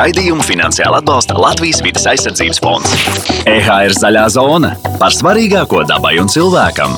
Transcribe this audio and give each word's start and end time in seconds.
Raidījumu 0.00 0.40
finansiāli 0.48 0.96
atbalsta 0.96 1.34
Latvijas 1.36 1.82
vidas 1.84 2.06
aizsardzības 2.08 2.60
fonds. 2.64 2.92
EHR 3.50 3.92
zaļā 3.92 4.22
zona 4.32 4.70
par 4.96 5.12
svarīgāko 5.12 5.82
dabai 5.90 6.14
un 6.22 6.30
cilvēkam. 6.32 6.94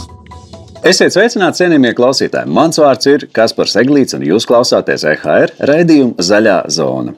Esiet 0.86 1.10
sveicināti, 1.16 1.64
cienījamie 1.64 1.90
klausītāji! 1.98 2.52
Mans 2.54 2.78
vārds 2.78 3.10
ir 3.10 3.26
Kaspars 3.34 3.74
Eglīts, 3.82 4.14
un 4.14 4.22
jūs 4.28 4.46
klausāties 4.46 5.02
EHR 5.16 5.56
raidījuma 5.72 6.22
Zaļā 6.30 6.60
zona. 6.70 7.16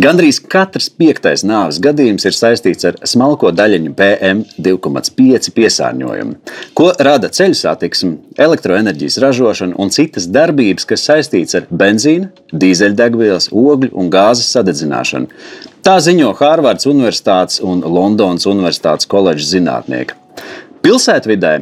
Gandrīz 0.00 0.38
katrs 0.50 0.88
piektais 0.94 1.42
nāves 1.46 1.80
gadījums 1.82 2.26
ir 2.28 2.36
saistīts 2.36 2.86
ar 2.88 2.98
smalko 3.06 3.50
daļiņu 3.54 3.94
PM2,5 3.98 5.50
piesārņojumu, 5.56 6.36
ko 6.78 6.90
rada 6.98 7.30
ceļu 7.34 7.58
satiksme, 7.58 8.12
elektroenerģijas 8.38 9.18
ražošana 9.24 9.78
un 9.82 9.90
citas 9.94 10.28
darbības, 10.30 10.86
kas 10.90 11.06
saistītas 11.08 11.58
ar 11.58 11.66
benzīna, 11.70 12.30
dīzeļdegvielas, 12.54 13.50
ogļu 13.50 13.90
un 13.98 14.12
gāzes 14.14 14.52
sadedzināšanu. 14.54 15.42
Tā 15.86 15.96
ziņo 16.04 16.34
Hārvardas 16.38 16.86
Universitātes 16.90 17.62
un 17.64 17.82
Londonas 17.82 18.46
Universitātes 18.50 19.08
koledžas 19.10 19.54
zinātnieki. 19.54 20.16
Pilsētvidē 20.84 21.54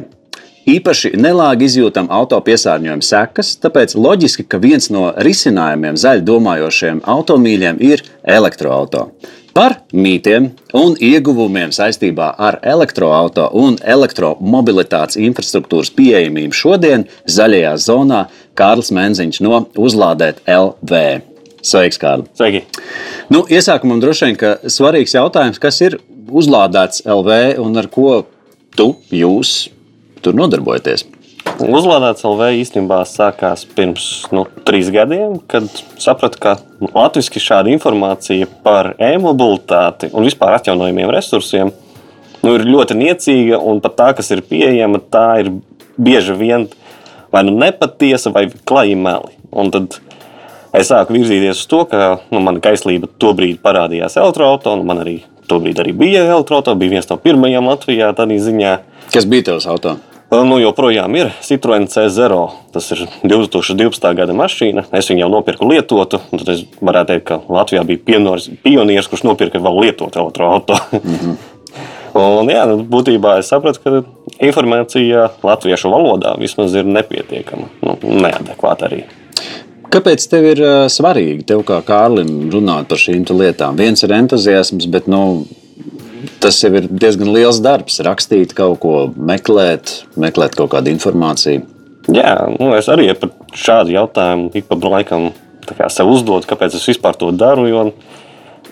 Īpaši 0.69 1.15
nelāgi 1.17 1.65
izjūtam 1.65 2.09
auto 2.13 2.37
piesārņojuma 2.45 3.05
sekas, 3.05 3.55
tāpēc 3.63 3.95
loģiski, 3.97 4.43
ka 4.45 4.59
viens 4.61 4.89
no 4.93 5.07
risinājumiem 5.17 5.95
zaļi 5.97 6.21
domājošiem 6.27 6.99
automīļiem 7.09 7.79
ir 7.87 8.03
elektroautorāts. 8.37 9.37
Par 9.55 9.79
mītiem 9.97 10.51
un 10.77 10.93
ieguvumiem 11.01 11.71
saistībā 11.73 12.27
ar 12.37 12.59
elektroautorātu 12.61 13.47
un 13.57 13.79
elektromobilitātes 13.81 15.17
infrastruktūras 15.17 15.89
pieejamību 15.97 16.59
šodien 16.59 17.07
zaļajā 17.25 17.73
zonā 17.87 18.21
Kārlis 18.59 18.93
Menziņš 18.93 19.41
no 19.47 19.63
Uzlādēt 19.73 20.43
LV. 20.45 21.01
Sveiks, 21.65 21.97
Kārli! 21.99 22.29
Sveiki! 22.37 22.61
Nu, 23.33 23.41
iesākumam 23.49 24.03
droši 24.03 24.29
vien, 24.29 24.37
ka 24.37 24.53
svarīgs 24.69 25.17
jautājums, 25.17 25.57
kas 25.59 25.81
ir 25.81 25.97
uzlādēts 26.29 27.07
LV 27.09 27.41
un 27.65 27.81
ar 27.81 27.89
ko 27.89 28.21
tu, 28.77 28.93
jūs 29.09 29.71
tur 30.23 30.37
nodarbojaties? 30.37 31.05
Uzlādēts 31.59 32.23
LV 32.23 32.53
īstenībā 32.61 33.01
sākās 33.07 33.65
pirms 33.75 34.05
nu, 34.35 34.45
trīs 34.67 34.87
gadiem, 34.95 35.41
kad 35.51 35.67
sapratu, 35.99 36.39
ka 36.39 36.55
latviešu 36.93 37.41
šāda 37.43 37.71
informācija 37.73 38.47
par 38.63 38.93
e-mobilitāti 38.95 40.11
un 40.13 40.27
vispār 40.27 40.55
atjaunojumiem 40.55 41.11
resursiem 41.11 41.73
nu, 42.43 42.53
ir 42.55 42.67
ļoti 42.67 42.97
niecīga. 42.99 43.59
Un 43.59 43.81
pat 43.83 43.97
tā, 43.99 44.09
kas 44.17 44.31
ir 44.35 44.43
pieejama, 44.47 45.01
tā 45.11 45.27
ir 45.43 45.51
bieži 45.99 46.35
vien 46.39 46.67
vai 47.33 47.43
nu 47.47 47.55
nepatiesa, 47.59 48.31
vai 48.35 48.47
klaji 48.49 48.95
meli. 48.95 49.35
Un 49.51 49.71
tad 49.73 49.99
es 50.71 50.91
sāku 50.91 51.17
virzīties 51.17 51.59
uz 51.59 51.69
to, 51.69 51.83
ka 51.91 52.19
nu, 52.31 52.43
mana 52.45 52.63
kaislība 52.63 53.11
tobrīd 53.21 53.59
parādījās 53.65 54.15
elektroautorā. 54.21 54.79
Man 54.85 55.03
arī 55.03 55.19
tobrīd 55.49 55.81
arī 55.81 55.95
bija 55.97 56.27
elektroautorā, 56.29 56.79
bija 56.79 56.97
viens 56.97 57.09
no 57.11 57.19
pirmajiem 57.19 57.67
Latvijā 57.73 58.13
tādā 58.17 58.39
ziņā. 58.39 58.77
Kas 59.09 59.27
bija 59.27 59.51
tavs 59.51 59.67
autors? 59.69 60.08
Nu, 60.29 60.59
joprojām 60.61 61.15
ir 61.17 61.31
Citroen 61.41 61.87
C0. 61.89 62.41
Tas 62.73 62.91
ir 62.93 63.05
2012. 63.23 64.09
gada 64.15 64.35
mašīna. 64.37 64.85
Es 64.93 65.09
viņu 65.09 65.23
jau 65.23 65.29
nopirku 65.33 65.69
lietotu. 65.69 66.19
Tad 66.29 66.51
es 66.53 66.65
varētu 66.77 67.15
teikt, 67.15 67.25
ka 67.31 67.39
Latvijā 67.49 67.81
bija 67.87 68.03
pionieris, 68.11 68.49
pionieris 68.61 69.09
kurš 69.09 69.25
nopirka 69.25 69.61
vēl 69.63 69.79
lietotu 69.87 70.21
elektroautorātu. 70.21 70.99
Mm 70.99 71.15
-hmm. 71.15 71.39
Un, 72.19 72.49
jā, 72.49 72.65
nu, 72.65 72.81
būtībā 72.89 73.37
es 73.39 73.51
sapratu, 73.51 73.79
ka 73.83 74.01
informācija 74.41 75.29
latviešu 75.45 75.91
valodā 75.93 76.33
vismaz 76.39 76.73
ir 76.73 76.87
nepietiekama, 76.89 77.69
nu, 77.85 77.95
neadekvāta 78.01 78.89
arī. 78.89 79.03
Kāpēc 79.89 80.25
tev 80.29 80.45
ir 80.51 80.61
uh, 80.61 80.87
svarīgi, 80.91 81.45
tev 81.49 81.63
kā 81.67 81.79
Kārlim, 81.85 82.49
runāt 82.53 82.89
par 82.91 83.01
šīm 83.01 83.25
lietām? 83.29 83.77
Viens 83.77 84.03
ir 84.05 84.13
entuziasms, 84.13 84.85
bet 84.85 85.07
nu, 85.07 85.45
tas 86.43 86.59
jau 86.63 86.71
ir 86.77 86.87
diezgan 86.89 87.31
liels 87.33 87.61
darbs. 87.63 87.99
Rakstīt 88.05 88.55
kaut 88.57 88.79
ko, 88.83 88.95
meklēt, 89.15 90.03
meklēt 90.19 90.57
kaut 90.59 90.73
kādu 90.75 90.93
informāciju. 90.93 91.65
Jā, 92.09 92.33
nu, 92.55 92.71
es 92.77 92.89
arī 92.89 93.11
par 93.19 93.33
šādu 93.53 93.93
jautājumu 93.93 94.49
ik 94.57 94.69
pa 94.69 94.79
laikam 94.95 95.29
sev 95.93 96.09
uzdodu, 96.09 96.47
kāpēc 96.49 96.79
es 96.79 96.87
vispār 96.89 97.17
to 97.19 97.29
daru. 97.35 97.67
Jo 97.69 97.83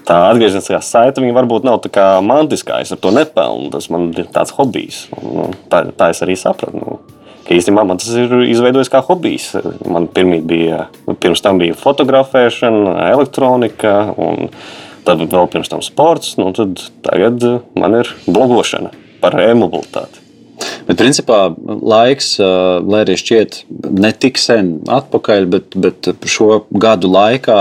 tā 0.07 0.17
atgriezniskā 0.31 0.79
saite 0.83 1.21
varbūt 1.35 1.67
nav 1.67 1.81
tā 1.83 1.91
kā 1.93 2.07
mantiskā. 2.23 2.79
Es 2.83 2.93
ar 2.95 3.01
to 3.03 3.11
nepelnu. 3.15 3.69
Tas 3.73 3.89
man 3.93 4.09
ir 4.15 4.29
tāds 4.33 4.55
hobijs. 4.55 5.05
Nu, 5.19 5.51
tā, 5.71 5.83
tā 5.97 6.11
es 6.13 6.23
arī 6.23 6.37
sapratu. 6.39 6.79
Nu, 6.79 6.99
īstenībā 7.51 7.83
man 7.87 7.99
tas 8.01 8.11
ir 8.15 8.33
izveidojis 8.47 8.91
kā 8.93 9.03
hobijs. 9.05 9.51
Man 9.87 10.09
bija, 10.13 10.87
pirms 11.21 11.43
tam 11.43 11.59
bija 11.61 11.77
fotografēšana, 11.77 12.97
elektronika. 13.11 13.97
Un, 14.17 14.51
tad 15.07 15.23
vēl 15.31 15.51
pirms 15.51 15.71
tam 15.71 15.83
sports, 15.85 16.35
nu 16.39 16.51
tad 16.55 16.79
tagad 17.05 17.43
eh, 17.47 17.59
man 17.79 18.01
ir 18.01 18.13
blogošana 18.27 18.93
par 19.23 19.37
e-mobilitāti. 19.41 20.23
Bet, 20.87 20.97
principā, 20.97 21.51
laiks, 21.67 22.31
eh, 22.39 22.45
lai 22.87 23.03
arī 23.03 23.17
šķiet 23.19 23.59
ne 23.99 24.11
tik 24.15 24.39
sen 24.41 24.71
atpakaļ, 24.89 25.47
bet, 25.53 25.75
bet 25.75 26.09
šo 26.25 26.63
gadu 26.71 27.11
laikā 27.11 27.59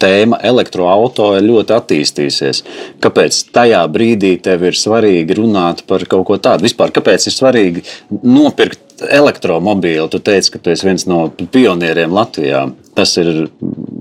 tēma 0.00 0.40
elektroautorāta 0.50 1.40
ir 1.40 1.46
ļoti 1.50 1.76
attīstījusies. 1.76 2.62
Kāpēc 3.04 3.42
tajā 3.56 3.84
brīdī 3.92 4.34
tev 4.42 4.66
ir 4.66 4.78
svarīgi 4.78 5.38
runāt 5.38 5.84
par 5.86 6.04
kaut 6.10 6.26
ko 6.30 6.40
tādu? 6.40 6.66
Vispār, 6.66 6.94
kāpēc 6.96 7.28
ir 7.28 7.36
svarīgi 7.36 7.84
nopirkt 8.24 8.82
elektromobīli. 9.04 10.08
Tu 10.10 10.20
teici, 10.24 10.52
ka 10.54 10.62
tu 10.62 10.72
esi 10.72 10.88
viens 10.88 11.06
no 11.08 11.26
pionieriem 11.52 12.12
Latvijā. 12.16 12.66
Tas 12.96 13.12
ir 13.20 13.50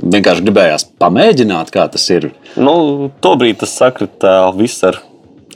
vienkārši 0.06 0.46
gribējās 0.46 0.88
pamēģināt, 1.02 1.74
kā 1.74 1.88
tas 1.92 2.06
ir. 2.14 2.30
Nu, 2.58 3.12
Tobrīd 3.24 3.60
tas 3.64 3.76
sakritā 3.78 4.38
viss 4.58 4.84
ar 4.88 5.02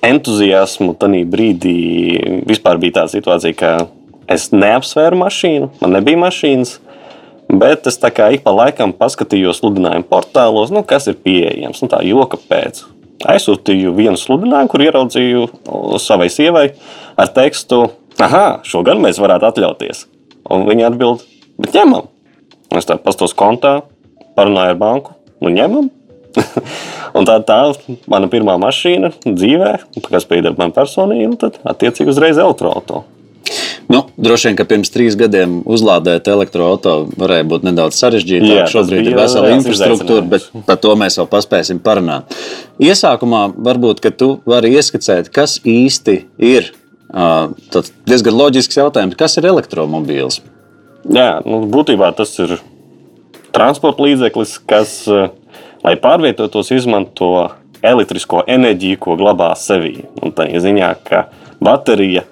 entuziasmu. 0.05 0.95
Tanī 0.99 1.23
brīdī 1.29 1.77
vispār 2.49 2.79
bija 2.81 3.01
tā 3.01 3.07
situācija, 3.13 3.57
ka 3.57 3.71
es 4.29 4.49
neapsvēru 4.55 5.19
mašīnu, 5.23 5.73
man 5.81 5.97
nebija 5.97 6.21
mašīnas. 6.25 6.77
Bet 7.49 7.87
es 7.89 7.97
tā 7.97 8.11
kā 8.13 8.27
ik 8.35 8.43
pa 8.45 8.53
laikam 8.53 8.91
paskatījos 8.93 9.57
sludinājumu 9.63 10.05
portālos, 10.09 10.69
nu, 10.73 10.83
kas 10.85 11.09
ir 11.09 11.17
pieejams. 11.17 11.81
Nu, 11.81 11.89
tā 11.89 12.03
joka 12.05 12.37
pēc. 12.37 12.83
Aizsūtīju 13.29 13.95
vienu 13.97 14.19
sludinājumu, 14.21 14.69
kur 14.71 14.83
ieraudzīju 14.85 15.47
savai 15.99 16.29
sievai 16.31 16.67
ar 17.19 17.33
tekstu, 17.35 17.87
ah, 18.21 18.61
šo 18.63 18.83
gan 18.85 19.01
mēs 19.01 19.17
varētu 19.19 19.49
atļauties. 19.49 20.05
Un 20.53 20.69
viņi 20.69 20.85
atbild, 20.87 21.25
bet 21.59 21.73
ņemam. 21.75 22.05
Es 22.77 22.85
tā 22.85 22.99
pastos 23.01 23.33
kontā, 23.33 23.79
parunāju 24.39 24.73
ar 24.73 24.81
banku, 24.81 25.15
nu 25.43 25.53
ņemam. 25.53 25.91
un 27.17 27.25
tā 27.25 27.39
tā 27.45 27.61
mana 28.09 28.29
pirmā 28.31 28.55
mašīna 28.61 29.13
dzīvē, 29.25 29.71
kas 30.09 30.27
pieder 30.29 30.57
man 30.57 30.73
personīgi, 30.75 31.29
un 31.31 31.39
tad 31.41 31.57
attiecīgi 31.67 32.13
uzreiz 32.13 32.37
elektroautorāta. 32.37 33.05
Nu, 33.89 34.03
droši 34.21 34.51
vien, 34.51 34.57
ka 34.59 34.67
pirms 34.69 34.91
trīs 34.93 35.15
gadiem 35.17 35.63
uzlādēt 35.65 36.27
elektroautorātu 36.29 37.15
varēja 37.17 37.47
būt 37.49 37.63
nedaudz 37.65 37.97
sarežģītāk. 37.97 38.51
Jā, 38.59 38.65
Šobrīd 38.69 39.09
ir 39.09 39.17
vesela 39.17 39.49
infrastruktūra, 39.55 40.25
bet 40.29 40.45
par 40.67 40.77
to 40.83 40.93
mēs 40.99 41.17
vēl 41.17 41.25
paspēsim 41.31 41.79
parunāt. 41.81 42.29
Iesākumā 42.77 43.47
varbūt 43.57 44.05
tu 44.19 44.35
vari 44.45 44.75
ieskicēt, 44.77 45.31
kas 45.33 45.57
īsti 45.65 46.19
ir 46.37 46.69
Tas 47.09 47.89
diezgan 48.05 48.37
loģisks 48.37 48.77
jautājums, 48.77 49.17
kas 49.17 49.39
ir 49.39 49.47
elektromobīls? 49.49 50.43
Jā, 51.09 51.39
nu, 51.47 51.63
būtībā 51.71 52.11
tas 52.17 52.35
ir 52.43 52.59
transporta 53.55 54.05
līdzeklis, 54.05 54.57
kas, 54.69 55.03
lai 55.85 55.95
pārvietotos, 56.01 56.71
izmanto 56.75 57.49
elektrisko 57.85 58.43
enerģiju, 58.47 58.99
ko 58.99 59.15
glabā 59.19 59.53
sevī. 59.59 60.03
Un 60.23 60.33
tā 60.35 60.49
ir 60.51 60.63
ziņā, 60.63 60.91
ka 61.05 61.27
baterija 61.63 62.25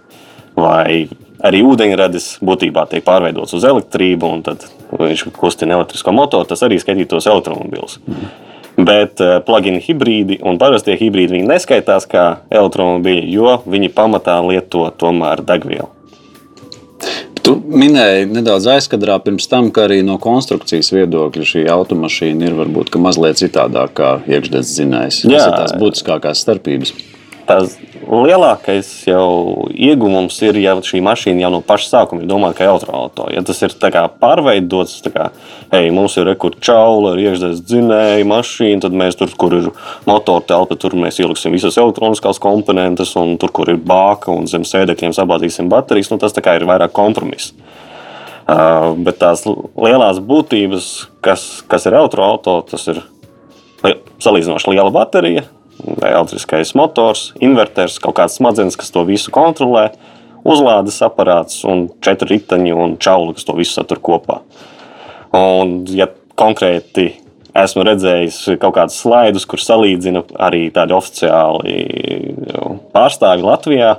vai 0.58 1.08
arī 1.46 1.62
ūdeņradis 1.68 2.38
būtībā 2.46 2.88
tiek 2.92 3.06
pārveidots 3.06 3.56
uz 3.58 3.66
elektrību, 3.68 4.32
un 4.38 4.44
tad 4.46 4.66
viņš 4.98 5.28
kustina 5.38 5.78
elektrisko 5.78 6.14
motoru. 6.16 6.48
Tas 6.50 6.64
arī 6.66 6.80
skaitītos 6.82 7.30
elektromobīls. 7.30 8.00
Mm. 8.08 8.32
Bet 8.88 9.22
uh, 9.24 9.40
plug-in 9.46 9.80
hibrīdi 9.82 10.38
un 10.46 10.60
parastie 10.62 10.94
hibrīdi 11.00 11.42
neskaitās 11.48 12.06
kā 12.10 12.25
elektromobīļi, 12.54 13.30
jo 13.34 13.56
viņi 13.66 13.94
pamatā 13.96 14.38
lieto 14.46 14.86
tomēr 15.02 15.42
degvielu. 15.46 15.97
Tu 17.48 17.54
minēji 17.64 18.26
nedaudz 18.28 18.66
aizkadrā 18.74 19.16
pirms 19.24 19.46
tam, 19.48 19.70
ka 19.72 19.86
arī 19.88 20.02
no 20.04 20.18
konstrukcijas 20.20 20.90
viedokļa 20.92 21.46
šī 21.48 21.62
automašīna 21.72 22.50
ir 22.50 22.58
varbūt 22.58 22.98
mazliet 23.00 23.40
citādāka 23.40 23.94
kā 23.96 24.10
iekšzemes 24.28 24.74
dzinējs. 24.74 25.20
Tas 25.24 25.46
ir 25.46 25.56
tās 25.56 25.76
būtiskākās 25.80 26.42
starpības. 26.44 26.92
Tās 27.48 27.78
lielākais 28.04 28.88
jau 29.08 29.68
iegūms 29.72 30.36
ir, 30.44 30.58
ja 30.60 30.74
šī 30.84 31.00
mašīna 31.04 31.46
jau 31.46 31.52
no 31.54 31.62
paša 31.64 31.88
sākuma 31.94 32.24
ir 32.24 32.28
domāta 32.28 32.58
kā 32.60 32.68
elektroautorāta. 32.68 33.30
Ja 33.36 33.44
tas 33.48 33.62
ir 33.64 33.76
pārveidots, 34.20 34.98
tā 35.06 35.14
kā 35.14 35.30
hei, 35.72 35.88
mums 35.96 36.18
ir 36.20 36.28
rekurbi 36.28 36.60
čaula, 36.68 37.14
ir 37.16 37.30
iekšzemes 37.30 37.64
dzinēja 37.64 38.28
mašīna, 38.28 38.84
tad 38.84 39.00
mēs 39.00 39.20
tur, 39.20 39.32
kur 39.40 39.56
ir 39.56 39.72
motora 40.10 40.44
telpa, 40.44 40.76
tur 40.76 40.98
mēs 41.00 41.22
ieliksim 41.24 41.56
visas 41.56 41.80
elektroniskās 41.80 42.40
komponentes, 42.44 43.16
un 43.20 43.38
tur, 43.40 43.56
kur 43.56 43.72
ir 43.72 43.80
bāka 43.80 44.32
un 44.36 44.48
zem 44.52 44.68
sēdekļiem 44.68 45.16
sabādīsim 45.16 45.72
baterijas, 45.72 46.12
nu, 46.12 46.20
tas 46.20 46.36
ir 46.36 46.68
vairāk 46.68 46.96
kompromiss. 46.96 47.54
Uh, 48.48 48.94
bet 48.96 49.18
tās 49.20 49.44
lielās 49.48 50.22
būtības, 50.24 50.92
kas, 51.24 51.66
kas 51.68 51.88
ir 51.88 51.98
elektroautorāta, 52.00 52.78
tas 52.78 52.88
ir 52.92 53.04
salīdzinoši 54.24 54.72
liela 54.72 54.92
baterija, 54.96 55.44
elektriskais 55.95 56.74
motors, 56.78 57.31
inverters, 57.44 58.00
kaut 58.04 58.18
kāds 58.19 58.38
smadzenes, 58.39 58.78
kas 58.80 58.92
to 58.94 59.04
visu 59.07 59.34
kontrolē, 59.34 59.89
uzlādes 60.48 61.00
aparāts 61.06 61.63
un 61.68 61.88
četri 62.04 62.36
riteņi 62.36 62.75
un 62.75 62.98
čauli, 63.01 63.36
kas 63.38 63.48
to 63.48 63.56
visu 63.57 63.78
satur 63.78 64.01
kopā. 64.04 64.42
Un, 65.36 65.81
ja 65.92 66.07
konkrēti 66.39 67.10
esmu 67.57 67.86
redzējis 67.88 68.42
kaut 68.62 68.75
kādus 68.78 69.00
slaidus, 69.01 69.48
kur 69.50 69.62
salīdzina 69.62 70.24
arī 70.48 70.68
tādi 70.74 70.95
oficiāli 70.98 71.78
pārstāvji 72.94 73.48
Latvijā. 73.48 73.95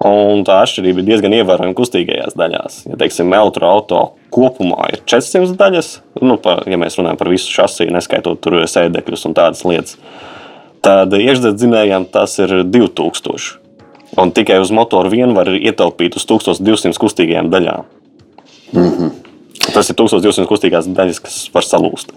Un 0.00 0.46
tā 0.48 0.62
atšķirība 0.64 1.02
ir 1.02 1.08
diezgan 1.10 1.34
ievērojama 1.36 1.76
kustīgajās 1.76 2.32
daļās. 2.40 2.76
Ja 2.88 2.96
teiksim, 3.02 3.34
elektroautorāta 3.36 4.30
kopumā 4.32 4.86
ir 4.94 5.02
400 5.04 5.58
daļas, 5.60 5.90
nu, 6.24 6.38
par, 6.40 6.62
ja 6.70 6.78
mēs 6.80 6.96
runājam 6.96 7.18
par 7.20 7.28
visu 7.28 7.52
šasiju, 7.52 7.92
neskaitot 7.92 8.40
tur 8.40 8.56
sēdekļus 8.64 9.26
un 9.28 9.36
tādas 9.36 9.60
lietas, 9.68 9.98
tad 10.84 11.14
iekšzemes 11.16 11.56
dzinējām 11.58 12.06
tas 12.12 12.38
ir 12.42 12.62
2000. 12.64 13.56
Un 14.18 14.32
tikai 14.34 14.58
uz 14.58 14.72
motoru 14.74 15.12
vien 15.12 15.34
var 15.36 15.48
ietaupīt 15.54 16.16
uz 16.18 16.26
1200 16.26 16.98
kustīgajām 16.98 17.50
daļām. 17.52 17.84
Mm 18.72 18.90
-hmm. 18.90 19.10
Tas 19.74 19.90
ir 19.90 19.96
1200 19.96 20.48
kustīgās 20.50 20.88
daļas, 20.88 21.20
kas 21.20 21.50
var 21.54 21.66
salūst. 21.66 22.12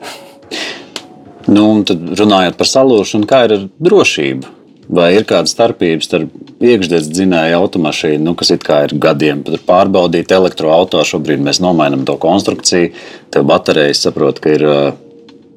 Nu, 1.47 1.83
tad 1.83 1.99
runājot 2.19 2.57
par 2.57 2.67
salūšanu, 2.67 3.27
kā 3.27 3.45
ir 3.45 3.55
ar 3.57 3.65
drošību? 3.83 4.51
Vai 4.93 5.13
ir 5.15 5.23
kāda 5.23 5.47
starpība 5.47 6.03
starp 6.03 6.29
iekšzemes 6.63 7.07
dzinēju 7.07 7.55
automašīnu, 7.57 8.23
nu, 8.23 8.33
kas 8.35 8.51
ir 8.51 8.59
gadiem 9.05 9.43
pārbaudīta 9.67 10.35
elektroautorāta? 10.35 11.07
Šobrīd 11.07 11.43
mēs 11.43 11.61
nomainām 11.63 12.03
to 12.05 12.17
konstrukciju, 12.17 12.91
tev 13.31 13.47
baterijas 13.47 14.03
saprot, 14.03 14.39
ka 14.43 14.49
ir 14.49 14.65
uh, 14.67 14.93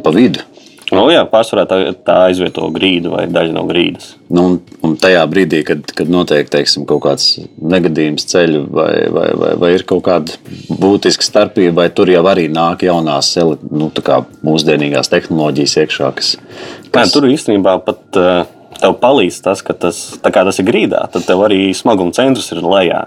pa 0.02 0.10
vidu. 0.14 0.44
Nu, 0.94 1.08
jā, 1.10 1.24
pārsvarā 1.26 1.64
tā, 1.66 1.76
tā 2.06 2.16
aizvieto 2.28 2.68
grīdu 2.70 3.10
vai 3.16 3.24
daļu 3.26 3.54
no 3.56 3.64
grīdas. 3.66 4.12
Nu, 4.30 4.44
un, 4.46 4.58
un 4.86 4.94
tajā 5.02 5.24
brīdī, 5.26 5.64
kad, 5.66 5.82
kad 5.98 6.10
notiek 6.12 6.46
teiksim, 6.52 6.84
kaut 6.86 7.02
kāds 7.08 7.24
negadījums 7.58 8.28
ceļu, 8.30 8.60
vai, 8.70 8.92
vai, 9.10 9.26
vai, 9.34 9.50
vai 9.58 9.72
ir 9.74 9.82
kaut 9.88 10.04
kāda 10.06 10.36
būtiska 10.70 11.26
starpība, 11.26 11.80
vai 11.80 11.88
tur 11.90 12.12
jau 12.12 12.22
arī 12.30 12.46
nāk 12.52 12.86
jaunās 12.86 13.32
nu, 13.66 13.90
mūsdienīgās 14.46 15.10
tehnoloģijas 15.10 15.78
iekšā. 15.82 16.12
Kas, 16.20 16.36
kas... 16.38 17.00
Nē, 17.00 17.08
tur 17.16 17.26
īstenībā 17.32 17.80
pat 17.86 18.20
uh, 18.22 18.46
tev 18.78 18.96
palīdz 19.02 19.40
tas, 19.42 19.62
ka 19.66 19.74
tas, 19.74 20.00
tas 20.22 20.62
ir 20.62 20.68
grīdā, 20.70 21.02
tad 21.12 21.26
tev 21.26 21.42
arī 21.46 21.70
smaguma 21.74 22.14
centrs 22.14 22.52
ir 22.54 22.62
lejā. 22.62 23.06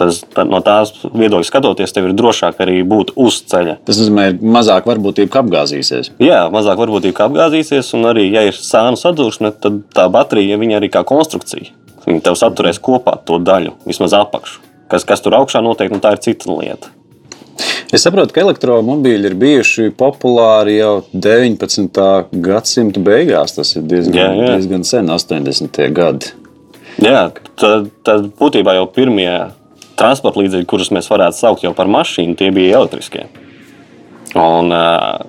Tas, 0.00 0.22
tā, 0.32 0.46
no 0.48 0.60
tās 0.64 0.94
viedokļa 1.04 1.48
skatoties, 1.48 1.92
tev 1.92 2.08
ir 2.08 2.16
drošāk 2.16 2.60
arī 2.64 2.78
būt 2.88 3.12
uz 3.20 3.42
ceļa. 3.50 3.78
Tas 3.84 4.00
nozīmē, 4.00 4.26
ka 4.38 4.52
mazāk 4.56 4.88
varbūtība, 4.88 5.30
ka 5.34 5.42
apgāzīsies. 5.44 6.14
Jā, 6.22 6.44
mazāk 6.54 6.80
varbūtība, 6.80 7.16
ka 7.18 7.28
apgāzīsies, 7.28 7.92
un 7.98 8.08
arī, 8.14 8.30
ja 8.32 8.46
ir 8.48 8.56
sānu 8.56 9.00
sadūrsme, 9.00 9.52
tad 9.60 9.82
tā 9.94 10.08
baterija 10.12 10.56
ja 10.56 10.80
arī 10.80 10.90
kā 10.92 11.04
konstrukcija. 11.08 11.72
Viņa 12.04 12.24
tev 12.24 12.36
saturēs 12.40 12.80
kopā 12.84 13.16
to 13.28 13.40
daļu, 13.40 13.76
vismaz 13.88 14.16
apakšu. 14.16 14.60
Kas, 14.92 15.06
kas 15.08 15.24
tur 15.24 15.36
augšā 15.38 15.64
notiek, 15.64 15.92
nu, 15.92 16.00
tā 16.04 16.14
ir 16.16 16.24
cita 16.24 16.52
lieta. 16.52 16.92
Es 17.94 18.02
saprotu, 18.02 18.34
ka 18.34 18.42
elektromobīļi 18.42 19.28
ir 19.30 19.36
bijuši 19.38 19.92
populāri 19.98 20.78
jau 20.80 21.04
19. 21.14 22.00
gadsimta 22.42 23.02
beigās. 23.04 23.54
Tas 23.54 23.70
ir 23.78 23.84
diezgan, 23.90 24.16
jā, 24.18 24.30
jā. 24.34 24.48
diezgan 24.54 24.86
sen, 24.88 25.12
80. 25.14 25.78
gadi. 25.94 26.32
Jā, 27.02 27.28
tad, 27.60 27.90
tad 28.06 28.26
būtībā 28.38 28.76
jau 28.78 28.88
pirmie 28.90 29.30
transporta 29.98 30.42
līdzekļi, 30.42 30.68
kurus 30.70 30.92
mēs 30.94 31.10
varētu 31.12 31.38
saukt 31.38 31.66
par 31.76 31.90
mašīnu, 31.90 32.36
tie 32.38 32.50
bija 32.54 32.80
elektriskie. 32.80 33.28
Un, 34.34 34.72
uh, 34.74 35.22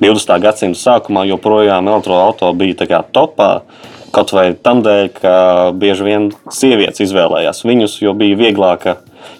20. 0.00 0.32
gadsimta 0.40 0.80
sākumā 0.80 1.26
joprojām 1.28 1.88
elektroautorāta 1.90 2.56
bija 2.56 3.02
topā. 3.12 3.50
Kaut 4.10 4.32
vai 4.34 4.48
tam 4.58 4.80
dēļ, 4.82 5.10
ka 5.20 5.34
bieži 5.78 6.06
vien 6.06 6.24
sievietes 6.50 7.04
izvēlējās 7.04 7.62
viņus, 7.62 8.00
jo 8.02 8.14
bija 8.18 8.38
vieglāka 8.40 8.96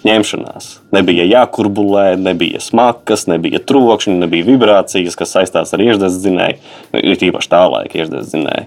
ņemšanās. 0.07 0.69
Nebija 0.95 1.25
jākurbulē, 1.27 2.13
nebija 2.21 2.61
smakas, 2.63 3.25
nebija 3.27 3.59
trokšņi, 3.67 4.15
nebija 4.21 4.47
vibrācijas, 4.47 5.17
kas 5.19 5.35
saistās 5.35 5.73
ar 5.73 5.83
iekšzemes 5.83 6.21
dzinēju, 6.23 6.61
ir 7.01 7.27
īpaši 7.27 7.51
tā 7.51 7.65
laika 7.73 8.07
dzinēju. 8.13 8.65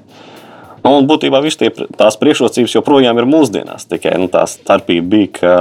Nu, 0.85 0.99
un 0.99 1.07
būtībā 1.09 1.41
tie, 1.57 1.71
tās 1.97 2.19
priekšrocības 2.21 2.75
joprojām 2.75 3.17
ir 3.17 3.31
mūsdienās. 3.31 3.87
Tikai 3.89 4.19
nu, 4.21 4.29
tā 4.29 4.43
starpība 4.51 5.07
bija, 5.15 5.31
ka 5.39 5.55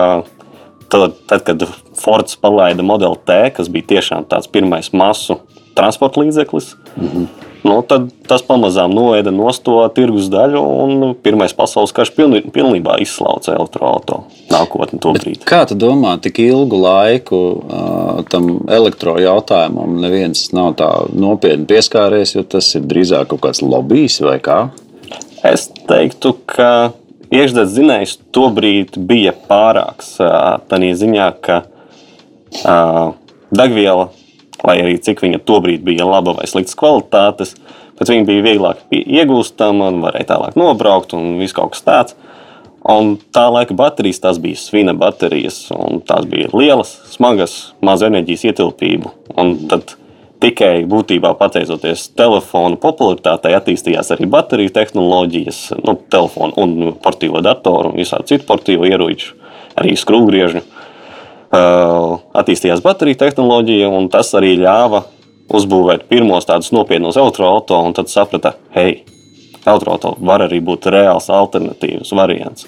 tad, 0.93 1.17
tad, 1.29 1.47
kad 1.47 1.65
Fords 1.99 2.37
palaida 2.41 2.85
modeli 2.85 3.19
T, 3.25 3.39
kas 3.57 3.71
bija 3.73 3.95
tiešām 3.95 4.29
tāds 4.29 4.51
pirmais 4.51 4.93
masu 4.93 5.41
transporta 5.73 6.21
līdzeklis, 6.21 6.75
mm 6.95 7.09
-hmm 7.09 7.49
nu, 7.63 7.77
tad 7.87 8.07
tas 8.27 8.43
pamazām 8.45 8.93
noēda 8.93 9.31
no 9.33 9.51
to 9.63 9.77
tirgus 9.95 10.29
daļu, 10.31 10.61
un 10.83 11.13
Pirmais 11.23 11.53
pasaules 11.55 11.93
karš 11.95 12.11
pilni, 12.17 12.41
pilnībā 12.53 12.97
izslauca 13.03 13.55
elektroautorātu 13.55 14.19
nākotni. 14.51 15.35
Kā 15.47 15.63
tu 15.69 15.77
domā, 15.79 16.15
tik 16.23 16.41
ilgu 16.43 16.79
laiku 16.83 17.39
uh, 17.39 18.23
tam 18.31 18.49
elektrojautājumam 18.67 19.99
neviens 20.03 20.49
nav 20.55 20.73
tā 20.79 20.89
nopietni 21.15 21.67
pieskāries, 21.69 22.35
jo 22.35 22.43
tas 22.43 22.73
ir 22.77 22.87
drīzāk 22.89 23.31
kaut 23.31 23.45
kāds 23.47 23.63
lobbyis 23.65 24.19
vai 24.25 24.39
kā? 24.43 24.59
Es 25.43 25.67
teiktu, 25.87 26.35
ka 26.47 26.93
iekšzemes 27.33 27.71
zinājums 27.73 28.17
tobrīd 28.35 28.97
bija 29.09 29.33
pārāks. 29.49 30.15
Tādā 30.69 30.91
ziņā, 30.99 31.29
ka 31.43 31.63
degviela 33.53 34.11
lai 34.63 34.79
arī 34.81 34.97
cik 35.03 35.23
viņa 35.23 35.41
tobrīd 35.47 35.83
bija 35.85 36.07
laba 36.07 36.35
vai 36.37 36.47
sliktas 36.49 36.77
kvalitātes, 36.79 37.55
bet 37.99 38.11
viņa 38.11 38.27
bija 38.29 38.45
vieglāk 38.45 38.83
iegūstama 38.93 39.89
un 39.91 40.03
varēja 40.03 40.33
tālāk 40.33 40.59
nobraukt 40.59 41.15
un 41.17 41.35
viss 41.41 41.55
kaut 41.55 41.75
kas 41.75 41.85
tāds. 41.87 42.17
Un 42.83 43.13
tā 43.31 43.45
laika 43.47 43.75
baterijas, 43.79 44.19
tās 44.19 44.39
bija 44.43 44.59
svina 44.59 44.91
baterijas, 44.97 45.69
un 45.71 46.01
tās 46.03 46.25
bija 46.27 46.49
lielas, 46.51 46.97
smagas, 47.13 47.53
mazu 47.79 48.09
enerģijas 48.09 48.43
ietilpību. 48.49 49.13
Un 49.39 49.53
tad 49.71 49.95
tikai 50.43 50.83
būtībā 50.89 51.33
pateicoties 51.39 52.09
telefonu 52.17 52.77
popularitātei, 52.81 53.55
attīstījās 53.57 54.11
arī 54.15 54.27
bateriju 54.31 54.73
tehnoloģijas, 54.75 55.61
nu, 55.83 55.95
telefonu 56.11 56.53
un 56.59 56.93
portīvo 57.03 57.41
datoru 57.45 57.93
un 57.93 57.99
visādi 58.01 58.33
citu 58.33 58.47
portīvo 58.49 58.87
ieroču, 58.89 59.37
arī 59.79 59.95
skrūvgriežņu. 59.99 60.63
Uh, 61.53 62.19
attīstījās 62.33 62.81
bateriju 62.81 63.19
tehnoloģija, 63.21 63.89
un 63.93 64.07
tas 64.13 64.31
arī 64.33 64.55
ļāva 64.57 65.03
uzbūvēt 65.53 66.07
pirmos 66.09 66.47
tādus 66.49 66.71
nopietnus 66.73 67.19
elektroautorātus, 67.19 67.89
un 67.89 67.97
tad 67.97 68.09
saprata, 68.09 68.55
hei, 68.73 69.03
elektroautorāts 69.61 70.23
var 70.25 70.47
arī 70.47 70.63
būt 70.65 70.89
reāls 70.93 71.29
alternatīvs 71.29 72.15
variants. 72.17 72.65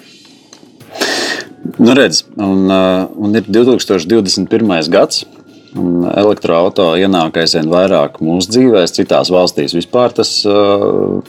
Nu, 1.82 1.96
redz, 1.98 2.22
un, 2.38 2.70
uh, 2.70 3.08
un 3.18 3.34
ir 3.34 3.48
2021. 3.50 4.90
gads. 4.92 5.24
Elektroautorāta 5.76 6.96
ienāk 7.00 7.40
aizvien 7.42 7.68
vairāk 7.70 8.20
mūsu 8.24 8.52
dzīvēm, 8.54 8.88
citās 8.96 9.30
valstīs 9.32 9.74
vispār 9.76 10.14
tas 10.16 10.30
uh, 10.48 11.20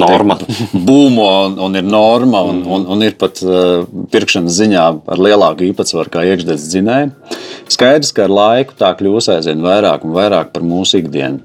norma. 0.00 0.38
būmo 0.88 1.28
un, 1.46 1.58
un 1.66 1.78
ir 1.78 1.86
norma, 1.86 2.42
un, 2.48 2.62
un, 2.64 2.86
un 2.92 3.04
ir 3.06 3.16
pat 3.20 3.42
pirkšanas 4.12 4.58
ziņā 4.60 4.86
ar 5.12 5.22
lielāku 5.28 5.68
īpatsvaru 5.70 6.12
kā 6.12 6.24
iekšzemes 6.30 6.68
dzinēji. 6.72 7.12
Skaidrs, 7.72 8.12
ka 8.16 8.26
ar 8.26 8.36
laiku 8.36 8.76
tā 8.78 8.92
kļūs 8.98 9.30
aizvien 9.36 9.64
vairāk 9.64 10.06
un 10.06 10.14
vairāk 10.16 10.52
par 10.54 10.64
mūsu 10.66 11.02
ikdienu. 11.02 11.42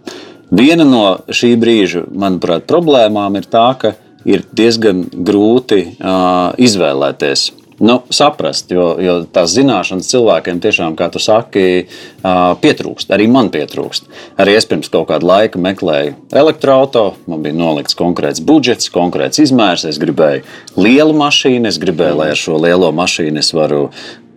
Viena 0.52 0.84
no 0.84 1.06
šī 1.32 1.54
brīža, 1.60 2.06
manuprāt, 2.12 2.68
problēmām 2.68 3.40
ir 3.40 3.48
tā, 3.52 3.70
ka 3.80 3.96
ir 4.28 4.44
diezgan 4.52 5.06
grūti 5.12 5.86
uh, 5.96 6.52
izvēlēties 6.62 7.50
nu, 7.82 7.98
saprast, 8.14 8.72
jo, 8.72 8.94
jo 9.02 9.16
tās 9.34 9.56
zināšanas 9.56 10.10
cilvēkiem 10.12 10.62
tiešām, 10.64 10.96
kā 11.00 11.10
tu 11.14 11.22
saki, 11.22 11.66
pietrūkst. 12.62 13.12
Arī 13.16 13.28
man 13.32 13.50
pietrūkst. 13.54 14.08
Arī 14.42 14.56
es 14.60 14.68
pirms 14.70 14.92
kaut 14.94 15.10
kāda 15.10 15.28
laika 15.28 15.62
meklēju 15.62 16.16
elektroautorātu, 16.44 17.18
man 17.32 17.44
bija 17.44 17.58
nolikts 17.58 17.98
konkrēts 17.98 18.44
budžets, 18.46 18.92
konkrēts 18.94 19.42
izmērs. 19.44 19.88
Es 19.90 20.00
gribēju 20.02 20.46
lielu 20.78 21.16
mašīnu, 21.18 21.68
es 21.70 21.80
gribēju, 21.82 22.20
lai 22.22 22.32
ar 22.34 22.40
šo 22.40 22.60
lielo 22.62 22.92
mašīnu 22.96 23.42
es 23.42 23.52
varu 23.58 23.90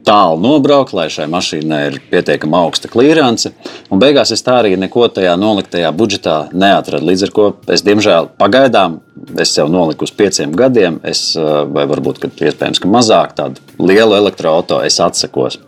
tālu 0.05 0.39
nobraukt, 0.43 0.95
lai 0.97 1.07
šai 1.13 1.27
mašīnai 1.33 1.81
ir 1.89 1.99
pietiekami 2.11 2.57
augsta 2.59 2.91
klīrance. 2.93 3.55
Un 3.93 4.03
beigās 4.03 4.33
es 4.35 4.45
tā 4.45 4.59
arī 4.61 4.75
neko 4.81 5.07
tajā 5.13 5.35
noliktajā 5.41 5.91
budžetā 5.97 6.37
neatradu. 6.53 7.09
Līdz 7.11 7.27
ar 7.27 7.35
to 7.37 7.47
es, 7.75 7.85
diemžēl, 7.87 8.31
pagaidām 8.41 9.01
es 9.41 9.55
sev 9.57 9.71
noliku 9.73 10.09
uz 10.09 10.13
pieciem 10.15 10.55
gadiem, 10.57 11.01
es, 11.07 11.33
vai 11.37 11.87
varbūt 11.91 12.21
ka 12.23 12.33
iespējams, 12.33 12.83
ka 12.83 12.91
mazāk 12.91 13.37
tādu 13.39 13.65
lielu 13.81 14.19
elektroautorātu 14.21 14.85
es 14.87 15.01
atsakos. 15.03 15.59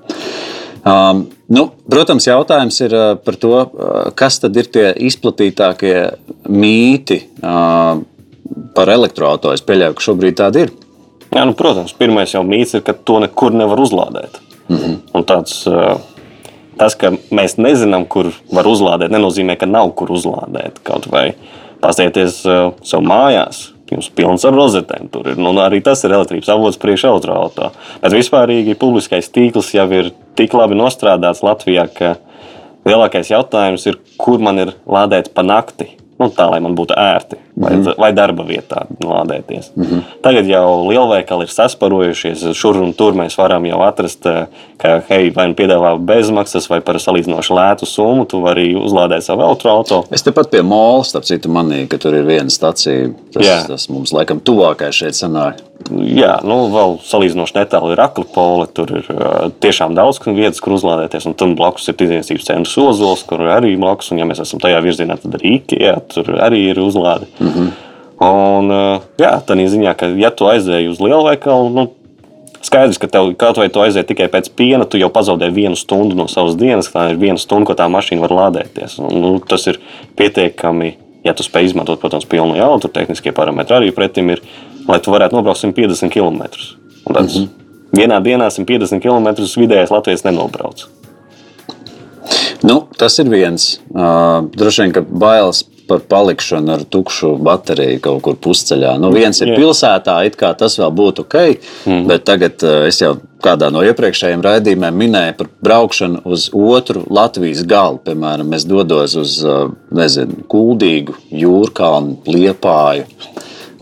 Um, 0.86 1.24
nu, 1.50 1.66
protams, 1.90 2.28
jautājums 2.28 2.76
ir 2.84 2.94
par 3.26 3.38
to, 3.42 3.54
kas 4.18 4.38
tad 4.42 4.56
ir 4.60 4.68
tie 4.70 4.90
izplatītākie 5.08 5.96
mīti 6.46 7.24
uh, 7.40 8.04
par 8.76 8.92
elektroautorātu. 8.94 9.56
Es 9.56 9.64
pieļauju, 9.66 9.96
ka 9.96 10.06
šobrīd 10.10 10.38
tādi 10.38 10.66
ir. 10.66 10.74
Jā, 11.36 11.44
nu, 11.44 11.52
protams, 11.56 11.92
pirmais 11.96 12.32
jau 12.32 12.42
mīts 12.46 12.74
ir, 12.78 12.82
ka 12.86 12.94
to 12.96 13.20
nekur 13.20 13.52
nevar 13.52 13.80
uzlādēt. 13.82 14.40
Mm 14.68 14.76
-hmm. 14.76 14.96
Un 15.14 15.24
tāds, 15.24 15.66
tas, 16.78 16.94
ka 16.94 17.12
mēs 17.30 17.58
nezinām, 17.58 18.06
kur 18.08 18.32
var 18.52 18.64
uzlādēt, 18.64 19.12
nenozīmē, 19.12 19.56
ka 19.56 19.66
nav 19.66 19.92
kur 19.94 20.08
uzlādēt. 20.08 20.80
Kaut 20.82 21.06
vai 21.12 21.34
Pastieties 21.80 22.40
uh, 22.48 22.70
sev 22.86 23.04
mājās. 23.06 23.70
Jums 23.86 24.08
pilns 24.18 24.44
ar 24.48 24.56
rozetēm. 24.56 25.06
Tur 25.12 25.28
ir 25.30 25.36
nu, 25.38 25.52
arī 25.62 25.78
tas 25.84 26.02
ir 26.02 26.14
elektrības 26.16 26.48
avots 26.50 26.80
priekš 26.82 27.04
elektroautorā. 27.06 27.70
Bet 28.02 28.16
vispārīgi 28.16 28.74
publiskais 28.80 29.30
tīkls 29.30 29.70
jau 29.76 29.86
ir 29.94 30.10
tik 30.34 30.56
labi 30.58 30.74
nostrādāts 30.74 31.44
Latvijā, 31.46 31.86
ka 31.94 32.16
lielākais 32.88 33.30
jautājums 33.30 33.86
ir, 33.86 34.00
kur 34.18 34.42
man 34.42 34.58
ir 34.58 34.74
lādēt 34.90 35.30
pa 35.36 35.46
nakti. 35.46 35.92
Nu, 36.16 36.30
tā 36.32 36.46
lai 36.48 36.62
man 36.64 36.72
būtu 36.72 36.94
ērti, 36.96 37.36
vai, 37.56 37.74
mm 37.74 37.82
-hmm. 37.82 37.98
vai 38.00 38.08
darba 38.16 38.44
vietā 38.48 38.86
lādēties. 39.04 39.70
Mm 39.76 39.84
-hmm. 39.84 40.02
Tagad 40.22 40.46
jau 40.46 40.88
lielveikali 40.88 41.44
ir 41.44 41.48
sasparojušies, 41.48 42.44
šur 42.56 42.76
un 42.82 42.92
tur 42.92 43.12
mēs 43.12 43.38
varam 43.38 43.66
jau 43.66 43.80
atrast, 43.82 44.26
eh, 44.26 44.46
ka, 44.76 45.02
hei, 45.08 45.30
vai 45.30 45.48
nu 45.48 45.54
piedāvā 45.54 45.98
bezmaksas, 45.98 46.70
vai 46.70 46.80
par 46.80 46.94
salīdzinoši 46.94 47.52
lētu 47.52 47.86
summu, 47.86 48.24
tu 48.24 48.40
vari 48.40 48.74
uzlādēt 48.74 49.20
savu 49.20 49.42
elektroautorātu. 49.42 50.04
Es 50.10 50.22
tepat 50.22 50.50
pie 50.50 50.62
Mola, 50.62 51.04
starp 51.04 51.24
citu, 51.24 51.48
manīju, 51.48 51.88
ka 51.88 51.98
tur 51.98 52.14
ir 52.14 52.24
viena 52.24 52.50
stacija. 52.50 53.10
Tas, 53.32 53.46
Jā. 53.46 53.66
tas 53.66 53.88
mums 53.88 54.12
laikam 54.12 54.40
tuvākais 54.40 54.92
šeit 54.92 55.14
sanāk. 55.14 55.54
Jā, 55.86 56.38
nu, 56.42 56.56
vēl 56.72 56.96
salīdzinoši 57.04 57.58
netālu 57.58 57.92
ir 57.92 58.00
Aklipole. 58.02 58.66
Tur 58.74 58.90
ir 58.96 59.10
tiešām 59.62 59.94
daudz 59.94 60.18
vietas, 60.24 60.60
kur 60.64 60.74
uzlādēties. 60.78 61.28
Un 61.28 61.36
tam 61.38 61.52
blakus 61.58 61.86
ir 61.90 61.98
tirdzniecības 62.00 62.48
centrs 62.48 62.78
Ozols, 62.80 63.26
kur 63.28 63.44
arī 63.52 63.74
blakus. 63.78 64.10
Un, 64.10 64.22
ja 64.22 64.28
mēs 64.28 64.40
esam 64.42 64.62
tajā 64.62 64.80
virzienā, 64.84 65.18
tad 65.20 65.36
arī 65.38 65.58
Ikea 65.60 65.98
tur 66.12 66.32
arī 66.40 66.70
ir 66.72 66.80
uzlāde. 66.82 67.28
Mm 67.38 67.52
-hmm. 67.52 67.70
Un, 68.26 68.72
jā, 69.20 69.32
tā 69.44 69.54
ziņā, 69.68 69.94
ka, 69.94 70.06
ja 70.16 70.30
tu 70.30 70.48
aizēji 70.48 70.88
uz 70.88 71.00
lielveikalu, 71.00 71.68
nu, 71.68 71.90
skaidrs, 72.62 72.98
ka 72.98 73.06
tev 73.06 73.34
kaut 73.36 73.58
vai 73.60 73.68
tu 73.68 73.80
aizēji 73.80 74.08
tikai 74.10 74.28
pēc 74.32 74.50
piena, 74.56 74.84
tu 74.84 74.98
jau 74.98 75.10
pazaudēji 75.12 75.54
vienu 75.54 75.76
stundu 75.76 76.16
no 76.16 76.26
savas 76.26 76.56
dienas. 76.56 76.88
Tā 76.92 77.10
ir 77.10 77.20
viena 77.20 77.38
stunda, 77.38 77.66
ko 77.66 77.74
tā 77.74 77.88
mašīna 77.92 78.24
var 78.24 78.32
lādēties. 78.40 78.98
Un, 78.98 79.20
nu, 79.20 79.40
tas 79.48 79.66
ir 79.66 79.78
pietiekami, 80.16 80.94
ja 81.24 81.34
tu 81.34 81.42
spēj 81.46 81.70
izmantot, 81.70 82.00
protams, 82.00 82.24
pilnu 82.24 82.56
jaudu, 82.56 82.86
tur 82.86 82.90
tehniskie 82.90 83.34
parametri 83.36 83.76
arī 83.76 83.92
pretim 83.94 84.30
ir, 84.30 84.42
lai 84.88 84.98
tu 85.02 85.14
varētu 85.14 85.38
nobraukt 85.38 85.62
150 85.62 86.12
km. 86.12 86.42
Un 87.06 87.14
tāds, 87.14 87.36
mm 87.38 87.44
-hmm. 87.44 87.64
Vienā 87.96 88.18
dienā 88.22 88.50
150 88.50 89.00
km 89.00 89.28
vidējais 89.60 89.90
Latvijas 89.90 90.24
nenobrauc. 90.24 90.86
Nu, 92.62 92.82
tas 92.98 93.18
ir 93.18 93.30
viens. 93.30 93.80
Uh, 93.94 94.48
droši 94.56 94.82
vien, 94.82 94.92
ka 94.92 95.00
bailes 95.00 95.64
par 95.86 96.00
palikšanu 96.08 96.72
ar 96.72 96.82
tukšu 96.90 97.36
bateriju 97.46 98.00
kaut 98.02 98.22
kur 98.22 98.36
pusceļā. 98.42 98.96
Nu, 98.98 99.12
viens 99.14 99.38
ir 99.40 99.52
Jā. 99.52 99.58
pilsētā, 99.60 100.16
it 100.26 100.36
kā 100.40 100.50
tas 100.58 100.74
vēl 100.80 100.90
būtu 100.98 101.22
ok, 101.26 101.36
mm. 101.86 102.02
bet 102.10 102.24
tagad 102.26 102.64
es 102.88 103.00
jau 103.00 103.12
kādā 103.44 103.70
no 103.70 103.84
iepriekšējiem 103.86 104.42
raidījumiem 104.42 104.98
minēju 105.04 105.36
par 105.38 105.50
braukšanu 105.68 106.24
uz 106.24 106.48
otru 106.50 107.04
Latvijas 107.06 107.62
galu. 107.68 108.00
Piemēram, 108.02 108.50
es 108.58 108.66
dodos 108.66 109.14
uz 109.20 109.38
nezinu, 109.94 110.42
Kuldīgu, 110.50 111.14
Jūrkalnu, 111.30 112.18
Liepāju. 112.26 113.06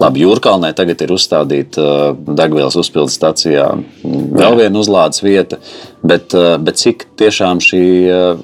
Labi, 0.01 0.25
Jūrkalnē 0.25 0.73
tagad 0.75 1.05
ir 1.05 1.13
uzstādīta 1.15 1.83
uh, 1.85 2.17
degvielas 2.39 2.75
uzpildes 2.81 3.15
stacijā 3.15 3.69
vēl 4.03 4.59
viena 4.59 4.81
uzlādes 4.81 5.23
vieta, 5.23 5.61
bet, 6.03 6.35
uh, 6.35 6.57
bet 6.59 6.81
cik 6.81 7.07
tiešām 7.21 7.63
šī, 7.63 7.85
uh, 8.11 8.43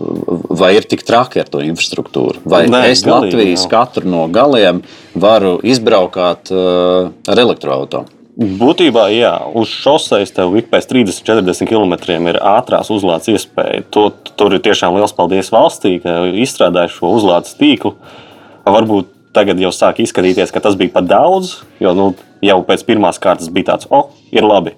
vai 0.61 0.77
ir 0.79 0.87
tik 0.91 1.03
traki 1.07 1.43
ar 1.43 1.51
to 1.51 1.65
infrastruktūru? 1.67 2.45
Vai 2.47 2.65
Nē, 2.71 2.87
es 2.93 3.03
galīgi, 3.03 3.35
Latvijas 3.35 3.67
jā. 3.67 3.73
katru 3.75 4.15
no 4.15 4.29
galiem 4.31 4.85
varu 5.19 5.59
izbraukāt 5.67 6.55
ar 6.55 7.45
elektroautomašīnu? 7.45 8.17
Būtībā, 8.41 9.11
jā, 9.13 9.35
uz 9.59 9.69
šoseis 9.69 10.31
tev 10.33 10.55
ik 10.57 10.71
pēc 10.71 10.87
30, 10.89 11.19
40 11.27 11.67
km 11.69 11.97
ir 12.31 12.39
ātrās 12.39 12.89
uzlādes 12.95 13.29
iespēja. 13.35 13.83
To, 13.93 14.07
tur 14.39 14.55
ir 14.57 14.63
tiešām 14.65 14.97
liels 14.97 15.13
paldies 15.13 15.51
valstī, 15.53 15.99
ka 16.01 16.23
izstrādāja 16.41 16.89
šo 16.95 17.11
uzlādes 17.19 17.59
tīklu. 17.59 17.93
Varbūt 18.65 19.11
tagad 19.37 19.61
jau 19.63 19.73
sāk 19.75 20.03
izskatīties, 20.03 20.53
ka 20.53 20.63
tas 20.65 20.77
bija 20.79 20.95
par 20.95 21.07
daudz. 21.09 21.61
Jo 21.83 21.95
nu, 21.97 22.13
jau 22.45 22.61
pēc 22.67 22.85
pirmās 22.89 23.21
kārtas 23.23 23.51
bija 23.53 23.73
tāds, 23.73 23.91
oh, 23.91 24.11
ir 24.33 24.47
labi. 24.47 24.77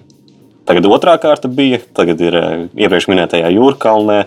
Tagad 0.69 0.87
otrā 0.87 1.17
kārta 1.19 1.51
bija, 1.51 1.81
tagad 1.97 2.21
ir 2.23 2.37
eh, 2.39 2.51
iepriekš 2.85 3.09
minētajā 3.11 3.49
Jūrkalnē. 3.51 4.19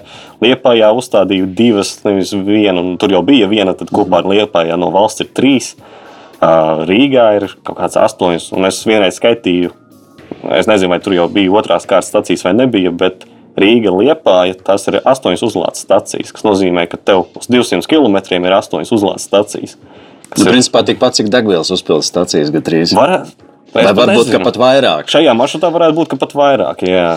Liepājā 0.43 0.89
uzstādīju 0.97 1.47
divas, 1.55 1.93
nevis 2.03 2.33
vienu, 2.35 2.81
un 2.81 2.97
tur 2.99 3.13
jau 3.15 3.21
bija 3.23 3.47
viena, 3.51 3.75
tad 3.77 3.93
kopā 3.95 4.19
ar 4.19 4.27
Liepājā 4.33 4.75
no 4.79 4.91
valsts 4.95 5.23
ir 5.23 5.31
trīs. 5.35 5.75
Rīgā 6.45 7.29
ir 7.37 7.47
kaut 7.63 7.79
kāds 7.79 7.95
astoņas, 7.97 8.49
un 8.53 8.67
es 8.67 8.81
vienreiz 8.85 9.15
skaitīju, 9.17 9.71
es 10.53 10.67
nezinu, 10.67 10.91
vai 10.91 10.99
tur 11.01 11.15
jau 11.15 11.29
bija 11.31 11.53
otrās 11.55 11.87
kārtas 11.87 12.11
stācijas 12.11 12.43
vai 12.45 12.51
nebija, 12.57 12.91
bet 12.91 13.23
Rīga 13.55 13.93
liepāja, 13.95 14.57
tas 14.67 14.83
ir 14.91 14.99
astoņas 14.99 15.43
uzlādes 15.47 15.85
stācijas, 15.85 16.33
kas 16.35 16.43
nozīmē, 16.43 16.83
ka 16.91 16.99
tev 16.99 17.29
uz 17.39 17.47
200 17.47 17.87
km 17.87 18.19
ir 18.35 18.55
astoņas 18.57 18.91
uzlādes 18.91 19.29
stācijas. 19.29 19.77
Tas 20.35 20.43
nu, 20.43 20.51
ir 20.51 20.57
principā 20.57 20.83
tikpat, 20.83 21.15
cik 21.17 21.31
degvielas 21.31 21.71
uzpildes 21.71 22.11
stācijas 22.11 22.51
gandrīz. 22.53 22.93
Varētu. 22.97 23.49
Vai 23.75 23.87
varbūt 23.91 24.31
pat 24.43 24.59
vairāk? 24.59 25.09
Šajā 25.11 25.33
maršrutā 25.35 25.71
varētu 25.71 25.97
būt 25.97 26.15
pat 26.19 26.35
vairāk. 26.37 26.85
Jā. 26.87 27.09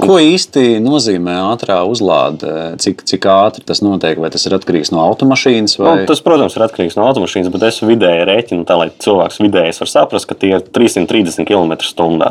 Ko 0.00 0.16
īsti 0.22 0.78
nozīmē 0.80 1.34
ātrā 1.50 1.82
uzlāde? 1.88 2.48
Cik, 2.80 3.02
cik 3.08 3.26
ātri 3.28 3.64
tas 3.68 3.82
notiek? 3.84 4.16
Vai 4.22 4.30
tas 4.32 4.46
ir 4.48 4.56
atkarīgs 4.56 4.92
no 4.94 5.02
automašīnas? 5.04 5.76
Vai... 5.80 5.96
Nu, 6.00 6.06
tas, 6.08 6.22
protams, 6.24 6.56
ir 6.56 6.64
atkarīgs 6.64 6.96
no 6.96 7.04
automašīnas, 7.10 7.52
bet 7.52 7.66
es 7.68 7.82
vidēji 7.84 8.28
rēķinu 8.30 8.64
tā, 8.68 8.78
lai 8.80 8.88
cilvēks 9.04 9.40
vidējais 9.44 9.82
var 9.82 9.92
saprast, 9.92 10.30
ka 10.30 10.38
tie 10.40 10.54
ir 10.56 10.64
330 10.64 11.48
km/h. 11.48 12.30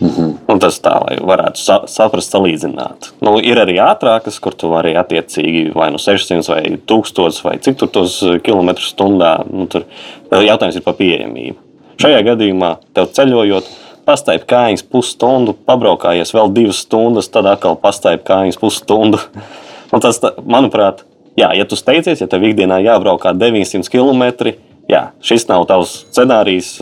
Mm 0.00 0.08
-hmm. 0.08 0.32
Un 0.48 0.58
tas 0.58 0.80
tā, 0.80 0.92
lai 1.08 1.16
varētu 1.16 1.56
sa 1.56 1.82
saprast, 1.86 2.34
salīdzināt. 2.34 3.12
Nu, 3.20 3.38
ir 3.40 3.56
arī 3.56 3.78
ātrākas, 3.80 4.40
kur 4.40 4.54
tu 4.54 4.68
vari 4.68 4.94
attiecīgi 4.94 5.74
vai 5.74 5.90
nu 5.90 5.98
600 5.98 6.48
vai 6.48 6.78
1000 6.86 7.44
vai 7.44 7.58
cik 7.58 7.76
tur 7.76 7.88
tos 7.88 8.24
kilometrus 8.42 8.94
stundā. 8.94 9.44
Nu, 9.52 9.66
tur 9.66 9.84
jautājums 10.30 10.76
ir 10.76 10.82
par 10.82 10.94
pieejamību. 10.94 11.56
Šajā 11.96 12.22
gadījumā 12.22 12.76
tev 12.94 13.06
ceļojot, 13.06 13.64
pastaigā 14.04 14.44
kājas 14.44 14.82
pusstundu, 14.82 15.54
pabraukājies 15.66 16.34
vēl 16.34 16.52
divas 16.52 16.76
stundas, 16.76 17.28
tad 17.28 17.46
atkal 17.46 17.76
pastaigā 17.76 18.22
kājas 18.22 18.60
pusstundu. 18.60 19.18
Un 19.92 20.00
tas, 20.00 20.20
manuprāt, 20.44 21.04
jā, 21.38 21.50
ja 21.56 21.64
tu 21.64 21.76
steidzies, 21.76 22.20
ja 22.20 22.26
tev 22.26 22.44
ikdienā 22.44 22.80
jābraukā 22.84 23.32
900 23.32 23.88
km, 23.90 24.52
jā, 24.90 25.02
šis 25.24 25.48
nav 25.50 25.66
tavs 25.70 25.98
scenārijs, 26.10 26.76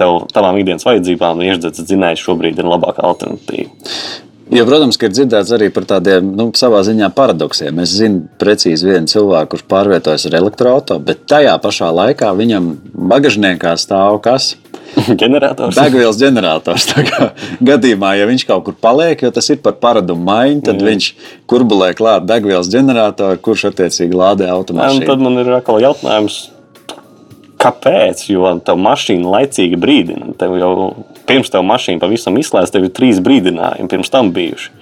tev, 0.00 0.24
tavām 0.34 0.58
ikdienas 0.60 0.86
vajadzībām, 0.88 1.44
iešdzēts 1.46 1.86
dzinējs 1.90 2.24
šobrīd 2.26 2.60
ir 2.60 2.68
labākā 2.70 3.04
alternatīva. 3.06 3.70
Jo, 4.50 4.64
protams, 4.66 4.96
ka 4.98 5.06
ir 5.06 5.12
dzirdēts 5.14 5.52
arī 5.54 5.68
par 5.70 5.84
tādiem 5.86 6.32
nu, 6.34 6.48
savā 6.58 6.80
ziņā 6.82 7.12
paradoksiem. 7.14 7.76
Es 7.84 7.92
zinu 7.94 8.24
precīzi 8.40 8.88
vienu 8.88 9.06
cilvēku, 9.10 9.52
kurš 9.52 9.62
pārvietojas 9.70 10.26
ar 10.26 10.36
elektroautorātu, 10.40 11.04
bet 11.06 11.22
tajā 11.30 11.52
pašā 11.62 11.92
laikā 11.94 12.32
viņam 12.34 12.72
bagažniekā 13.12 13.76
stāv 13.78 14.18
kas? 14.24 14.56
ģenerators. 15.22 15.78
Degvielas 15.78 16.18
ģenerators. 16.18 16.88
Gadījumā, 17.70 18.16
ja 18.18 18.26
viņš 18.26 18.46
kaut 18.48 18.64
kur 18.66 18.74
paliek, 18.74 19.22
jo 19.22 19.30
tas 19.34 19.46
ir 19.54 19.60
par 19.62 19.78
paradumu 19.78 20.26
maiņu, 20.26 20.64
tad 20.66 20.82
Jā. 20.82 20.88
viņš 20.88 21.10
kurbulē 21.50 21.92
klāt 21.98 22.26
degvielas 22.26 22.70
ģeneratoru, 22.72 23.38
kurš 23.44 23.68
attiecīgi 23.70 24.18
lādē 24.18 24.50
automašīnu. 24.50 25.06
Tad 25.06 25.22
man 25.22 25.38
ir 25.44 25.52
atkal 25.60 25.78
jautājums, 25.84 26.42
Kāpēc? 27.60 28.24
Jo 28.32 28.54
tev 28.64 28.78
mašīna 28.80 29.34
laicīgi 29.34 29.78
brīdina. 29.80 30.32
Tev 30.40 30.56
jau 30.60 30.74
pirms 31.28 31.52
tev 31.52 31.66
mašīna 31.68 32.00
pavisam 32.00 32.38
izslēdz, 32.40 32.72
tev 32.72 32.88
ir 32.88 32.94
trīs 32.96 33.20
brīdinājumi 33.24 33.90
pirms 33.92 34.12
tam 34.12 34.32
bijuši 34.36 34.79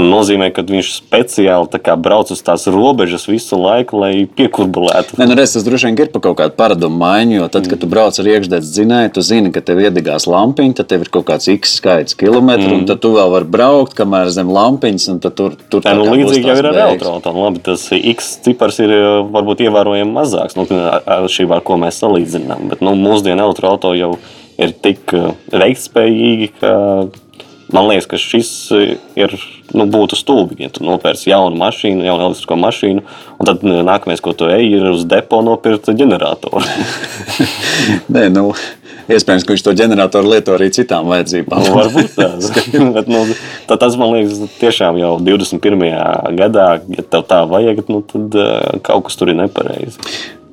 nozīmē, 0.00 0.48
ka 0.54 0.64
viņš 0.64 0.90
speciāli 1.02 1.96
brauc 2.00 2.30
uz 2.32 2.40
tās 2.44 2.64
robežas 2.70 3.26
visu 3.28 3.58
laiku, 3.60 3.98
lai 4.00 4.26
piekurbulētu. 4.26 5.18
Nē, 5.20 5.26
nu, 5.28 5.36
redz, 5.36 5.54
tas 5.56 5.66
droši 5.66 5.90
vien 5.90 5.98
ir 6.00 6.10
par 6.14 6.22
kaut 6.24 6.38
kādu 6.40 6.56
paradumu 6.56 6.96
maiņu, 7.02 7.36
jo 7.36 7.48
tad, 7.52 7.68
kad 7.70 7.82
tu 7.82 7.88
brauc 7.90 8.16
ar 8.16 8.30
iekšdedz 8.32 8.72
dzinēju, 8.72 9.12
tu 9.16 9.24
zini, 9.26 9.52
ka 9.54 9.62
tev 9.64 9.82
iedegās 9.84 10.26
lampiņa, 10.30 10.76
tad 10.80 10.90
tev 10.92 11.04
ir 11.04 11.12
kaut 11.12 11.26
kāds 11.28 11.50
x 11.52 11.76
skaits 11.80 12.16
kilometru, 12.18 12.70
mm. 12.70 12.82
un 12.82 12.86
tad 12.88 13.02
tu 13.04 13.12
vēl 13.16 13.32
vari 13.34 13.50
braukt, 13.56 13.96
kamēr 13.98 14.32
zem 14.34 14.52
lampiņas, 14.52 15.08
un 15.12 15.22
tad 15.24 15.36
tur 15.38 15.56
tur 15.72 15.84
tā, 15.84 15.94
nu, 15.98 16.08
līdzīgi 16.08 16.48
jau 16.48 16.58
ir 16.60 16.70
ar 16.70 16.80
elektroautorātu. 16.86 17.42
Labi, 17.42 17.64
tas 17.66 17.88
x 17.92 18.36
cipars 18.46 18.80
ir 18.84 18.94
varbūt 19.32 19.64
ievērojami 19.66 20.14
mazāks, 20.14 20.56
nu, 20.58 20.68
atšķirībā 20.68 21.58
ar 21.58 21.66
ko 21.66 21.80
mēs 21.82 22.00
salīdzinām, 22.02 22.70
bet 22.72 22.84
nu, 22.84 22.96
mūsdienu 22.98 23.44
elektroautorātu 23.48 23.98
jau 24.00 24.14
ir 24.62 24.72
tik 24.84 25.12
veiktspējīgi, 25.52 26.52
ka 26.60 26.72
Man 27.72 27.88
liekas, 27.88 28.06
ka 28.10 28.20
šis 28.20 28.50
eh, 28.76 28.96
ir, 29.16 29.32
nu, 29.76 29.86
būtu 29.90 30.18
stulbi, 30.18 30.58
ja 30.64 30.70
tu 30.72 30.84
nopērci 30.86 31.30
jaunu 31.30 31.58
mašīnu, 31.60 32.04
jaunu 32.06 32.28
elektrisko 32.28 32.58
mašīnu, 32.60 33.04
un 33.38 33.48
tad 33.48 33.64
eh, 33.66 33.80
nākamais, 33.86 34.22
ko 34.24 34.34
tu 34.36 34.50
ej, 34.52 34.68
ir 34.78 34.90
uz 34.92 35.06
depo 35.08 35.42
nopirkt 35.44 35.90
ģeneratoru. 35.98 36.62
Nē, 38.14 38.26
nu, 38.34 38.50
iespējams, 39.12 39.46
ka 39.46 39.54
viņš 39.54 39.64
to 39.66 39.74
ģeneratoru 39.82 40.34
lieto 40.34 40.56
arī 40.56 40.68
citām 40.74 41.08
vajadzībām. 41.12 41.64
Nu, 41.66 41.74
varbūt 41.78 42.14
tāds. 42.18 42.52
Bet, 42.96 43.10
nu, 43.10 43.24
tas 43.70 43.98
man 44.00 44.14
liekas, 44.16 44.44
tiešām 44.60 45.00
jau 45.00 45.16
21. 45.22 45.88
gadā, 46.38 46.68
ja 46.92 47.08
tev 47.08 47.26
tā 47.30 47.42
vajag, 47.48 47.84
nu, 47.92 48.04
tad 48.06 48.38
uh, 48.38 48.78
kaut 48.84 49.08
kas 49.08 49.18
tur 49.20 49.32
ir 49.32 49.40
nepareizi. 49.40 49.98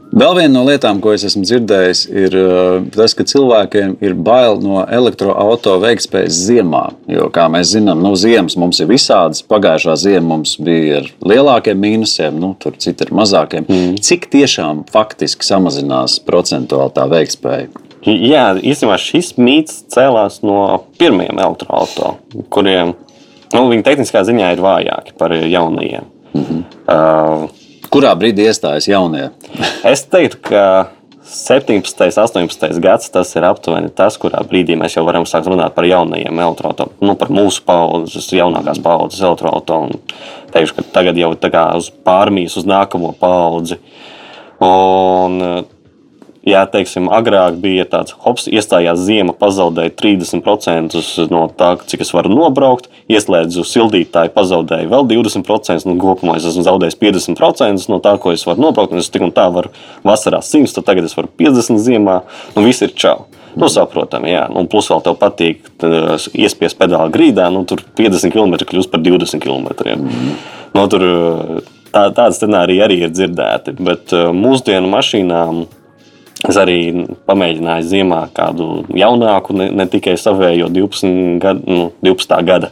Vēl 0.10 0.34
viena 0.40 0.50
no 0.56 0.64
lietām, 0.66 0.98
ko 1.04 1.12
es 1.14 1.22
esmu 1.28 1.44
dzirdējis, 1.46 2.00
ir 2.10 2.36
uh, 2.40 2.86
tas, 2.96 3.14
ka 3.14 3.26
cilvēkiem 3.30 4.00
ir 4.02 4.16
bail 4.18 4.58
no 4.64 4.82
elektroautorāta 4.82 5.76
veikspējas 5.84 6.40
ziemā. 6.48 6.82
Jo, 7.12 7.28
kā 7.34 7.46
mēs 7.54 7.76
zinām, 7.76 8.02
nu, 8.02 8.16
ziemas 8.18 8.58
mums 8.58 8.82
ir 8.82 8.90
visādas. 8.90 9.44
Pagājušā 9.46 9.96
ziema 10.02 10.32
mums 10.32 10.56
bija 10.66 11.04
ar 11.04 11.12
lielākiem 11.30 11.78
mīnusiem, 11.78 12.42
nu, 12.42 12.56
tur 12.58 12.80
citi 12.82 13.06
ir 13.06 13.14
mazākiem. 13.22 13.70
Mm. 13.70 14.00
Cik 14.06 14.26
tiešām 14.34 14.82
faktiski 14.90 15.46
samazinās 15.46 16.18
procentuāli 16.26 16.96
tā 16.98 17.06
veiktspēja? 17.14 17.70
Jā, 18.10 18.50
īstenībā 18.58 18.98
šis 19.04 19.36
mīts 19.38 19.84
cēlās 19.94 20.40
no 20.42 20.88
pirmajiem 20.98 21.38
elektroautoriem, 21.38 22.46
kuriem 22.50 22.96
nu, 23.54 23.64
viņi 23.70 23.86
tehniskā 23.86 24.26
ziņā 24.26 24.54
ir 24.56 24.66
vājāki 24.66 25.18
par 25.20 25.36
jaunajiem. 25.38 26.08
Mm 26.34 26.46
-hmm. 26.46 26.64
uh, 26.88 27.59
Kurā 27.90 28.14
brīdī 28.18 28.46
iestājas 28.50 28.90
jaunie? 28.90 29.30
es 29.92 30.06
teiktu, 30.06 30.42
ka 30.52 30.64
17, 31.30 31.94
18 32.18 32.82
gads 32.82 33.12
tas 33.14 33.32
ir 33.38 33.46
aptuveni 33.46 33.92
tas, 33.94 34.18
kurā 34.22 34.42
brīdī 34.50 34.78
mēs 34.80 34.98
jau 34.98 35.06
varam 35.06 35.28
sākt 35.30 35.50
runāt 35.50 35.76
par 35.76 35.86
jaunajiem 35.86 36.42
elektroautoriem, 36.46 36.96
nu, 37.06 37.16
par 37.20 37.34
mūsu 37.34 37.62
paudzes, 37.66 38.30
jaunākās 38.34 38.82
paudzes 38.86 39.22
elektroautoriem. 39.26 40.00
Teikšu, 40.54 40.80
ka 40.80 40.88
tagad 41.00 41.20
jau 41.22 41.34
tā 41.38 41.66
uz 41.78 41.92
pārmijas, 42.06 42.58
uz 42.58 42.66
nākamo 42.70 43.14
paudzi. 43.20 43.78
Un, 44.66 45.38
Jā, 46.50 46.64
teiksim, 46.72 47.10
agrāk 47.14 47.60
bija 47.62 47.86
tāds 47.90 48.16
hops, 48.24 48.48
iestājās 48.50 49.02
ziema, 49.06 49.36
pazaudēja 49.38 49.92
30% 50.00 51.28
no 51.30 51.44
tā, 51.54 51.74
cik 51.92 52.02
es 52.06 52.14
varu 52.16 52.32
nobraukt, 52.34 52.88
ieslēdzu 53.12 53.66
sildītāju, 53.68 54.34
pazaudēju 54.34 54.90
vēl 54.90 55.08
20%. 55.12 55.86
Nu, 55.90 55.98
kopumā 56.02 56.38
es 56.40 56.48
esmu 56.50 56.66
zaudējis 56.66 56.98
50% 57.02 57.90
no 57.92 58.00
tā, 58.04 58.16
ko 58.22 58.34
es 58.34 58.46
varu 58.50 58.66
nobraukt. 58.66 58.96
Es 58.98 59.12
tik 59.14 59.26
un 59.26 59.34
tā 59.36 59.46
varu 59.54 59.74
vasarā 60.06 60.42
100, 60.46 60.74
tad 60.78 60.90
tagad 60.90 61.10
es 61.10 61.18
varu 61.18 61.30
50 61.42 61.82
ziemā. 61.86 62.22
Nu, 62.56 62.66
viss 62.66 62.86
ir 62.86 62.96
čau. 62.98 63.28
Nu, 63.60 63.70
saprotami, 63.72 64.32
jā. 64.34 64.46
Un 64.56 64.70
plus 64.72 64.90
vēl 64.92 65.04
tev 65.06 65.18
patīk 65.22 65.66
iespiest 66.38 66.78
pedāli 66.80 67.14
grīdā, 67.14 67.50
nu, 67.54 67.66
tur 67.70 67.82
50 67.98 68.34
km 68.34 68.58
kļūst 68.70 68.94
par 68.94 69.04
20 69.06 69.44
km. 69.44 69.70
Mm. 69.98 70.38
Nu, 70.78 70.86
tur, 70.92 71.06
tā, 71.90 72.08
tāda 72.14 72.32
scenārija 72.38 72.86
arī 72.88 73.04
ir 73.06 73.14
dzirdēti. 73.14 73.76
Bet 73.82 74.14
mūsdienu 74.14 74.90
mašīnām 74.94 75.66
Es 76.48 76.56
arī 76.56 77.08
pamēģināju 77.28 77.84
ziemā 77.84 78.22
kādu 78.36 78.86
jaunāku, 78.96 79.56
ne, 79.60 79.70
ne 79.76 79.86
tikai 79.92 80.16
savējo 80.20 80.70
12 80.72 81.40
gadu, 81.44 81.64
nu, 81.68 81.88
12. 82.06 82.36
gada. 82.48 82.70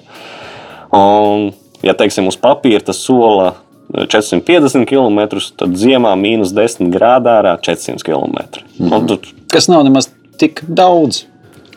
Un, 0.96 1.50
ja 1.84 1.96
teiksim, 1.98 2.30
uz 2.32 2.38
papīra 2.40 2.80
tas 2.88 3.02
sola 3.04 3.58
450 3.92 4.88
km, 4.88 5.40
tad 5.60 5.76
ziemā 5.80 6.14
mīnus 6.20 6.54
10 6.56 6.92
grādā 6.94 7.42
ārā 7.42 7.58
400 7.60 8.04
km. 8.04 8.64
Mm 8.80 8.90
-hmm. 8.90 9.08
tu, 9.08 9.20
Kas 9.52 9.68
nav 9.68 9.84
nemaz 9.84 10.10
tik 10.38 10.64
daudz. 10.68 11.26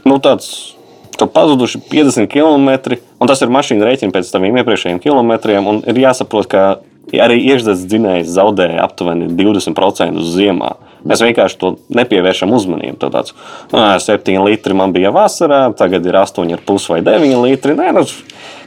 Nu, 0.04 0.18
tāds, 0.18 0.74
ka 1.18 1.26
pazuduši 1.26 1.80
50 1.90 2.26
km, 2.26 2.96
un 3.18 3.28
tas 3.28 3.42
ir 3.42 3.48
mašīna 3.48 3.84
rēķina 3.84 4.14
pēc 4.14 4.30
taviem 4.32 4.56
iepriekšējiem 4.56 5.00
kilometriem. 5.02 5.82
Ir 5.86 6.00
jāsaprot, 6.06 6.46
ka 6.46 6.78
arī 7.12 7.40
iekšzemes 7.50 7.84
dzinējs 7.86 8.32
zaudēja 8.36 8.84
aptuveni 8.84 9.28
20% 9.28 10.16
uz 10.16 10.36
ziemā. 10.36 10.74
Mēs 11.04 11.22
vienkārši 11.24 11.58
to 11.60 11.74
nepievēršam 11.96 12.52
uzmanību. 12.56 12.98
Tad 13.00 13.12
tāds- 13.16 13.34
7 14.06 14.44
litri 14.44 14.74
man 14.74 14.92
bija 14.92 15.12
vasarā, 15.12 15.74
tagad 15.76 16.06
ir 16.06 16.12
8,5 16.12 16.88
vai 16.88 17.00
9 17.00 17.42
litri. 17.42 17.74
Nē, 17.74 17.92
nu, 17.94 18.06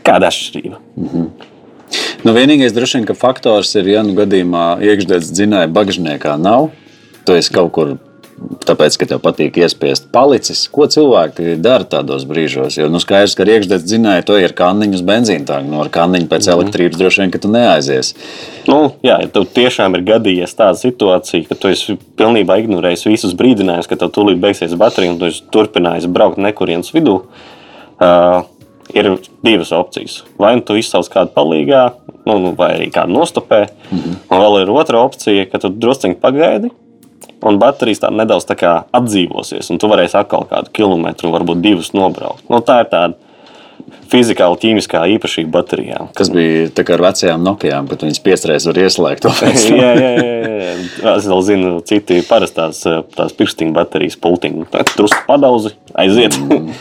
kāda 0.04 0.30
atšķirība? 0.32 0.78
-hmm. 0.98 1.28
Nu, 2.24 2.32
vienīgais 2.34 2.74
droši 2.74 2.98
vien, 2.98 3.06
ka 3.06 3.14
faktors 3.14 3.76
ir, 3.76 3.88
ja 3.88 4.04
nu 4.04 4.14
gadījumā 4.14 4.80
iekšzemes 4.82 5.32
dzinēja 5.32 5.68
bagžniekā 5.68 6.40
nav. 6.40 6.72
Tu 7.26 7.34
esi 7.34 7.54
kaut 7.54 7.72
kur 7.72 7.98
tāpēc, 8.68 8.98
ka 9.00 9.08
tev 9.10 9.22
patīk 9.24 9.58
iespiest 9.62 10.10
palicis. 10.14 10.66
Ko 10.74 10.88
cilvēki 10.92 11.56
dara 11.64 11.88
tādos 11.90 12.26
brīžos? 12.30 12.78
Jo 12.80 12.90
nu, 12.92 13.02
skaidrs, 13.04 13.36
ka 13.38 13.46
iekšzemes 13.48 13.86
dzinēja 13.86 14.26
to 14.28 14.38
ir 14.42 14.56
kanniņu 14.58 15.00
uz 15.00 15.04
benzīna 15.08 15.48
tanka. 15.50 15.70
No 15.70 15.84
nu, 15.84 15.92
kanniņa 15.94 16.30
pēc 16.32 16.48
mm. 16.48 16.54
elektrības 16.58 17.02
droši 17.02 17.24
vien, 17.24 17.34
ka 17.34 17.42
tu 17.44 17.52
neaizies. 17.54 18.14
Nu, 18.70 18.80
jā, 19.06 19.20
ja 19.24 19.32
tev 19.34 19.48
tiešām 19.56 19.98
ir 19.98 20.06
gadījies 20.08 20.56
tāda 20.60 20.80
situācija, 20.80 21.48
ka 21.50 21.60
tu 21.60 21.72
esi 21.74 21.98
pilnībā 22.20 22.60
ignorējis 22.64 23.08
visus 23.10 23.36
brīdinājumus, 23.40 23.90
ka 23.90 24.00
tev 24.00 24.14
tūlīt 24.16 24.42
beigsies 24.44 24.78
baterija 24.80 25.16
un 25.16 25.22
tu 25.22 25.32
turpināsi 25.54 26.12
braukt 26.12 26.42
nekurienes 26.42 26.94
vidū. 26.96 27.22
Uh, 28.04 28.44
ir 28.94 29.10
divas 29.46 29.72
opcijas. 29.72 30.24
Vai 30.40 30.56
nu 30.58 30.64
tu 30.66 30.76
izsauc 30.78 31.08
kādu 31.12 31.32
palīgā, 31.36 31.84
nu, 32.28 32.38
nu, 32.40 32.54
vai 32.58 32.74
arī 32.78 32.90
kādu 32.94 33.16
nostopē. 33.16 33.66
Mm 33.90 33.98
-hmm. 33.98 34.16
Un 34.30 34.42
vēl 34.42 34.62
ir 34.62 34.70
otra 34.70 35.00
opcija, 35.00 35.46
ka 35.46 35.60
tu 35.60 35.70
druskuļi 35.70 36.20
pagaidi, 36.22 36.70
un 37.44 37.60
baterijas 37.62 38.04
tā 38.04 38.12
nedaudz 38.14 38.48
tā 38.50 38.58
atdzīvosies, 38.96 39.70
un 39.74 39.82
tu 39.82 39.90
varēsi 39.92 40.18
atkal 40.20 40.48
kādu 40.50 40.74
kilometru, 40.76 41.34
varbūt 41.34 41.64
divus 41.64 41.94
nobraukt. 41.98 42.46
Nu, 42.50 42.62
tā 42.66 42.84
ir 42.84 42.92
tāda 42.94 43.34
fizikāla, 44.12 44.58
ķīmiskā 44.62 45.02
īpašība 45.16 45.52
baterijām. 45.58 46.10
Kas 46.18 46.30
bija 46.34 46.70
tā 46.76 46.86
kā 46.88 46.96
ar 46.96 47.04
vecajām 47.08 47.44
Nokijām, 47.44 47.90
kad 47.92 48.06
viņas 48.06 48.22
piesreiz 48.24 48.68
var 48.70 48.80
ieslēgt. 48.84 49.28
jā, 49.82 49.92
jā, 50.00 50.12
jā, 50.20 50.40
jā. 50.64 50.74
Es 51.16 51.28
vēl 51.30 51.44
zinu, 51.48 51.76
citi 51.88 52.22
parastās 52.28 52.84
tās 52.86 53.38
pirkstiņa 53.38 53.76
baterijas 53.76 54.20
pultiņu. 54.24 54.70
Drusku 54.96 55.24
padauzi, 55.28 55.74
aiziet. 56.00 56.38
Mm. 56.40 56.76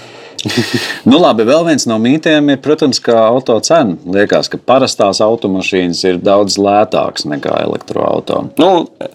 nu, 1.11 1.19
labi, 1.23 1.47
vēl 1.47 1.67
viens 1.71 1.87
no 1.87 1.99
mītiem 2.03 2.53
ir, 2.53 2.61
protams, 2.63 3.01
ka 3.03 3.17
auto 3.29 3.57
cena. 3.65 3.97
Liekas, 4.17 4.51
ka 4.53 4.59
parastās 4.59 5.23
automašīnas 5.25 6.05
ir 6.09 6.23
daudz 6.23 6.59
lētākas 6.61 7.29
nekā 7.31 7.63
elektroautorāta. 7.67 8.51
Nu, 8.61 9.13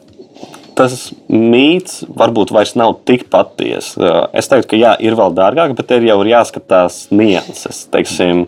tas 0.78 1.10
mīts 1.28 2.04
varbūt 2.08 2.54
vairs 2.54 2.76
nav 2.78 3.00
tik 3.08 3.28
patiesa. 3.34 4.28
Es 4.38 4.50
teiktu, 4.52 4.72
ka 4.76 4.80
jā, 4.80 4.94
ir 5.04 5.18
vēl 5.18 5.34
dārgāk, 5.38 5.74
bet 5.78 5.92
ir 5.98 6.08
jau 6.12 6.20
ir 6.24 6.32
jāskatās 6.36 7.08
nianses. 7.10 7.86
Teiksim, 7.94 8.46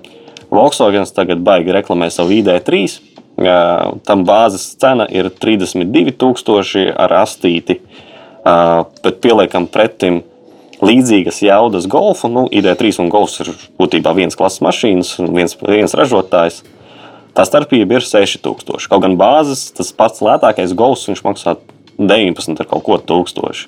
Volkswagen 0.54 1.06
tagad 1.14 1.42
baigi 1.46 1.74
reklamē 1.74 2.10
savu 2.14 2.38
ID3. 2.38 2.86
Tam 4.06 4.26
bāzes 4.28 4.66
cena 4.82 5.06
ir 5.10 5.30
32,000 5.32 6.90
ar 7.00 7.14
astīti, 7.22 7.80
bet 8.44 9.22
pieliekam 9.24 9.70
pretim 9.72 10.24
līdzīgas 10.84 11.42
jaudas 11.44 11.88
golfu. 11.92 12.30
Nu, 12.32 12.48
ID3 12.52 13.00
un 13.04 13.14
golfs 13.14 13.40
ir 13.44 13.54
būtībā 13.80 14.14
viens 14.18 14.38
klases 14.38 14.64
mašīnas, 14.66 15.16
viens, 15.32 15.58
viens 15.62 15.96
ražotājs. 15.98 16.62
Tā 17.38 17.46
starpība 17.46 18.00
ir 18.00 18.06
6000. 18.06 18.90
Kaut 18.92 19.04
gan 19.06 19.16
bāzes, 19.20 19.70
tas 19.76 19.94
pats 19.96 20.24
lētākais 20.26 20.74
golfs, 20.76 21.08
maksā 21.24 21.56
19 22.00 22.62
ar 22.64 22.68
kaut 22.70 22.84
ko 22.86 22.96
tūkstoši. 23.04 23.66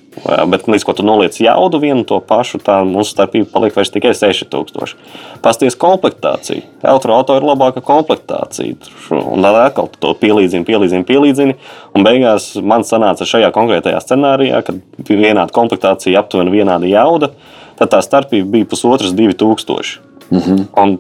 Bet 0.48 0.70
līdz 0.72 0.86
ko 0.88 0.96
tu 0.96 1.04
noliec 1.04 1.36
jaudu 1.44 1.82
vienu 1.84 2.06
to 2.08 2.22
pašu, 2.24 2.62
tā 2.64 2.78
mūsu 2.88 3.12
starpība 3.12 3.50
paliek 3.52 3.76
vairs 3.76 3.92
tikai 3.92 4.14
6000. 4.16 4.96
Pasties 5.44 5.76
komplektācija. 5.80 6.64
Elektroauto 6.80 7.36
ir 7.36 7.48
labāka 7.48 7.84
komplektācija. 7.84 8.78
Un 9.20 9.44
tad 9.44 9.60
atkal 9.66 9.92
to 10.00 10.14
pielīdzini, 10.22 10.64
pielīdzini, 10.68 11.08
pielīdzini. 11.08 11.58
Un 11.98 12.08
beigās 12.08 12.54
man 12.64 12.88
sanāca 12.88 13.28
šajā 13.28 13.52
konkrētajā 13.56 14.00
scenārijā, 14.00 14.64
kad 14.68 14.80
bija 15.02 15.26
vienāda 15.28 15.52
komplektācija, 15.56 16.24
aptuveni 16.24 16.56
vienāda 16.56 16.88
jauda, 16.88 17.34
tad 17.82 17.92
tā 17.92 18.00
starpība 18.06 18.48
bija 18.56 18.72
pusotras, 18.72 19.12
divi 19.18 19.36
tūkstoši. 19.36 20.00
Mm 20.32 20.40
-hmm. 20.40 20.66
Un 20.80 21.00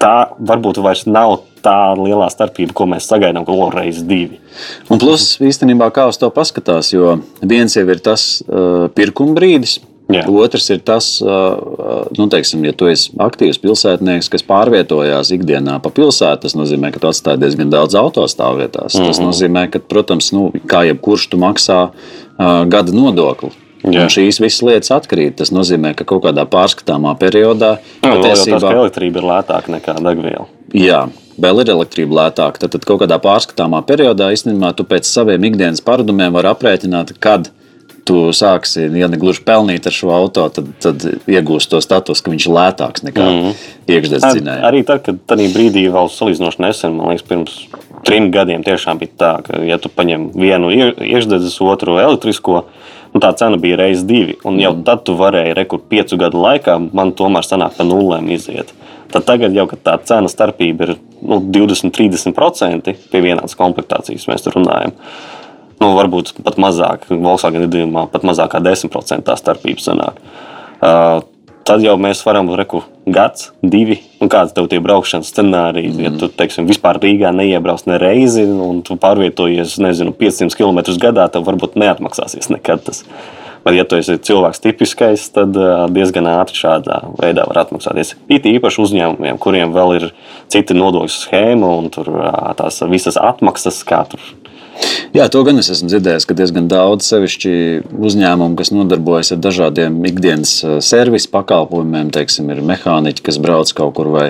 tā 0.00 0.14
varbūt 0.38 0.80
vairs 0.82 1.06
nav 1.06 1.40
tā 1.66 1.94
lielā 1.98 2.28
starpība, 2.30 2.74
ko 2.76 2.86
mēs 2.90 3.08
sagaidām, 3.10 3.46
ko 3.46 3.70
reizes 3.74 4.06
divi. 4.06 4.38
Un 4.90 5.02
plus, 5.02 5.34
īstenībā, 5.42 5.90
kā 5.94 6.06
uz 6.10 6.18
to 6.20 6.30
paskatās, 6.34 6.92
jo 6.94 7.18
viens 7.42 7.76
jau 7.76 7.86
ir 7.88 8.02
tas 8.04 8.28
uh, 8.46 8.86
pirkuma 8.94 9.36
brīdis. 9.38 9.80
Jā. 10.06 10.20
Otrs 10.30 10.68
ir 10.70 10.84
tas, 10.86 11.08
uh, 11.18 12.06
nu, 12.14 12.28
teiksim, 12.30 12.62
ja 12.68 12.70
tu 12.78 12.86
esi 12.86 13.10
aktīvs 13.18 13.58
pilsētnieks, 13.58 14.28
kas 14.30 14.46
pārvietojās 14.46 15.32
ikdienā 15.34 15.80
pa 15.82 15.90
pilsētu, 15.90 16.44
tas 16.44 16.54
nozīmē, 16.54 16.92
ka 16.94 17.02
tu 17.02 17.10
atstāji 17.10 17.42
diezgan 17.42 17.72
daudz 17.74 17.98
autostāvvietās. 17.98 18.94
Mm 18.94 19.00
-hmm. 19.00 19.06
Tas 19.10 19.18
mhm. 19.18 19.26
nozīmē, 19.26 19.66
ka, 19.70 19.82
protams, 19.82 20.30
nu, 20.32 20.52
kā 20.70 20.86
jebkurš 20.86 21.26
tu 21.34 21.42
maksā 21.42 21.80
uh, 21.90 22.62
gada 22.70 22.94
nodokli. 22.94 23.50
Jā. 23.86 24.06
Šīs 24.10 24.40
visas 24.42 24.64
lietas 24.66 24.90
atkrīt. 24.96 25.36
Tas 25.38 25.52
nozīmē, 25.54 25.92
ka 25.98 26.06
kaut 26.08 26.24
kādā 26.24 26.46
pārskatāmā 26.50 27.12
periodā 27.20 27.76
nu, 28.02 28.16
patiesībā 28.16 28.58
tas, 28.58 28.72
elektrība 28.72 29.22
ir 29.22 29.28
lētāka 29.30 29.74
nekā 29.76 29.94
degviela. 30.00 30.48
Jā, 30.74 31.04
vēl 31.38 31.62
ir 31.62 31.70
elektrība 31.76 32.18
lētāka, 32.22 32.64
tad, 32.64 32.74
tad 32.74 32.88
kaut 32.88 33.04
kādā 33.04 33.20
pārskatāmā 33.22 33.84
periodā 33.86 34.32
īstenībā 34.34 34.72
tu 34.76 34.86
pēc 34.88 35.06
saviem 35.06 35.46
ikdienas 35.52 35.84
paradumiem 35.86 36.34
vari 36.34 36.50
aprēķināt, 36.50 37.14
kad 37.22 37.52
tu 38.06 38.30
sāksi, 38.36 38.86
ja 38.94 39.08
ne 39.10 39.18
gluži 39.18 39.42
pelnīt 39.46 39.86
ar 39.88 39.94
šo 39.94 40.12
auto, 40.14 40.46
tad, 40.54 40.68
tad 40.82 41.02
iegūsi 41.26 41.70
to 41.72 41.80
statusu, 41.82 42.22
ka 42.22 42.32
viņš 42.32 42.46
ir 42.46 42.54
lētāks 42.54 43.04
nekā 43.06 43.24
mm 43.24 43.40
-hmm. 43.42 43.64
iekšzemes 43.90 44.26
dzinējums. 44.26 44.66
Arī 44.68 44.82
tad, 44.86 45.02
kad 45.06 45.18
tajā 45.32 45.48
brīdī 45.54 45.86
vēl 45.90 46.10
salīdzinoši 46.14 46.62
nesen, 46.62 46.94
man 46.98 47.10
liekas, 47.10 47.26
pirms 47.26 47.56
trim 48.06 48.30
gadiem 48.34 48.62
tiešām 48.66 49.00
bija 49.02 49.18
tā, 49.18 49.32
ka, 49.46 49.62
ja 49.66 49.78
tu 49.82 49.90
paņem 49.90 50.30
vienu 50.38 50.70
iekšzemes, 50.70 51.58
otru 51.66 51.98
elektrisko, 51.98 52.64
nu, 53.16 53.22
tā 53.22 53.32
cena 53.38 53.56
bija 53.60 53.78
reizes 53.80 54.04
divi. 54.08 54.36
Un 54.44 54.60
jau 54.60 54.74
mm. 54.74 54.82
tad 54.86 55.06
tu 55.08 55.16
varēji 55.16 55.56
rekur 55.56 55.80
piecu 55.88 56.18
gadu 56.20 56.42
laikā, 56.42 56.76
man 56.96 57.14
tomēr 57.16 57.46
sanāk 57.46 57.78
pa 57.78 57.86
nulēm 57.86 58.28
iziet. 58.34 58.74
Tad 59.12 59.24
tagad 59.24 59.54
jau 59.56 59.64
tā 59.72 59.96
cena 60.04 60.28
starpība 60.28 60.88
ir 60.88 60.92
nu, 61.22 61.40
20-30% 61.54 62.92
pie 63.12 63.22
vienādas 63.24 63.56
komplektācijas, 63.58 64.26
mēs 64.28 64.44
tur 64.44 64.58
runājam. 64.58 64.92
Nu, 65.80 65.92
varbūt 65.96 66.34
pat 66.44 66.58
mazāk, 66.60 67.08
Volkswagen 67.10 67.66
gadījumā 67.66 68.06
pat 68.12 68.24
mazāk 68.26 68.54
kā 68.54 68.60
10% 68.64 69.24
tā 69.26 69.36
starpība 69.38 69.84
sanāk. 69.84 70.20
Uh, 70.76 71.20
tad 71.66 71.82
jau 71.84 71.96
mēs 72.00 72.22
varam 72.26 72.48
reku 72.58 72.82
gads, 73.10 73.50
divi, 73.62 73.98
un 74.22 74.30
kāds 74.32 74.54
tev 74.56 74.68
tie 74.70 74.78
braukšanas 74.82 75.30
scenāriji. 75.32 75.92
Mm. 75.92 76.04
Ja 76.04 76.12
tu, 76.20 76.28
teiksim, 76.32 76.68
vispār 76.70 77.00
Rīgā 77.02 77.32
neiebrauc 77.34 77.86
ne 77.90 77.98
reizi, 78.02 78.46
un 78.46 78.82
tu 78.86 78.98
pārvietojies, 79.00 79.78
nezinu, 79.82 80.14
500 80.16 80.56
km 80.58 80.82
gadā, 81.02 81.26
tev 81.32 81.46
varbūt 81.48 81.78
neatmaksāsies 81.80 82.52
nekad 82.54 82.86
tas. 82.86 83.02
Bet, 83.66 83.74
ja 83.74 83.82
tu 83.82 83.98
esi 83.98 84.14
cilvēks 84.22 84.62
tipiskais, 84.62 85.24
tad 85.34 85.56
diezgan 85.90 86.28
ātri 86.30 86.54
šādā 86.60 87.00
veidā 87.18 87.48
var 87.50 87.64
atmaksāties. 87.64 88.14
It 88.30 88.46
īpaši 88.46 88.82
uzņēmumiem, 88.84 89.40
kuriem 89.42 89.74
vēl 89.74 89.96
ir 89.96 90.10
cita 90.54 90.76
nodokļu 90.76 91.10
schēma 91.10 91.72
un 91.80 91.90
tās 91.90 92.78
visas 92.86 93.18
atmaksas, 93.18 93.82
kā 93.88 94.04
tur 94.12 94.22
Jā, 95.16 95.30
to 95.32 95.40
gan 95.46 95.56
es 95.60 95.70
esmu 95.72 95.88
dzirdējis, 95.88 96.26
ka 96.28 96.34
diezgan 96.36 96.66
daudz 96.68 97.06
sevišķi 97.08 97.52
uzņēmumu, 98.04 98.56
kas 98.58 98.68
nodarbojas 98.74 99.32
ar 99.32 99.38
dažādiem 99.40 99.94
ikdienas 100.10 100.58
servisu 100.84 101.30
pakalpojumiem, 101.32 102.10
teiksim, 102.12 102.50
ir 102.52 102.60
mehāniķi, 102.66 103.24
kas 103.24 103.38
brauc 103.40 103.70
kaut 103.78 103.94
kur, 103.96 104.10
vai 104.12 104.26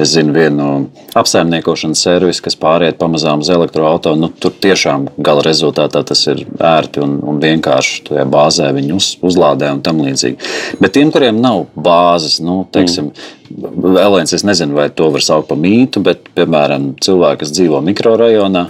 es 0.00 0.14
zinu, 0.16 0.34
vienu 0.34 0.68
apsaimniekošanas 1.14 2.02
servisu, 2.08 2.42
kas 2.48 2.58
pāriet 2.58 2.98
pamazām 2.98 3.44
uz 3.44 3.50
elektroautorātu. 3.54 4.18
Nu, 4.24 4.30
tur 4.42 4.56
tiešām 4.64 5.06
gala 5.22 5.44
rezultātā 5.46 6.02
tas 6.06 6.24
ir 6.32 6.42
ērti 6.58 7.04
un, 7.04 7.18
un 7.22 7.38
vienkārši 7.42 8.08
tajā 8.08 8.24
bāzē 8.30 8.72
viņi 8.74 8.96
uz, 8.96 9.10
uzlādē 9.24 9.70
un 9.76 9.84
tam 9.86 10.02
līdzīgi. 10.02 10.50
Bet 10.80 10.96
tiem, 10.96 11.12
kuriem 11.14 11.38
nav 11.44 11.68
bāzes, 11.78 12.40
nu, 12.42 12.64
teiksim, 12.74 13.12
mm. 13.12 13.94
vēl 14.00 14.18
viens, 14.18 14.34
es 14.34 14.46
nezinu, 14.46 14.74
vai 14.80 14.88
to 14.90 15.12
var 15.14 15.22
saukt 15.22 15.52
par 15.52 15.60
mītu, 15.62 16.02
bet, 16.02 16.26
piemēram, 16.34 16.96
cilvēki, 17.04 17.44
kas 17.44 17.54
dzīvo 17.54 17.84
mikrorajonā, 17.86 18.66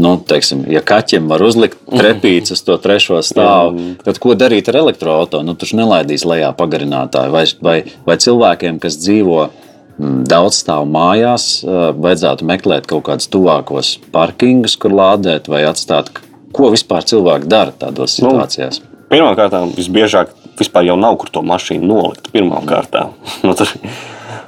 Nu, 0.00 0.14
teiksim, 0.26 0.62
ja 0.70 0.82
kaķim 0.86 1.26
var 1.30 1.42
uzlikt 1.44 1.80
trepītes 1.90 2.54
uz 2.54 2.62
to 2.64 2.76
trešo 2.80 3.18
stāvu, 3.26 3.94
tad 4.04 4.20
ko 4.22 4.36
darīt 4.38 4.70
ar 4.70 4.78
elektroautorātu? 4.80 5.44
Nu, 5.46 5.56
Tur 5.58 5.72
nelaidīs 5.76 6.24
lejā 6.28 6.52
pagarinātāju. 6.56 7.34
Vai, 7.34 7.44
vai, 7.64 7.76
vai 8.06 8.16
cilvēkiem, 8.22 8.78
kas 8.82 8.96
dzīvo 9.02 9.40
mm, 9.48 10.22
daudz 10.30 10.62
stāvu 10.62 10.88
mājās, 10.94 11.48
vajadzētu 11.66 12.48
meklēt 12.48 12.88
kaut 12.90 13.08
kādus 13.10 13.28
tuvākos 13.32 13.96
parkingus, 14.14 14.78
kur 14.80 14.94
lādēt 14.94 15.50
vai 15.52 15.66
atstāt? 15.68 16.12
Ko 16.54 16.70
vispār 16.72 17.04
cilvēki 17.06 17.50
dara 17.50 17.74
tādos 17.74 18.16
nu, 18.18 18.30
situācijās? 18.30 18.80
Nu, 18.82 18.90
Pirmkārt, 19.10 19.54
visbiežāk 19.74 20.32
vispār 20.60 20.86
jau 20.86 20.96
nav 21.00 21.18
kur 21.20 21.32
to 21.34 21.42
mašīnu 21.46 21.86
nolikt. 21.86 22.30
Pirmkārt, 22.34 22.96
nu, 23.46 23.54
tur, 23.58 23.70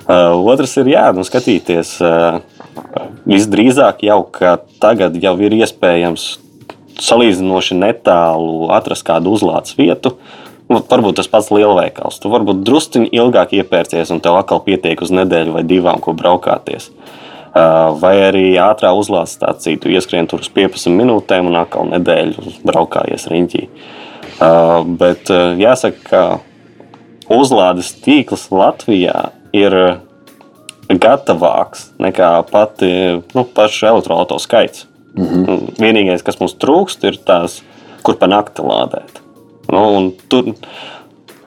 uh, 0.06 0.38
otrs 0.54 0.76
ir 0.82 0.92
jā, 0.92 1.08
nu, 1.16 1.26
skatīties. 1.26 1.96
Uh, 2.02 2.40
Visdrīzāk 3.28 4.02
jau 4.06 4.20
tagad 4.82 5.16
jau 5.22 5.34
ir 5.44 5.54
iespējams 5.62 6.26
salīdzinoši 7.02 7.76
netālu 7.78 8.70
atrast 8.74 9.06
kādu 9.06 9.34
uzlādes 9.36 9.76
vietu. 9.78 10.16
Nu, 10.70 10.80
varbūt 10.88 11.18
tas 11.18 11.28
pats 11.28 11.50
lielveikals. 11.52 12.20
Tu 12.22 12.30
varbūt 12.32 12.62
druskuļi 12.66 13.10
ilgāk 13.18 13.52
iepērcies, 13.58 14.12
un 14.14 14.22
tev 14.24 14.38
atkal 14.38 14.62
pietiek 14.64 15.00
uz 15.04 15.12
nedēļu 15.12 15.56
vai 15.56 15.64
divām, 15.68 16.00
ko 16.00 16.14
braukāties. 16.16 16.90
Vai 17.52 18.14
arī 18.24 18.46
ātrā 18.56 18.94
uzlādes 18.96 19.34
stācija, 19.36 19.80
tu 19.82 19.92
ieskrien 19.92 20.28
tur 20.30 20.40
uz 20.40 20.48
15 20.54 20.94
minūtēm, 20.96 21.50
un 21.50 21.58
atkal 21.60 21.90
nedēļu 21.90 22.54
braukājies 22.64 23.28
riņķī. 23.28 23.66
Bet 25.02 25.28
jāsaka, 25.60 26.00
ka 26.08 26.22
uzlādes 27.36 27.92
tīkls 28.00 28.48
Latvijā 28.54 29.28
ir 29.52 29.76
gatavāks 31.00 31.90
nekā 32.02 32.30
pati 32.50 32.88
nu, 33.34 33.46
elektroautorāta 33.56 34.38
skaits. 34.42 34.86
Mm 35.14 35.26
-hmm. 35.26 35.60
Vienīgais, 35.78 36.22
kas 36.24 36.40
mums 36.40 36.54
trūkst, 36.54 37.04
ir 37.04 37.18
tās, 37.26 37.60
kur 38.02 38.16
pa 38.16 38.26
nakti 38.26 38.62
lādēt. 38.62 39.20
Nu, 39.72 40.12
tur, 40.28 40.54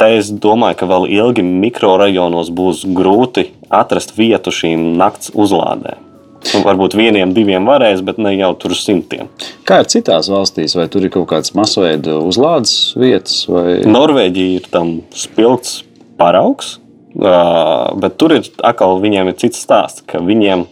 es 0.05 0.31
domāju, 0.31 0.75
ka 0.75 0.85
vēl 0.85 1.09
ilgi 1.09 1.43
mikrorajonos 1.43 2.49
būs 2.49 2.85
grūti 2.85 3.49
atrast 3.69 4.17
vietu 4.17 4.51
šīm 4.51 4.95
nakts 4.97 5.31
uzlādēm. 5.33 6.05
Nu, 6.53 6.61
varbūt 6.61 6.93
vieniem, 6.93 7.33
diviem 7.33 7.65
varēs, 7.65 8.03
bet 8.05 8.19
ne 8.21 8.35
jau 8.35 8.51
tur 8.59 8.75
simtiem. 8.77 9.29
Kā 9.65 9.81
ir 9.81 9.89
citās 9.89 10.29
valstīs, 10.29 10.75
vai 10.77 10.85
tur 10.91 11.07
ir 11.07 11.13
kaut 11.13 11.27
kādas 11.31 11.55
masveida 11.57 12.19
uzlādes 12.21 12.93
vietas? 12.99 13.47
Vai... 13.49 13.81
Norvēģija 13.89 14.59
ir 14.59 14.67
tam 14.69 14.99
spilgts 15.15 15.79
paraugs. 16.19 16.77
Uh, 17.15 17.93
bet 17.95 18.17
tur 18.19 18.33
ir 18.35 18.47
atkal 18.59 18.97
viņiem 18.99 19.29
ir 19.31 19.37
cits 19.39 19.61
stāsts, 19.63 20.03
ka 20.03 20.19
viņiem 20.19 20.65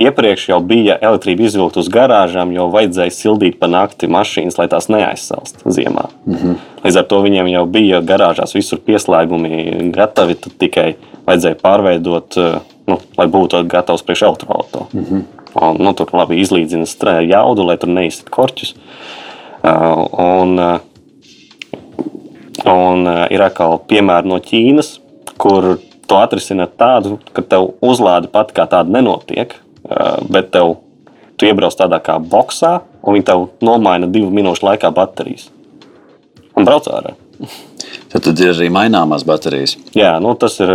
iepriekš 0.00 0.44
jau 0.52 0.60
bija 0.62 0.94
elektrība 1.02 1.44
izvilkta 1.48 1.80
uz 1.82 1.88
garāžām, 1.92 2.52
jo 2.54 2.68
vajadzēja 2.70 3.14
sildīt 3.14 3.58
pa 3.60 3.66
nakti 3.70 4.08
mašīnas, 4.10 4.58
lai 4.60 4.68
tās 4.70 4.86
neaizsalst 4.92 5.64
ziemā. 5.66 6.06
Mm 6.26 6.34
-hmm. 6.34 6.54
Līdz 6.84 6.98
ar 6.98 7.08
to 7.10 7.20
viņiem 7.26 7.50
jau 7.52 7.66
bija 7.66 8.00
garāžās 8.00 8.54
visur 8.54 8.78
pieslēgumi 8.86 9.90
gatavi, 9.92 10.34
tad 10.34 10.52
tikai 10.58 10.94
vajadzēja 11.26 11.58
pārveidot, 11.62 12.38
nu, 12.86 12.98
lai 13.18 13.26
būtu 13.26 13.66
gatavs 13.66 14.02
priekš 14.02 14.22
elektroautorāta. 14.22 14.86
Mm 14.92 15.04
-hmm. 15.04 15.22
Un, 15.54 15.76
nu, 15.82 15.92
tur 15.92 16.06
labi 16.12 16.40
izlīdzina 16.40 17.20
jaudu, 17.26 17.64
lai 17.66 17.76
tur 17.76 17.88
neizsit 17.88 18.30
korķus. 18.30 18.74
Uh, 19.62 20.06
un, 20.18 20.58
uh, 20.58 20.78
un 22.64 23.06
uh, 23.06 23.26
ir 23.30 23.42
atkal 23.42 23.80
piemēri 23.88 24.30
no 24.30 24.38
Ķīnas, 24.38 25.00
kur 25.40 25.72
to 26.10 26.18
atrisināt 26.18 26.76
tādu, 26.80 27.18
ka 27.34 27.42
tev 27.46 27.72
uzlāde 27.86 28.30
pat 28.32 28.52
kā 28.56 28.66
tāda 28.70 28.92
nenotiek, 28.92 29.54
bet 30.28 30.50
tev, 30.54 30.76
tu 31.38 31.48
iebrauc 31.48 31.76
tādā 31.78 32.00
kā 32.04 32.18
boxā, 32.20 32.80
un 33.00 33.16
viņi 33.16 33.26
tev 33.30 33.46
nomaina 33.64 34.10
divu 34.10 34.30
minūšu 34.34 34.66
laikā 34.66 34.92
baterijas. 34.94 35.48
Un 36.58 36.66
brauc 36.68 36.88
ārā. 36.90 37.14
Tad, 38.10 38.24
tad 38.26 38.40
ir 38.42 38.52
arī 38.52 38.68
maināmās 38.74 39.24
baterijas. 39.24 39.76
Jā, 39.96 40.16
nu, 40.22 40.34
tas 40.38 40.58
ir. 40.60 40.72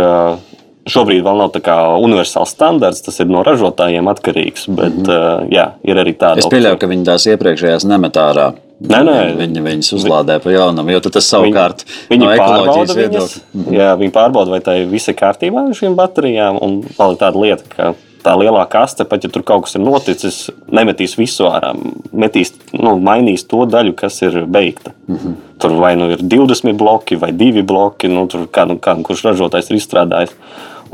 Šobrīd 0.86 1.24
vēl 1.26 1.40
nav 1.40 1.56
universāls 1.98 2.52
standarts, 2.54 3.02
tas 3.02 3.18
ir 3.18 3.26
no 3.26 3.42
ražotājiem 3.46 4.06
atkarīgs. 4.12 4.68
Bet, 4.68 4.94
mm 4.94 5.08
-hmm. 5.08 5.48
jā, 5.50 5.66
ir 5.82 5.96
arī 5.96 6.14
tāda. 6.14 6.38
Es 6.38 6.46
pieļauju, 6.52 6.78
ka 6.78 6.86
viņi 6.86 7.04
tās 7.04 7.26
iepriekšējās 7.26 7.88
nemet 7.90 8.16
ārā. 8.22 8.52
Nē, 8.76 8.98
nē, 9.08 9.20
viņi 9.38 9.62
viņus 9.64 9.92
uzlādē 9.96 10.36
pa 10.44 10.52
jaunam, 10.52 10.88
jo 10.92 11.00
tas 11.00 11.24
savukārt 11.24 11.86
viņi, 11.86 12.10
viņi 12.10 12.24
no 12.24 12.32
ekoloģijas 12.34 12.96
viedokļa. 12.98 13.38
Mhm. 13.54 13.76
Jā, 13.78 13.94
viņi 13.96 14.12
pārbauda, 14.12 14.52
vai 14.52 14.60
tā 14.60 14.74
ir 14.82 14.90
visi 14.90 15.14
kārtībā 15.16 15.62
ar 15.68 15.78
šīm 15.78 15.96
baterijām. 15.96 16.58
Un 16.60 16.82
vēl 16.98 17.16
ir 17.16 17.22
tāda 17.22 17.40
lieta, 17.40 17.64
ka 17.72 17.94
tā 18.26 18.34
lielā 18.36 18.66
kaste, 18.68 19.06
pat 19.08 19.24
ja 19.24 19.30
tur 19.32 19.44
kaut 19.46 19.66
kas 19.66 19.78
ir 19.78 19.84
noticis, 19.86 20.38
nemetīs 20.68 21.16
visu 21.16 21.48
ārā. 21.48 21.72
Metīs, 22.12 22.52
nu, 22.74 22.96
mainīs 23.00 23.46
to 23.48 23.64
daļu, 23.70 23.94
kas 23.96 24.20
ir 24.26 24.44
beigta. 24.44 24.92
Mm 25.06 25.16
-hmm. 25.16 25.34
Tur 25.62 25.76
vai 25.80 25.94
nu 25.96 26.10
ir 26.12 26.22
20 26.22 26.76
bloki 26.76 27.16
vai 27.16 27.32
2 27.32 27.62
bloki, 27.62 28.08
nu, 28.08 28.26
tur 28.26 28.46
kādu, 28.46 28.78
kādu, 28.78 29.02
kurš 29.02 29.24
ražotājs 29.30 29.70
ir 29.70 29.76
izstrādājis. 29.76 30.34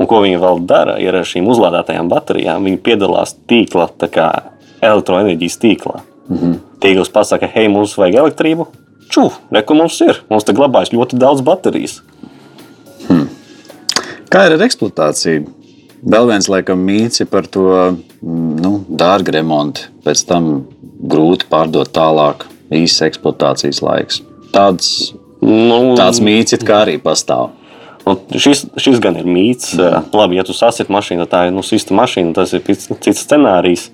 Un 0.03 0.09
ko 0.11 0.19
viņi 0.19 0.39
vēl 0.41 0.65
dara, 0.67 0.97
ir 0.99 1.15
ar 1.15 1.23
šīm 1.23 1.45
uzlādētajām 1.47 2.09
baterijām. 2.11 2.65
Viņi 2.67 2.81
piedalās 2.83 3.37
tīkla, 3.47 3.87
kā 4.11 4.27
elektroenerģijas 4.83 5.59
tīklā. 5.61 6.01
Mm 6.27 6.37
-hmm. 6.37 6.57
Tīkls 6.83 7.11
pasaka, 7.13 7.47
hei, 7.47 7.69
mums 7.71 7.95
vajag 7.97 8.17
elektrību. 8.19 8.67
Čū, 9.07 9.29
reku 9.51 9.77
mums 9.79 10.01
ir. 10.01 10.19
Mums 10.29 10.43
te 10.43 10.51
glabājas 10.51 10.91
ļoti 10.91 11.19
daudz 11.21 11.41
baterijas. 11.41 12.01
Hmm. 13.07 13.29
Kā 14.29 14.45
ir 14.47 14.57
ar 14.57 14.65
eksploatāciju? 14.67 15.47
Vēl 16.03 16.27
viens 16.27 16.49
laikam 16.51 16.83
mīts 16.83 17.23
par 17.31 17.47
to 17.47 17.69
mm, 18.21 18.59
nu, 18.59 18.85
dārgu 18.89 19.31
remontu, 19.31 19.87
pēc 20.03 20.25
tam 20.27 20.65
grūti 20.99 21.47
pārdot 21.47 21.87
tālāk, 21.95 22.43
īsts 22.71 23.05
eksploatācijas 23.07 23.81
laiks. 23.81 24.21
Tāds, 24.51 25.13
nu, 25.39 25.95
tāds 25.95 26.19
mīts 26.19 26.59
arī 26.59 26.99
pastāv. 26.99 27.51
Un 28.09 28.19
šis, 28.35 28.65
šis 28.83 28.99
gan 29.03 29.15
ir 29.19 29.27
mīts. 29.27 29.75
Mm. 29.77 30.09
Labi, 30.15 30.39
ja 30.39 30.43
tu 30.47 30.55
sasit 30.55 30.89
mašīnu, 30.91 31.27
tā 31.31 31.47
ir 31.47 31.53
nu, 31.55 31.63
sista 31.65 31.95
mašīna, 31.95 32.33
tas 32.35 32.51
ir 32.55 32.65
cits 32.67 33.23
scenārijs. 33.23 33.89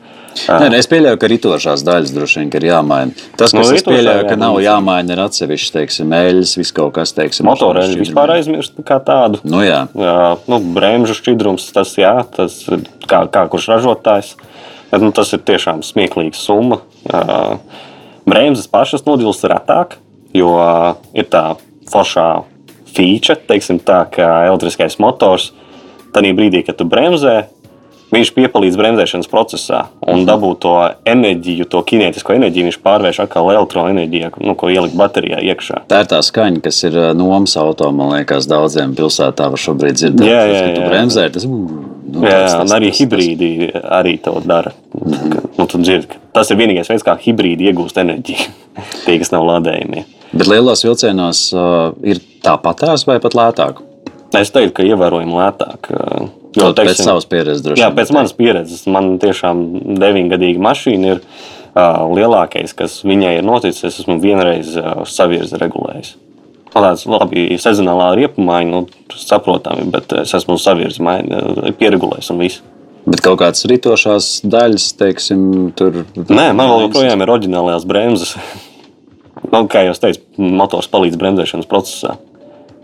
Nē, 0.47 0.69
es 0.77 0.87
pieļauju, 0.89 1.17
ka 1.19 1.27
ritošās 1.29 1.83
daļas 1.83 2.13
droši 2.13 2.39
vien 2.41 2.51
ir 2.59 2.65
jāmaina. 2.69 3.13
Tas, 3.37 3.51
kas 3.51 3.57
no, 3.57 3.63
es 3.75 3.83
pieļauju, 3.85 4.27
ka 4.29 4.37
nav 4.39 4.59
jāmaina, 4.63 5.15
ir 5.15 5.21
atsevišķi, 5.25 5.71
teiksim, 5.75 6.13
eļļas, 6.15 6.53
viss 6.61 6.75
kaut 6.75 6.93
kas, 6.95 7.13
teiksim, 7.17 7.49
motorēļi 7.49 7.99
vispār 8.03 8.35
aizmirst 8.37 8.77
kā 8.87 8.99
tādu. 9.05 9.41
Nu, 9.43 9.63
jā. 9.65 9.83
jā 9.99 10.19
nu, 10.49 10.61
bremžu 10.77 11.17
šķidrums, 11.17 11.65
tas, 11.75 11.95
jā, 11.99 12.13
tas 12.35 12.61
kā, 13.09 13.23
kā 13.33 13.45
kurš 13.51 13.71
ražotājs. 13.73 14.35
Bet, 14.89 15.01
nu, 15.03 15.11
tas 15.13 15.33
ir 15.35 15.43
tiešām 15.45 15.81
smieklīgs 15.85 16.45
summa. 16.45 16.79
Bremzes 18.29 18.69
pašas 18.71 19.05
nodilst 19.09 19.45
retāk, 19.49 19.97
jo 20.33 20.53
ir 21.17 21.29
tā 21.29 21.43
foršā 21.89 22.29
feature, 22.95 23.39
teiksim 23.49 23.79
tā, 23.85 24.03
ka 24.13 24.27
elektriskais 24.49 24.99
motors, 24.99 25.51
tad 26.13 26.27
brīdī, 26.35 26.63
kad 26.65 26.77
tu 26.79 26.87
bremzē, 26.89 27.47
viņš 28.13 28.31
piepalīdz 28.33 28.77
bremzēšanas 28.79 29.29
procesā 29.29 29.83
un 30.01 30.21
mhm. 30.21 30.25
dabū 30.29 30.51
to 30.61 30.73
enerģiju, 31.09 31.67
to 31.69 31.81
kinētisko 31.91 32.35
enerģiju. 32.35 32.69
Viņš 32.69 32.79
pārvērš 32.85 33.21
atkal 33.25 33.51
elektroenerģiju, 33.53 34.31
nu, 34.45 34.55
ko 34.59 34.71
ielikt 34.73 34.97
baterijā 34.99 35.41
iekšā. 35.51 35.83
Tā 35.91 36.03
ir 36.03 36.09
tā 36.09 36.21
skaņa, 36.25 36.63
kas 36.65 36.81
ir 36.89 36.97
nomas 37.17 37.55
auto. 37.61 37.91
Man 37.95 38.15
liekas, 38.15 38.49
daudziem 38.49 38.95
pilsētā 38.97 39.51
var 39.53 39.61
šobrīd 39.61 40.01
dzirdēt, 40.01 40.25
jā, 40.25 40.43
jā, 40.49 40.59
jā, 40.65 40.75
tu 40.77 40.89
bremzē. 40.89 41.27
Tas, 41.35 41.45
nu, 41.49 41.63
jā, 42.25 42.35
tāds, 42.35 42.55
un 42.63 42.77
arī 42.77 42.91
tāds, 42.91 43.03
hibrīdi 43.03 43.51
tas. 43.73 43.89
arī 43.99 44.17
to 44.25 44.37
dara. 44.45 44.73
Mm 44.93 45.13
-hmm. 45.13 45.49
Nu, 45.59 45.67
ka 45.67 46.15
tas 46.33 46.51
ir 46.51 46.57
vienīgais 46.57 46.89
veids, 46.89 47.03
kā 47.03 47.17
hibrīdi 47.19 47.69
iegūst 47.69 47.97
enerģiju. 47.99 48.49
Tie, 49.05 49.19
kas 49.19 49.31
nav 49.31 49.43
lādējami. 49.43 50.05
Bet 50.31 50.49
lielos 50.49 50.83
vilcienos 50.85 51.47
uh, 51.55 51.91
ir 52.05 52.21
tāpatās 52.45 53.05
vai 53.09 53.17
pat 53.23 53.37
lētāk? 53.37 53.81
Es 54.37 54.51
teiktu, 54.53 54.75
ka 54.77 54.85
ievērojami 54.85 55.33
lētāk. 55.33 55.89
Jo, 56.57 56.69
teiksim, 56.73 56.85
pēc 56.85 57.01
savas 57.01 57.25
pieredzes 57.29 57.63
droši 57.65 57.81
Jā, 57.81 57.89
pēc 57.93 58.11
manas 58.13 58.33
pieredzes. 58.37 58.85
Man 58.89 59.17
tiešām 59.21 59.61
deviņgadīga 60.01 60.61
mašīna 60.65 61.13
ir 61.15 61.21
uh, 61.21 62.05
lielākais, 62.13 62.73
kas 62.77 62.99
viņai 63.05 63.35
ir 63.39 63.45
noticis. 63.45 63.85
Es 63.89 64.01
esmu 64.03 64.19
vienreiz 64.21 64.75
uh, 64.77 65.01
savirzi 65.09 65.57
regulējis. 65.61 66.15
Tāds 66.69 67.07
labi, 67.09 67.47
sezonālā 67.57 68.11
riepumaiņa, 68.19 68.69
nu, 68.69 69.17
saprotami, 69.17 69.87
bet 69.89 70.13
es 70.21 70.35
esmu 70.37 70.59
savirzi 70.61 71.01
maiņa, 71.05 71.71
pieregulējis 71.79 72.29
un 72.33 72.43
viss. 72.43 72.61
Bet 73.09 73.23
kaut 73.25 73.39
kādas 73.41 73.65
ritošās 73.69 74.27
daļas, 74.45 74.91
teiksim, 74.99 75.41
tur. 75.77 76.03
Nē, 76.19 76.51
man 76.53 76.69
vēl 76.69 76.85
joprojām 76.85 77.25
ir 77.25 77.31
oriģinālās 77.33 77.87
bremzes. 77.89 78.35
Nu, 79.53 79.65
kā 79.71 79.83
jau 79.87 79.95
teicu, 80.05 80.23
motors 80.37 80.89
palīdz 80.91 81.19
bremzēšanas 81.19 81.69
procesā. 81.69 82.17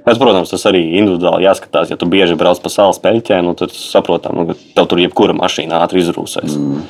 Bet, 0.06 0.20
protams, 0.22 0.52
tas 0.54 0.68
arī 0.70 0.84
individuāli 1.00 1.48
jāskatās. 1.48 1.90
Ja 1.90 1.98
tu 1.98 2.06
bieži 2.10 2.38
brauc 2.38 2.60
pa 2.62 2.70
salas 2.70 3.02
peļķē, 3.02 3.40
nu, 3.46 3.56
tad 3.58 3.74
saprotam, 3.74 4.38
nu, 4.38 4.52
ka 4.52 4.60
tev 4.78 4.92
tur 4.92 5.02
jebkura 5.02 5.34
mašīna 5.38 5.82
ātri 5.82 6.04
izrūsēs. 6.04 6.60
Mm. 6.62 6.86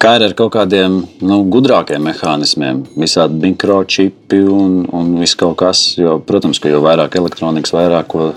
Kā 0.00 0.14
ir 0.18 0.26
ar 0.26 0.34
kaut 0.36 0.52
kādiem 0.52 0.98
nu, 1.24 1.38
gudrākiem 1.48 2.04
mehānismiem, 2.04 2.82
visādi 3.00 3.40
mikročipi 3.46 4.42
un, 4.52 4.82
un 4.92 5.14
viss 5.22 5.38
kaut 5.40 5.56
kas. 5.62 5.84
Jo, 5.96 6.18
protams, 6.28 6.60
ka 6.60 6.68
jo 6.68 6.82
vairāk 6.84 7.16
elektronikas, 7.16 7.72
vairāk 7.72 8.10
ko 8.12 8.30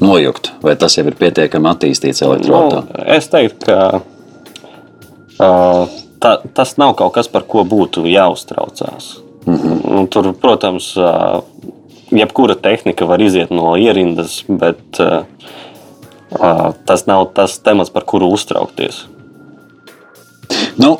nojukt. 0.00 0.54
Vai 0.64 0.78
tas 0.80 0.96
jau 0.96 1.04
ir 1.04 1.18
pietiekami 1.20 1.68
attīstīts 1.74 2.24
elektronikā? 2.24 2.84
Nu, 2.88 3.08
es 3.18 3.28
teiktu, 3.32 3.68
ka 3.68 4.00
uh, 5.44 5.98
ta, 6.24 6.38
tas 6.56 6.78
nav 6.80 6.96
kaut 6.96 7.18
kas, 7.18 7.28
par 7.28 7.44
ko 7.48 7.66
būtu 7.68 8.08
jāuztraucās. 8.08 9.18
-hmm. 9.46 9.76
nu, 9.96 10.06
tur, 10.06 10.32
protams, 10.32 10.94
jebkura 12.10 12.54
tehnika 12.54 13.06
var 13.06 13.20
iziet 13.20 13.50
no 13.50 13.76
ierindas, 13.76 14.44
bet 14.48 15.00
tas 16.84 17.06
nav 17.06 17.32
tas 17.34 17.58
temats, 17.58 17.90
par 17.90 18.04
kuru 18.04 18.28
uztraukties. 18.30 19.06
Nu, 20.78 20.98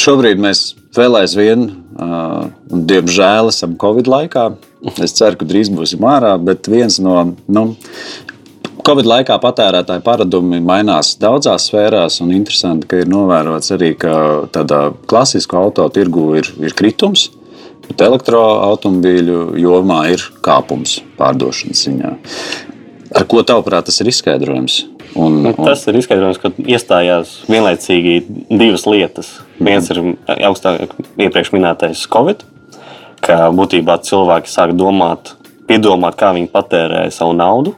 šobrīd 0.00 0.40
mēs 0.40 0.74
vēl 0.96 1.18
aizvien, 1.22 1.66
uh, 1.98 2.46
diemžēl, 2.70 3.50
esam 3.52 3.78
Covid 3.80 4.10
laikā. 4.10 4.50
Es 5.02 5.16
ceru, 5.16 5.38
ka 5.40 5.48
drīz 5.48 5.70
būsim 5.72 6.04
ārā, 6.04 6.34
bet 6.42 6.68
viens 6.70 7.00
no. 7.02 7.16
Nu, 7.48 7.70
Covid 8.84 9.06
laikā 9.08 9.38
patērētāju 9.40 10.02
paradumi 10.04 10.58
mainās 10.60 11.14
daudzās 11.16 11.70
sfērās, 11.70 12.18
un 12.20 12.34
interesanti, 12.36 12.88
ka 12.90 12.98
ir 13.00 13.08
novērots 13.08 13.72
arī, 13.72 13.94
ka 13.96 14.44
tādā 14.52 14.90
klasiskā 15.08 15.56
auto 15.56 15.86
tirgu 15.94 16.26
ir, 16.42 16.50
ir 16.60 16.76
kritums. 16.76 17.30
Bet 17.88 18.04
elektroautobīļu 18.06 19.58
jomā 19.60 20.00
ir 20.14 20.24
kāpums 20.44 20.98
pārdošanas 21.18 21.84
ziņā. 21.86 22.12
Ar 23.14 23.26
ko 23.30 23.44
tavuprāt 23.46 23.86
tas 23.86 24.00
ir 24.02 24.10
izskaidrojams? 24.10 24.80
Un, 25.14 25.44
un... 25.46 25.54
Tas 25.60 25.84
ir 25.86 25.98
izskaidrojums, 26.00 26.40
ka 26.42 26.50
iestājās 26.58 27.36
vienlaicīgi 27.46 28.16
divas 28.50 28.86
lietas. 28.90 29.30
Mm. 29.58 29.68
Viens 29.68 29.90
ir 29.92 30.00
augstāk 30.48 30.96
iepriekš 31.22 31.52
minētais 31.54 32.02
Covid, 32.10 32.42
ka 33.22 33.52
būtībā 33.54 34.00
cilvēki 34.02 34.50
sāk 34.50 34.74
domāt, 34.78 35.36
piedomāt, 35.68 36.18
kā 36.18 36.32
viņi 36.34 36.50
patērē 36.52 37.06
savu 37.14 37.36
naudu. 37.38 37.76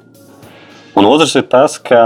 Un 0.97 1.05
otrs 1.11 1.37
ir 1.37 1.45
tas, 1.53 1.77
ka 1.77 2.01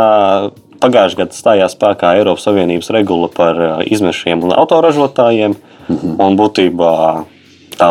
pagājušajā 0.80 1.20
gadā 1.20 1.36
stājās 1.36 1.76
spēkā 1.76 2.16
Eiropas 2.18 2.48
Savienības 2.48 2.90
regula 2.96 3.28
par 3.30 3.60
izmešiem 3.86 4.42
un 4.48 4.56
autoražotājiem. 4.56 5.54
Mm 5.86 5.96
-hmm. 5.96 6.16
Un 6.26 6.36
būtībā 6.36 7.24
tā 7.80 7.90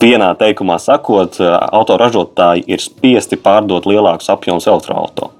vienā 0.00 0.32
teikumā 0.40 0.78
sakot, 0.80 1.36
autoražotāji 1.40 2.64
ir 2.72 2.82
spiesti 2.82 3.38
pārdot 3.40 3.88
lielākus 3.88 4.30
apjomus 4.32 4.68
elektroautorātu, 4.70 5.30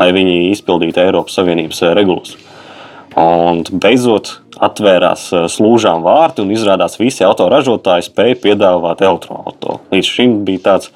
lai 0.00 0.10
viņi 0.16 0.48
izpildītu 0.54 1.02
Eiropas 1.04 1.36
Savienības 1.38 1.82
regulas. 1.98 2.36
Un 3.18 3.64
beidzot 3.82 4.38
atvērās 4.62 5.28
slūžām 5.50 6.04
vārti 6.06 6.42
un 6.44 6.52
izrādās, 6.54 6.96
ka 6.96 7.04
visi 7.04 7.26
autoražotāji 7.26 8.06
spēja 8.06 8.38
piedāvāt 8.44 9.02
elektroautorātu. 9.02 9.78
Līdz 9.92 10.10
šim 10.14 10.40
bija 10.46 10.64
tāds, 10.70 10.92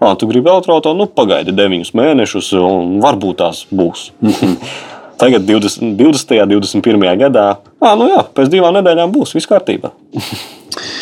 ka 0.00 0.14
tu 0.18 0.28
gribi 0.30 0.50
elektroautorātu, 0.52 0.96
nu 0.98 1.08
pagaidi 1.12 1.54
deviņus 1.56 1.94
mēnešus, 1.96 2.52
un 2.60 2.98
varbūt 3.04 3.42
tās 3.44 3.64
būs. 3.70 4.10
Tagad, 5.20 5.46
20, 5.48 5.94
20. 5.96 6.36
un 6.44 6.50
21. 6.52 7.06
gadā, 7.22 7.46
ah, 7.80 7.94
nu 7.96 8.10
jā, 8.10 8.20
pēc 8.36 8.50
divām 8.52 8.76
nedēļām 8.76 9.14
būs 9.14 9.32
viss 9.36 9.48
kārtībā. 9.48 9.92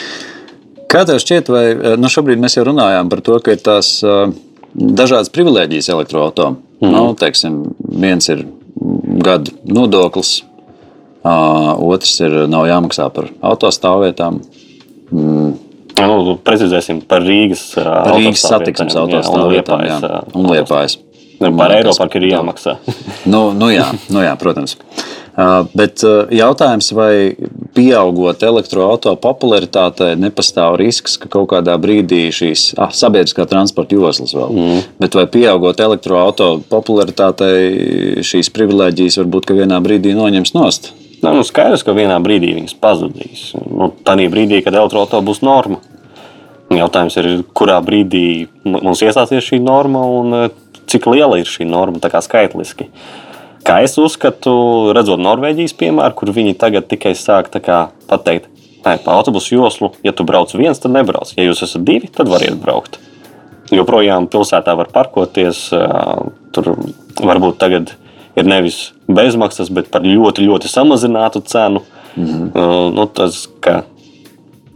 Kā 0.94 1.02
tev 1.08 1.18
šķiet, 1.18 1.48
vai 1.50 1.64
nu, 1.98 2.06
šobrīd 2.12 2.38
mēs 2.38 2.54
jau 2.54 2.68
runājām 2.68 3.08
par 3.10 3.22
to, 3.26 3.38
ka 3.42 3.56
ir 3.56 3.62
tās 3.66 3.96
uh, 4.06 4.28
dažādas 4.74 5.32
privilēģijas 5.34 5.90
elektroautorātam? 5.90 6.60
Mm. 6.78 6.92
Nu, 6.94 7.02
teiksim, 7.18 7.56
viens 7.98 8.28
ir 8.30 8.44
gada 9.24 9.50
nodoklis, 9.66 10.42
otrs 11.24 12.14
ir 12.22 12.36
nav 12.52 12.68
jāmaksā 12.68 13.08
par 13.14 13.30
autostāvvietām. 13.42 14.38
Mm. 15.10 15.50
Nu, 16.04 16.36
precizēsim 16.46 17.00
par 17.08 17.22
Rīgas, 17.26 17.68
par 17.78 18.14
Rīgas 18.18 18.46
satiksmes 18.46 18.94
autostāvvietām 18.98 19.82
un 20.34 20.50
Liepājas. 20.50 20.98
Par 21.42 21.74
Eiropu 21.74 22.06
ir 22.20 22.28
jāmaksā. 22.30 22.76
nu, 23.32 23.48
nu 23.56 23.70
jā, 23.72 23.88
nu 24.14 24.22
jā, 24.22 24.34
protams. 24.38 24.76
Bet 25.34 26.02
jautājums, 26.30 26.92
vai 26.94 27.34
pieaugot 27.74 28.42
elektroautorāta 28.46 29.18
popularitātei, 29.18 30.12
nepastāv 30.20 30.76
risks, 30.78 31.16
ka 31.18 31.26
kaut 31.32 31.48
kādā 31.50 31.74
brīdī 31.82 32.28
šīs 32.34 32.68
ah, 32.78 32.92
sabiedriskā 32.94 33.46
transporta 33.50 33.98
joslas 33.98 34.34
vēl, 34.36 34.52
mm. 34.54 34.84
bet 35.02 35.18
vai 35.18 35.24
pieaugot 35.30 35.82
elektroautorāta 35.82 36.62
popularitātei, 36.70 38.22
šīs 38.22 38.52
privilēģijas 38.54 39.18
varbūt 39.24 39.50
vienā 39.58 39.80
brīdī 39.82 40.14
noņems 40.14 40.54
nost? 40.54 40.92
Nā, 41.24 41.32
nu, 41.34 41.42
skaidrs, 41.46 41.82
ka 41.82 41.96
vienā 41.96 42.20
brīdī 42.22 42.52
viņas 42.54 42.78
pazudīs. 42.78 43.48
Nu, 43.64 43.90
Tādā 44.06 44.28
brīdī, 44.30 44.62
kad 44.62 44.76
elektroautorāta 44.76 45.24
būs 45.26 45.42
norma. 45.42 45.80
Jautājums 46.70 47.18
ir, 47.18 47.30
kurā 47.56 47.80
brīdī 47.82 48.46
mums 48.62 49.02
iestāsies 49.02 49.50
šī 49.50 49.58
norma 49.64 50.06
un 50.20 50.38
cik 50.90 51.10
liela 51.10 51.40
ir 51.40 51.50
šī 51.50 51.66
norma, 51.66 51.98
skaitliski. 52.22 52.86
Uh, 52.86 53.24
Kā 53.64 53.78
es 53.80 53.94
uzskatu, 53.96 54.52
redzot 54.92 55.20
Norvēģijas 55.24 55.72
piemēru, 55.80 56.14
kur 56.18 56.32
viņi 56.36 56.52
tagad 56.60 56.84
tikai 56.90 57.14
sāk 57.16 57.48
pateikt, 57.48 58.50
ka 58.84 58.98
pa 59.00 59.16
autobusu 59.16 59.56
joslu, 59.56 59.92
ja 60.04 60.12
tu 60.12 60.26
brauc 60.28 60.52
viens, 60.52 60.78
tad 60.78 60.92
nebrauc. 60.92 61.32
Ja 61.38 61.46
jūs 61.46 61.64
esat 61.64 61.86
divi, 61.88 62.10
tad 62.12 62.28
variet 62.28 62.58
braukt. 62.60 63.00
Joprojām 63.72 64.28
pilsētā 64.28 64.74
var 64.76 64.90
parkoties. 64.92 65.70
Tur 66.52 66.74
varbūt 67.16 67.56
tagad 67.62 67.94
ir 68.36 68.48
nevis 68.48 68.92
bezmaksas, 69.08 69.70
bet 69.72 69.88
par 69.94 70.04
ļoti, 70.04 70.44
ļoti 70.44 70.68
samazinātu 70.68 71.40
cenu. 71.48 71.80
Mm 72.14 72.26
-hmm. 72.26 72.92
nu, 72.94 73.06
tas, 73.06 73.48
ka, 73.60 73.82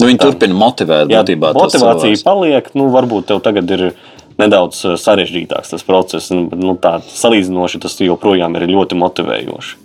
nu, 0.01 0.07
viņi 0.09 0.19
tā, 0.19 0.31
turpina 0.31 0.55
motivēt. 0.55 1.13
Jā, 1.13 1.23
būtībā, 1.23 1.53
motivācija 1.55 2.23
paliek. 2.25 2.73
Nu, 2.75 2.89
varbūt 2.95 3.29
tev 3.29 3.43
tagad 3.45 3.71
ir 3.71 3.93
nedaudz 4.41 4.85
eh, 4.85 4.97
sarežģītāks 5.01 5.75
tas 5.75 5.87
process. 5.87 6.33
Nu, 6.33 6.77
tā, 6.81 6.99
salīdzinoši 7.03 7.83
tas 7.85 7.99
joprojām 8.03 8.57
ir 8.59 8.69
ļoti 8.71 8.99
motivējoši. 8.99 9.77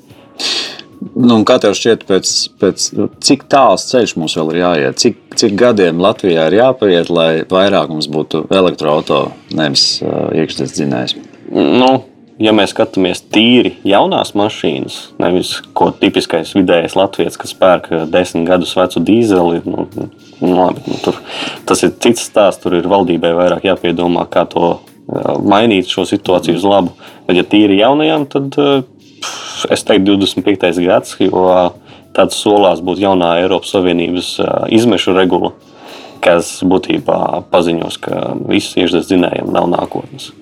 Nu, 1.19 1.41
kā 1.47 1.57
tev 1.59 1.75
šķiet, 1.75 2.05
pēc, 2.07 2.29
pēc, 2.61 2.85
cik 3.27 3.43
tāls 3.51 3.83
ceļš 3.89 4.15
mums 4.17 4.37
vēl 4.39 4.53
ir 4.53 4.59
jāiet? 4.61 5.01
Cik, 5.01 5.19
cik 5.39 5.57
gadiem 5.59 5.99
Latvijā 6.01 6.47
ir 6.47 6.57
jāpaiet, 6.61 7.11
lai 7.11 7.29
vairāk 7.49 7.91
mums 7.91 8.07
būtu 8.11 8.45
elektroautorāta, 8.47 9.33
nevis 9.57 9.97
uh, 9.99 10.31
iekšzemes 10.31 10.75
dzinējs? 10.77 11.15
Nu, 11.51 11.91
ja 12.41 12.53
mēs 12.55 12.73
skatāmies 12.73 13.21
tīri 13.33 13.75
jaunās 13.87 14.33
mašīnas, 14.37 14.99
nevis 15.21 15.55
ko 15.77 15.91
tipiskais 15.97 16.55
vidējais 16.57 16.97
latviečs, 16.97 17.39
kas 17.41 17.55
pērk 17.57 17.91
desmit 18.13 18.47
gadus 18.49 18.75
vecu 18.77 19.03
dīzeli, 19.03 19.63
nu, 19.67 19.87
Nu, 20.43 20.55
labi, 20.57 20.81
nu, 20.85 20.97
tur, 20.99 21.19
tas 21.63 21.83
ir 21.85 21.93
cits 22.03 22.25
stāsts. 22.27 22.59
Tur 22.63 22.75
ir 22.75 22.89
valdībai 22.91 23.31
vairāk 23.37 23.63
jāpiedomā, 23.69 24.25
kā 24.31 24.43
to 24.49 24.75
mainīt 25.43 25.91
šo 25.91 26.03
situāciju 26.09 26.59
uz 26.59 26.67
labu. 26.67 26.91
Bet, 27.27 27.37
ja 27.39 27.45
tīri 27.47 27.79
jaunajām, 27.79 28.27
tad 28.31 28.57
es 29.71 29.87
teiktu 29.87 30.17
25. 30.19 30.83
gads, 30.83 31.15
jo 31.23 31.47
tāds 32.13 32.39
solās 32.43 32.83
būtu 32.83 33.05
jaunā 33.05 33.37
Eiropas 33.41 33.71
Savienības 33.73 34.35
izmešu 34.75 35.15
regula, 35.15 35.53
kas 36.23 36.57
būtībā 36.67 37.45
paziņos, 37.51 37.99
ka 38.03 38.23
viss 38.43 38.75
iekšzemes 38.75 39.11
dzinējiem 39.11 39.51
nav 39.55 39.71
nākotnes. 39.71 40.33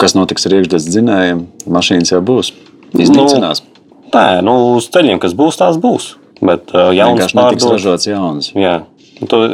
Un 0.00 0.06
kas 0.08 0.14
notiks 0.16 0.46
ar 0.48 0.54
iekšzemes 0.56 0.84
dzinējiem? 0.88 1.40
Mašīnas 1.76 2.14
jau 2.14 2.22
būs 2.24 2.54
iznīcinās. 2.96 3.58
Nu, 3.60 3.98
nē, 4.14 4.38
nu, 4.46 4.54
uz 4.78 4.86
ceļiem, 4.94 5.18
kas 5.20 5.34
būs, 5.36 5.58
tās 5.60 5.76
būs. 5.76 6.14
Bet 6.40 6.72
uh, 6.72 6.88
jauns 6.96 7.34
pārdodas. 7.36 7.66
ražots 7.74 8.08
jauns. 8.08 8.48
Jā. 8.56 8.78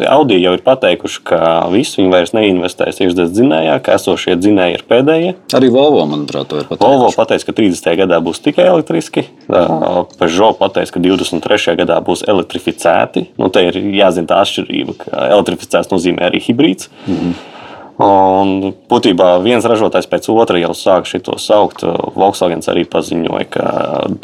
Audi 0.06 0.37
jau 0.38 0.52
ir 0.54 0.62
pateikuši, 0.62 1.24
ka 1.26 1.40
visi 1.72 1.98
viņi 1.98 2.12
vairs 2.12 2.30
neinvestēs 2.37 3.02
iekšzemes 3.02 3.32
dzinējā, 3.35 3.74
ka 3.82 3.96
esošie 3.98 4.37
dzinēji 4.38 4.78
ir 4.78 4.85
pēdējie. 4.87 5.32
Arī 5.59 5.72
Volvo, 5.74 6.04
manuprāt, 6.06 6.46
to 6.52 6.62
ir 6.62 6.70
pateikuši. 6.70 6.92
Volvo 6.94 7.11
pateica, 7.18 7.48
ka 7.48 7.56
30. 7.59 7.90
gadā 8.04 8.22
būs 8.22 8.44
tikai 8.46 8.68
elektriski. 8.70 9.26
Peugeot 9.50 10.62
pateica, 10.62 10.94
ka 10.94 11.02
23. 11.09 11.74
gadā 11.82 11.98
būs 12.06 12.22
elektrificēti. 12.30 13.26
Nu, 13.42 13.50
te 13.50 13.66
ir 13.66 13.82
jāzina 13.98 14.30
tā 14.30 14.38
atšķirība, 14.46 14.96
ka 15.02 15.26
elektrificēts 15.35 15.90
nozīmē 15.90 16.30
arī 16.30 16.46
hibrīds. 16.46 16.87
Mm 17.09 17.18
-hmm. 17.18 17.37
Un 17.96 18.74
būtībā 18.90 19.38
viens 19.40 19.64
ražotājs 19.64 20.09
pēc 20.11 20.26
otra 20.28 20.61
jau 20.61 20.74
sāk 20.76 21.06
šo 21.09 21.38
saukt. 21.40 21.85
Volkswagen 22.16 22.61
arī 22.68 22.85
paziņoja, 22.92 23.46
ka 23.48 23.68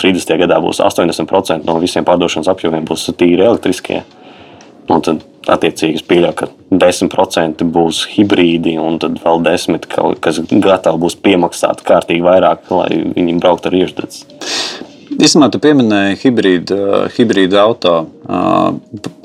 30. 0.02 0.35
gadā 0.44 0.58
būs 0.61 0.82
80% 0.85 1.64
no 1.64 1.78
visiem 1.80 2.04
pārdošanas 2.04 2.50
apjomiem 2.52 2.85
būs 2.88 3.08
tīri 3.16 3.46
elektriskie. 3.46 4.02
Un 4.92 5.00
tad, 5.00 5.22
attiecīgi, 5.48 6.02
es 6.02 6.04
pieļauju, 6.04 6.37
ka 6.37 6.50
10% 6.74 7.64
būs 7.72 8.04
hibrīdi, 8.12 8.74
un 8.82 8.98
tad 9.00 9.20
vēl 9.22 9.40
10%, 9.46 10.18
kas 10.20 10.40
gatavi 10.50 11.00
būs 11.06 11.16
piemaksāt 11.22 11.85
kārtīgi 11.87 12.24
vairāk, 12.26 12.68
lai 12.74 12.90
viņi 13.14 13.38
brauktu 13.40 13.70
ar 13.70 13.78
iešdedzi. 13.78 14.26
Īsumā 15.20 15.48
tu 15.53 15.61
pieminēji 15.62 16.18
hibrīdu, 16.22 16.77
hibrīdu 17.16 17.59
auto. 17.61 17.94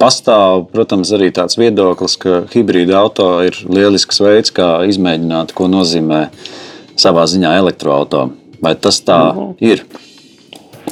Pastāv, 0.01 0.65
protams, 0.73 1.11
arī 1.15 1.29
tāds 1.35 1.57
viedoklis, 1.59 2.17
ka 2.21 2.41
hibrīda 2.51 2.97
auto 2.99 3.29
ir 3.45 3.57
lielisks 3.65 4.19
veids, 4.23 4.53
kā 4.55 4.83
izmēģināt, 4.89 5.53
ko 5.57 5.69
nozīmē 5.71 6.27
savā 6.99 7.27
ziņā 7.29 7.55
elektroautorāta. 7.61 8.33
Vai 8.61 8.73
tas 8.81 8.99
tā 9.05 9.19
mhm. 9.31 9.51
ir? 9.61 9.85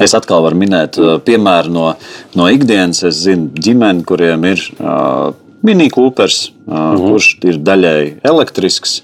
Es 0.02 0.12
atkal 0.18 0.44
varu 0.44 0.60
minēt 0.60 1.00
piemēru 1.26 1.72
no, 1.72 1.86
no 2.36 2.50
ikdienas. 2.52 3.02
Es 3.08 3.24
zinu 3.24 3.48
ģimeni, 3.56 4.04
kuriem 4.08 4.44
ir 4.52 4.62
uh, 4.76 5.32
mini 5.66 5.88
kūpers, 5.90 6.40
uh, 6.68 6.76
-huh. 6.76 7.06
kurš 7.08 7.30
ir 7.48 7.62
daļēji 7.64 8.18
elektrisks 8.28 9.00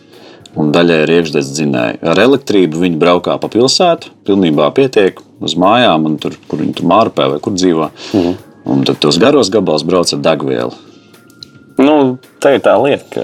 un 0.60 0.72
daļai 0.76 1.02
ir 1.06 1.14
iekšzemes 1.18 1.52
dzinēji. 1.56 2.00
Ar 2.12 2.20
elektrību 2.20 2.84
viņi 2.84 3.00
braukā 3.02 3.38
pa 3.42 3.50
pilsētu, 3.52 4.12
pilnībā 4.28 4.68
pietiek 4.76 5.22
uz 5.42 5.56
mājām, 5.60 6.06
un 6.10 6.18
tur, 6.22 6.36
kur 6.48 6.62
viņi 6.62 6.78
tur 6.80 6.90
mārpē 6.92 7.30
vai 7.34 7.40
kur 7.40 7.54
dzīvo. 7.56 7.90
-hmm. 8.12 8.36
Un 8.66 8.84
tad 8.86 9.00
tos 9.02 9.18
garos 9.18 9.50
gabalus 9.50 9.84
brauc 9.84 10.14
ar 10.14 10.20
degvielu. 10.20 10.72
Nu, 11.82 12.18
tā 12.40 12.56
ir 12.56 12.62
tā 12.62 12.76
lieta, 12.78 13.06
ka 13.10 13.24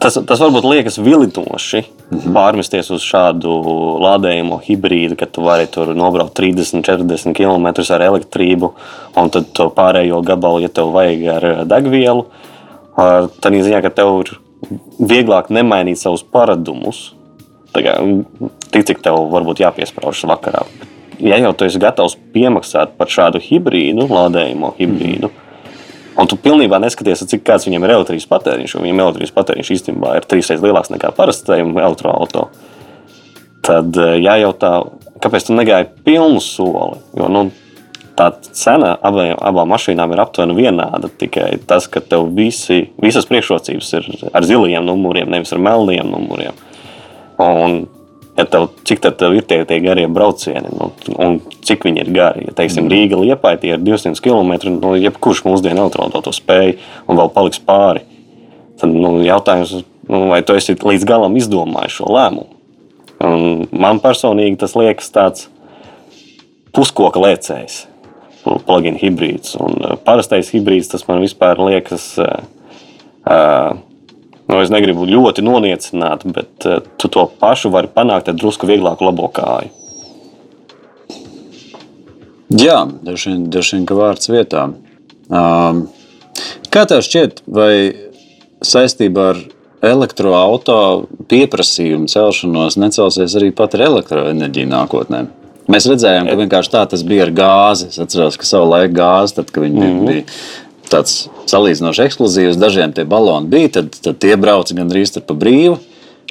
tas, 0.00 0.18
tas 0.26 0.40
varbūt 0.40 0.64
liekas 0.64 0.98
vilinoši 0.98 1.80
mm 1.80 2.18
-hmm. 2.18 2.32
pārmesties 2.32 2.90
uz 2.90 3.02
šādu 3.02 3.48
lādējumu 4.04 4.60
hibrīdu, 4.66 5.16
ka 5.16 5.26
tu 5.26 5.42
vari 5.42 5.66
tur 5.66 5.94
nobraukt 5.94 6.34
30, 6.38 6.82
40 6.82 7.34
km 7.34 7.66
ar 7.94 8.02
elektrību, 8.02 8.72
un 9.16 9.30
tad 9.30 9.44
to 9.52 9.70
pārējo 9.76 10.22
gabalu, 10.22 10.60
ja 10.60 10.68
tev 10.68 10.92
vajag 10.92 11.26
ar 11.36 11.66
degvielu. 11.66 12.24
Tad 13.40 13.52
ziņā, 13.52 13.82
ka 13.82 13.90
tev 13.90 14.20
ir 14.20 14.38
vieglāk 15.00 15.50
nemainīt 15.52 16.00
savus 16.00 16.22
paradumus. 16.24 17.10
Kā, 17.70 17.94
tik 18.74 18.88
cik 18.88 19.02
tev 19.04 19.20
varbūt 19.30 19.62
jāpiesprāž 19.62 20.24
vakarā. 20.26 20.64
Ja 21.22 21.36
jau 21.38 21.52
tu 21.54 21.66
esi 21.68 21.78
gatavs 21.80 22.16
piemaksāt 22.34 22.96
par 22.98 23.10
šādu 23.12 23.38
hibrīdu, 23.44 24.08
lādējumu 24.10 24.72
hibrīdu, 24.78 25.28
mm. 25.28 26.16
un 26.18 26.30
tu 26.30 26.38
pilnībā 26.40 26.80
neskaties, 26.82 27.26
cik 27.30 27.44
kāds 27.46 27.68
viņam 27.68 27.84
ir 27.84 27.94
elektrības 27.98 28.26
patēriņš, 28.30 28.76
viņam 28.80 29.02
elektrības 29.04 29.34
patēriņš 29.36 29.72
īstenībā 29.76 30.16
ir 30.16 30.28
trīs 30.30 30.48
reizes 30.50 30.64
lielāks 30.64 30.90
nekā 30.94 31.12
parastajam 31.14 31.74
elektroautorātam, 31.76 32.48
tad 33.66 34.00
eh, 34.00 34.16
jājautā, 34.24 34.72
kāpēc 35.22 35.50
tu 35.50 35.58
negāji 35.58 35.90
pilnu 36.08 36.40
soli. 36.42 37.02
Jo, 37.20 37.28
nu, 37.32 37.46
tā 38.20 38.28
cena 38.52 38.94
abiem, 39.06 39.32
abām 39.38 39.70
mašīnām 39.72 40.12
ir 40.12 40.20
aptuveni 40.24 40.56
vienāda. 40.58 41.08
Tikai 41.20 41.54
tas, 41.68 41.88
ka 41.90 42.02
tev 42.04 42.28
visi, 42.36 42.82
visas 43.00 43.28
priekšrocības 43.30 43.94
ir 43.96 44.10
ar 44.32 44.46
ziliem 44.46 44.84
numuriem, 44.86 45.30
nevis 45.32 45.54
ar 45.56 45.62
melniem 45.64 46.10
numuriem. 46.10 46.58
Un, 47.40 47.78
ja 48.36 48.44
tev, 48.50 48.68
cik 48.88 49.02
tev 49.04 49.36
ir 49.38 49.46
tie, 49.48 49.62
tie 49.68 49.80
garie 49.84 50.06
braucieni, 50.12 50.72
nu, 50.76 50.90
un 51.16 51.38
cik 51.66 51.86
viņi 51.88 52.04
ir 52.04 52.12
gari. 52.16 52.46
Ja, 52.48 52.56
teiksim, 52.60 52.86
mm. 52.86 52.92
Rīga 52.92 53.20
liepai 53.22 53.56
tie 53.62 53.74
ir 53.76 53.84
200 53.84 54.20
km, 54.24 54.54
nu, 54.76 54.94
jebkurš 55.00 55.44
mūsdienu 55.48 55.86
elektroautorāts 55.86 56.28
to 56.28 56.36
spēj 56.36 56.76
un 57.06 57.20
vēl 57.20 57.32
paliks 57.36 57.62
pāri. 57.64 58.04
Tad 58.80 58.92
nu, 58.92 59.16
jautājums, 59.24 59.78
nu, 60.08 60.26
vai 60.32 60.42
tu 60.44 60.56
esi 60.56 60.76
līdz 60.76 61.08
galam 61.08 61.36
izdomājis 61.40 62.00
šo 62.00 62.12
lēmumu? 62.12 62.58
Un 63.20 63.66
man 63.76 63.98
personīgi 64.00 64.56
tas 64.62 64.72
liekas 64.78 65.10
tāds 65.12 65.48
puskoka 66.72 67.20
lēcējs 67.20 67.89
plugin 68.44 68.96
hibrīds. 69.00 69.56
Un 69.60 69.76
uh, 69.80 69.98
parastais 70.04 70.52
hibrīds 70.54 70.90
tas 70.92 71.06
man 71.08 71.22
vispār 71.24 71.60
liekas. 71.70 72.12
Uh, 72.18 73.78
Nu, 74.50 74.56
es 74.58 74.70
negribu 74.72 75.04
ļoti 75.06 75.44
noniecināt, 75.46 76.24
bet 76.34 76.64
tu 76.98 77.08
to 77.12 77.22
pašu 77.38 77.70
vari 77.70 77.86
panākt 77.94 78.32
ar 78.32 78.34
drusku 78.34 78.66
vieglāku 78.66 79.06
labo 79.06 79.28
kāju. 79.30 79.70
Jā, 82.58 82.80
vien, 83.06 83.84
ka 83.86 83.94
vārds 83.94 84.26
vietā. 84.26 84.64
Um, 85.30 85.84
kā 86.74 86.82
tev 86.90 87.04
šķiet, 87.06 87.44
vai 87.46 87.94
saistībā 88.66 89.28
ar 89.36 89.42
elektroautorāta 89.86 91.28
pieprasījumu 91.30 92.10
celšanos 92.10 92.74
necelsies 92.80 93.36
arī 93.38 93.52
pat 93.54 93.78
ar 93.78 93.86
elektroenerģiju 93.86 94.72
nākotnē? 94.72 95.28
Mēs 95.70 95.86
redzējām, 95.86 96.26
ka 96.26 96.38
vienkārši 96.40 96.72
tā 96.72 96.82
tas 96.90 97.04
bija 97.06 97.28
ar 97.28 97.30
gāzi. 97.34 97.90
Es 97.92 98.00
atceros, 98.02 98.38
ka 98.40 98.48
savā 98.48 98.66
laikā 98.74 98.94
gāzi, 98.96 99.36
tad, 99.38 99.52
kad 99.54 99.64
viņi 99.66 99.78
mm 99.78 99.92
-hmm. 99.92 100.08
bija 100.08 100.24
tāds 100.90 101.28
salīdzinoši 101.50 102.04
ekskluzīvs, 102.06 102.58
dažiem 102.58 102.92
tie 102.92 103.04
baloni 103.04 103.50
bija, 103.50 103.68
tad, 103.78 103.94
tad 104.02 104.18
tie 104.18 104.36
brauca 104.36 104.74
gandrīz 104.74 105.14
pa 105.20 105.34
brīvu. 105.34 105.78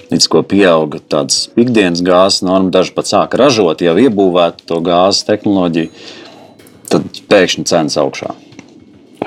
Līdz 0.10 0.25
ko 0.28 0.41
pieauga 0.41 0.99
tādas 1.06 1.49
ikdienas 1.60 2.02
gāzes 2.02 2.41
norma, 2.41 2.71
daži 2.73 2.95
pat 2.95 3.06
sāka 3.06 3.38
ražot, 3.38 3.82
jau 3.82 3.93
iebūvēt 3.93 4.63
to 4.65 4.80
gāzes 4.82 5.28
tehnoloģiju, 5.28 5.89
tad 6.89 7.04
pēkšņi 7.30 7.65
cenas 7.69 7.97
augšā. 8.02 8.34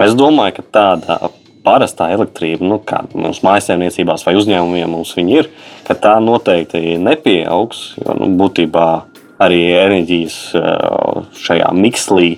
Es 0.03 0.17
domāju, 0.19 0.57
ka 0.57 0.63
tāda 0.75 1.31
parastā 1.63 2.09
elektrība, 2.11 2.67
nu, 2.67 2.81
kā 2.83 3.05
mums 3.15 3.45
mājsaimniecībās 3.47 4.27
vai 4.27 4.35
uzņēmumiem 4.41 4.91
mums 4.91 5.15
ir, 5.23 5.53
ka 5.87 5.95
tā 5.95 6.17
noteikti 6.19 6.97
nepieaugs. 6.99 7.93
Jo 8.03 8.17
nu, 8.19 8.33
būtībā 8.41 8.89
arī 9.45 9.61
enerģijas 9.77 10.39
šajā 11.43 11.71
mikslī 11.77 12.31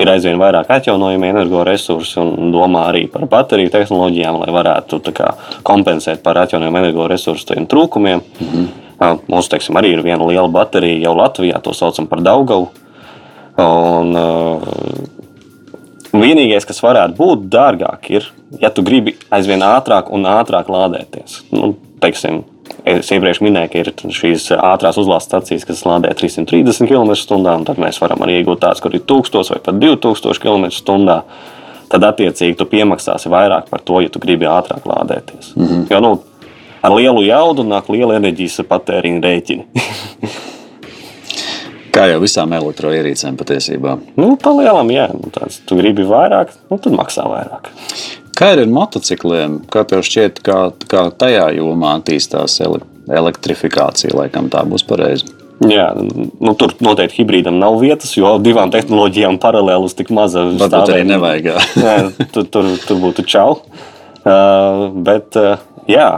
ir 0.00 0.10
aizvien 0.10 0.38
vairāk 0.40 0.70
atjaunojami 0.70 1.30
energoresursi 1.32 2.20
un 2.22 2.52
domā 2.54 2.86
arī 2.90 3.06
par 3.10 3.26
bateriju 3.30 3.72
tehnoloģijām, 3.74 4.38
lai 4.44 4.54
varētu 4.54 5.00
kā, 5.16 5.32
kompensēt 5.66 6.22
par 6.22 6.38
atjaunojumu 6.44 6.82
energoresursu 6.84 7.58
trūkumiem. 7.70 8.20
Mm 8.40 8.52
-hmm. 8.52 9.18
Mums 9.28 9.48
teiksim, 9.48 9.76
arī 9.76 9.92
ir 9.92 10.02
viena 10.02 10.26
liela 10.26 10.48
baterija 10.48 11.00
jau 11.08 11.16
Latvijā, 11.16 11.60
to 11.60 11.72
saucam 11.72 12.06
par 12.06 12.20
Daugavu. 12.20 12.68
Un, 13.56 14.16
Vienīgais, 16.10 16.66
kas 16.66 16.80
varētu 16.82 17.14
būt 17.14 17.42
dārgāk, 17.52 18.08
ir, 18.10 18.24
ja 18.58 18.70
tu 18.74 18.82
gribi 18.82 19.14
aizvien 19.30 19.62
ātrāk 19.62 20.08
un 20.10 20.26
ātrāk 20.26 20.66
lādēties. 20.66 21.36
Nu, 21.54 21.76
teiksim, 22.02 22.42
Es 22.88 23.10
iepriekš 23.12 23.42
minēju, 23.44 23.70
ka 23.72 23.82
ir 23.82 23.90
šīs 24.16 24.48
ātrās 24.56 24.98
uzlādes 25.00 25.28
stācijas, 25.28 25.66
kas 25.68 25.84
lādē 25.84 26.12
330 26.16 26.88
km/h, 26.88 27.36
un 27.36 27.66
tad 27.68 27.80
mēs 27.82 28.00
varam 28.02 28.24
arī 28.24 28.40
iegūt 28.40 28.62
tādas, 28.64 28.80
kur 28.82 28.94
ir 28.96 29.04
1000 29.04 29.52
vai 29.52 29.60
pat 29.64 29.80
2000 29.82 30.42
km/h. 30.42 31.22
Tad, 31.90 32.04
attiecīgi, 32.06 32.54
tu 32.54 32.68
piemaksāsi 32.70 33.30
vairāk 33.32 33.66
par 33.70 33.82
to, 33.82 33.98
ja 33.98 34.10
tu 34.12 34.20
gribi 34.22 34.46
ātrāk 34.46 34.84
lādēties. 34.86 35.56
Mm 35.56 35.66
-hmm. 35.66 35.86
Jo 35.90 36.00
nu, 36.00 36.20
ar 36.82 36.94
lielu 36.94 37.22
jaudu 37.22 37.64
nāk 37.66 37.90
liela 37.90 38.16
enerģijas 38.16 38.62
patēriņa 38.68 39.20
rēķini. 39.20 39.64
Kā 41.94 42.06
jau 42.06 42.20
visām 42.22 42.52
elektroierīcēm 42.52 43.36
patiesībā. 43.36 43.98
Nu, 44.16 44.36
pa 44.36 44.50
lielam, 44.54 44.90
jā. 44.94 45.08
Nu, 45.12 45.30
tāds, 45.34 45.58
tu 45.66 45.76
gribi 45.76 46.06
vairāk, 46.06 46.54
nu, 46.70 46.78
tad 46.78 46.92
maksā 46.92 47.26
vairāk. 47.26 47.66
Kā 48.40 48.54
ir 48.54 48.62
ar 48.62 48.70
motocikliem? 48.72 49.58
Kā 49.68 49.82
tev 49.84 50.00
šķiet, 50.06 50.38
kā, 50.44 50.70
kā 50.88 51.02
tajā 51.20 51.50
jomā 51.58 51.98
attīstās 51.98 52.56
elektrifikācija? 52.64 54.14
Laikam 54.16 54.48
tā 54.52 54.64
būs 54.68 54.86
pareizi. 54.88 55.28
Jā, 55.68 55.90
nu, 55.92 56.54
tur 56.56 56.72
noteikti 56.80 57.18
hibrīdam 57.20 57.58
nav 57.60 57.76
vietas, 57.82 58.14
jo 58.16 58.38
divām 58.40 58.72
tehnoloģijām 58.72 59.36
paralēli 59.42 59.90
uz 59.90 59.96
tik 59.98 60.08
maza 60.16 60.46
stāvēt. 60.54 60.72
Tur 60.88 60.94
arī 60.94 61.04
nevajag. 61.10 61.50
jā, 61.84 61.96
tur, 62.32 62.46
tur, 62.48 62.70
tur 62.86 63.02
būtu 63.02 63.26
čau. 63.28 63.58
Uh, 64.20 64.88
bet 65.04 65.36
uh, 65.36 65.60
jā, 65.88 66.08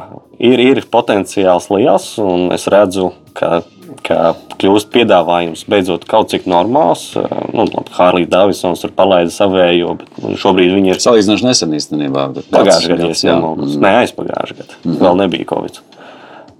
ir, 0.42 0.62
ir 0.62 0.82
potenciāls 0.92 1.70
liels, 1.72 2.12
un 2.22 2.50
es 2.54 2.68
redzu, 2.70 3.12
ka 3.38 3.62
ka 4.00 4.32
kļūst 4.60 4.90
piedāvājums 4.92 5.64
beidzot 5.70 6.06
kaut 6.08 6.30
cik 6.32 6.46
normāls. 6.50 7.10
Eh, 7.18 7.34
nu, 7.54 7.66
Hārlīs 7.96 8.30
Davisons 8.32 8.82
tur 8.82 8.94
palaida 8.96 9.32
savējo, 9.32 9.96
bet 10.00 10.22
nu, 10.22 10.36
šobrīd 10.40 10.74
viņi 10.76 10.94
ir. 10.94 11.02
Salīdzinoši 11.02 11.48
nesen 11.48 11.76
īstenībā. 11.78 12.28
Pagājušajā 12.52 12.98
gadā, 12.98 13.10
ja 13.12 13.36
nemaldos. 13.36 13.76
Nē, 13.82 13.92
aizpagājušajā 14.04 14.60
gadā. 14.62 14.80
Mm. 14.84 14.98
Vēl 15.02 15.20
nebija 15.22 15.48
Covid. 15.52 15.80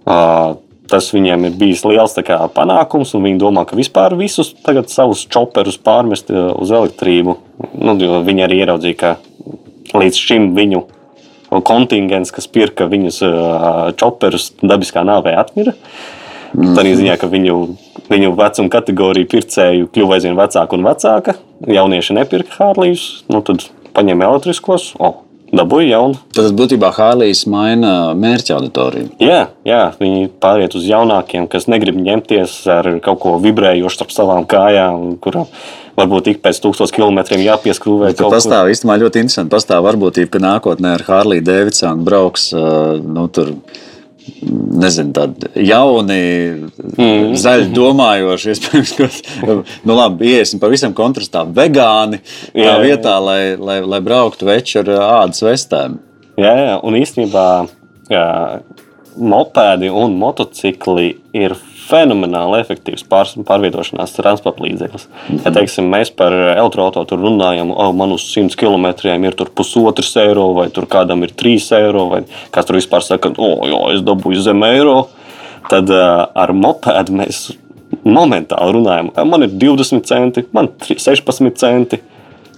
Uh, 0.03 0.55
tas 0.91 1.09
viņiem 1.15 1.47
ir 1.49 1.59
bijis 1.61 1.85
liels 1.89 2.17
kā, 2.27 2.39
panākums, 2.53 3.15
un 3.17 3.27
viņi 3.27 3.41
domā, 3.41 3.65
ka 3.69 3.79
vispār 3.79 4.17
visus 4.19 4.53
savus 4.93 5.23
čoperus 5.31 5.79
pārmest 5.81 6.33
uz 6.33 6.73
elektrību. 6.75 7.39
Nu, 7.79 7.95
viņi 7.97 8.45
arī 8.45 8.65
ieraudzīja, 8.65 8.99
ka 8.99 9.15
līdz 9.97 10.19
šim 10.19 10.51
viņu 10.59 10.85
kontingents, 11.61 12.33
kas 12.35 12.49
pirka 12.49 12.89
viņus 12.91 13.21
čoperus, 14.01 14.51
dabiskā 14.63 15.05
nāvē 15.05 15.37
atmira. 15.41 15.75
Mm. 16.53 16.75
Tā 16.77 16.85
ziņā, 16.85 17.17
ka 17.21 17.29
viņu, 17.33 17.57
viņu 18.13 18.33
vecuma 18.37 18.73
kategorija 18.73 19.29
pircēju 19.33 19.89
kļuva 19.93 20.19
aizvien 20.19 20.37
vecāka 20.37 20.77
un 20.77 20.85
vecāka. 20.85 21.37
Jaunieši 21.69 22.17
nepirka 22.19 22.59
Hārlijus, 22.59 23.25
nu 23.33 23.41
tad 23.47 23.65
paņēma 23.97 24.29
elektriskos. 24.29 24.91
Oh, 25.01 25.23
dabūja 25.53 25.93
jaunu. 25.97 26.19
Tad 26.35 26.55
būtībā 26.57 26.91
Hārlijs 26.97 27.45
maina 27.51 27.93
mērķa 28.19 28.57
auditoriju. 28.57 29.13
Jā, 29.23 29.45
jā, 29.69 29.83
viņi 30.01 30.31
pāriet 30.43 30.77
uz 30.79 30.89
jaunākiem, 30.89 31.47
kas 31.53 31.69
negrib 31.71 31.99
ņemties 32.01 32.57
ar 32.73 32.89
kaut 33.05 33.21
ko 33.25 33.37
vibrējošu 33.43 33.99
starp 33.99 34.15
savām 34.15 34.49
kājām, 34.49 35.17
kurām 35.23 35.51
varbūt 35.99 36.33
ik 36.33 36.43
pēc 36.45 36.61
tūkstošiem 36.65 36.97
kilometriem 36.97 37.45
jāpieskrūvē. 37.45 38.15
Tur 38.17 38.33
pastāv 38.33 38.73
īstenībā 38.73 38.99
ļoti 39.05 39.25
interesanti. 39.27 39.53
Pastāv 39.53 39.85
varbūtība, 39.87 40.33
ka 40.33 40.43
nākotnē 40.43 40.97
ar 40.97 41.05
Hārliju 41.09 41.45
Davidsonu 41.45 42.07
brauks 42.07 42.49
nu, 42.53 43.27
tur 43.29 43.53
nezinu, 44.83 45.13
tādi 45.17 45.67
jauni, 45.67 46.21
mm. 46.97 47.35
zaļi 47.41 47.69
domājoši, 47.77 48.53
iespējams, 48.55 48.95
ka 48.99 49.57
nu, 49.87 49.97
labi, 49.97 50.33
iesim 50.39 50.63
pavisam 50.63 50.95
kontrastā 50.97 51.45
vegāni 51.47 52.21
jā, 52.23 52.67
tā 52.67 52.77
vietā, 52.83 53.17
jā. 53.17 53.25
Lai, 53.27 53.41
lai, 53.59 53.81
lai 53.95 54.01
brauktu 54.05 54.49
veči 54.49 54.81
ar 54.83 54.93
ādas 54.97 55.43
vestēm. 55.45 55.99
Jā, 56.41 56.55
jā, 56.57 56.77
un 56.87 56.97
īstenībā 56.97 57.47
jā, 58.13 58.27
mopēdi 59.17 59.91
un 59.93 60.17
motocikli 60.21 61.11
ir 61.37 61.57
fenomenāli 61.89 62.61
efektīvs 62.63 63.05
pār, 63.11 63.31
pārvietošanās 63.49 64.15
transporta 64.17 64.65
līdzeklis. 64.65 65.09
Ja 65.29 65.37
mhm. 65.37 65.57
teiksim, 65.59 65.89
mēs 65.93 66.13
par 66.17 66.35
elektroautorātu 66.35 67.19
runājam, 67.21 67.73
oh, 67.75 67.93
man 67.97 68.15
uz 68.17 68.27
100 68.31 68.59
km 68.59 68.89
ir 69.13 69.39
pusotrs 69.57 70.15
eiro, 70.23 70.51
vai 70.59 70.69
tur 70.75 70.89
kādam 70.91 71.25
ir 71.27 71.35
3 71.39 71.73
eiro, 71.81 72.09
vai 72.13 72.23
kas 72.55 72.69
tur 72.69 72.79
vispār 72.81 73.05
saka, 73.07 73.35
oh, 73.37 73.67
jo, 73.69 73.83
es 73.95 74.05
dabūju 74.07 74.45
zem 74.45 74.65
eiro. 74.69 75.03
Tad 75.71 75.91
uh, 75.95 76.25
ar 76.35 76.51
mopēdu 76.59 77.15
mēs 77.21 77.45
momentāli 78.03 78.75
runājam, 78.75 79.13
man 79.29 79.47
ir 79.47 79.53
20 79.63 80.09
centi, 80.09 80.45
man 80.57 80.73
ir 80.91 81.01
16 81.01 81.55
centi. 81.61 82.01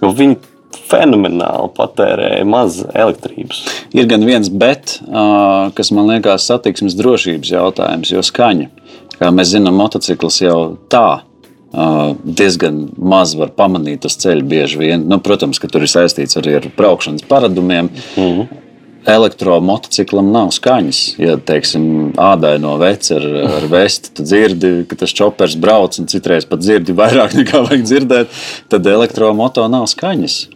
Viņi 0.01 0.37
fenomenāli 0.85 1.71
patērēja 1.75 2.45
maz 2.47 2.81
elektrības. 2.93 3.63
Ir 3.95 4.09
gan 4.09 4.25
viens, 4.27 4.49
bet, 4.51 4.99
kas 5.77 5.91
man 5.95 6.09
liekas, 6.11 6.47
satiksmes 6.49 6.97
drošības 6.99 7.53
jautājums, 7.55 8.11
jo 8.13 8.23
skaņa. 8.25 8.69
Kā 9.19 9.31
mēs 9.31 9.53
zinām, 9.53 9.77
motociklis 9.79 10.41
jau 10.43 10.59
tā 10.91 11.23
diezgan 12.23 12.85
maz 12.97 13.33
var 13.35 13.51
pamanīt 13.55 14.05
uz 14.07 14.15
ceļa 14.21 14.43
bieži 14.47 14.79
vien. 14.79 15.07
Nu, 15.09 15.19
protams, 15.23 15.59
ka 15.59 15.67
tur 15.71 15.83
ir 15.83 15.91
saistīts 15.91 16.37
arī 16.39 16.55
ar 16.59 16.69
braukšanas 16.77 17.25
paradumiem. 17.27 17.89
Mm 18.15 18.23
-hmm. 18.23 18.61
Elektromotociklam 19.05 20.31
nav 20.31 20.49
skaņas. 20.51 21.19
Ja, 21.19 21.37
teiksim, 21.37 22.13
ādaino 22.17 22.77
veci 22.79 23.13
ar, 23.13 23.25
ar 23.57 23.67
vesti, 23.69 24.09
tad 24.13 24.25
dzirdi, 24.25 24.85
ka 24.89 24.95
tas 24.95 25.13
čopers 25.13 25.55
brauc, 25.55 25.99
un 25.99 26.07
citreiz 26.07 26.45
pat 26.45 26.59
dzirdi 26.59 26.93
vairāk 26.93 27.35
nekā 27.39 27.61
vajag 27.69 27.83
dzirdēt, 27.83 28.27
tad 28.69 28.87
elektromoto 28.87 29.67
nav 29.67 29.85
skaņas. 29.85 30.47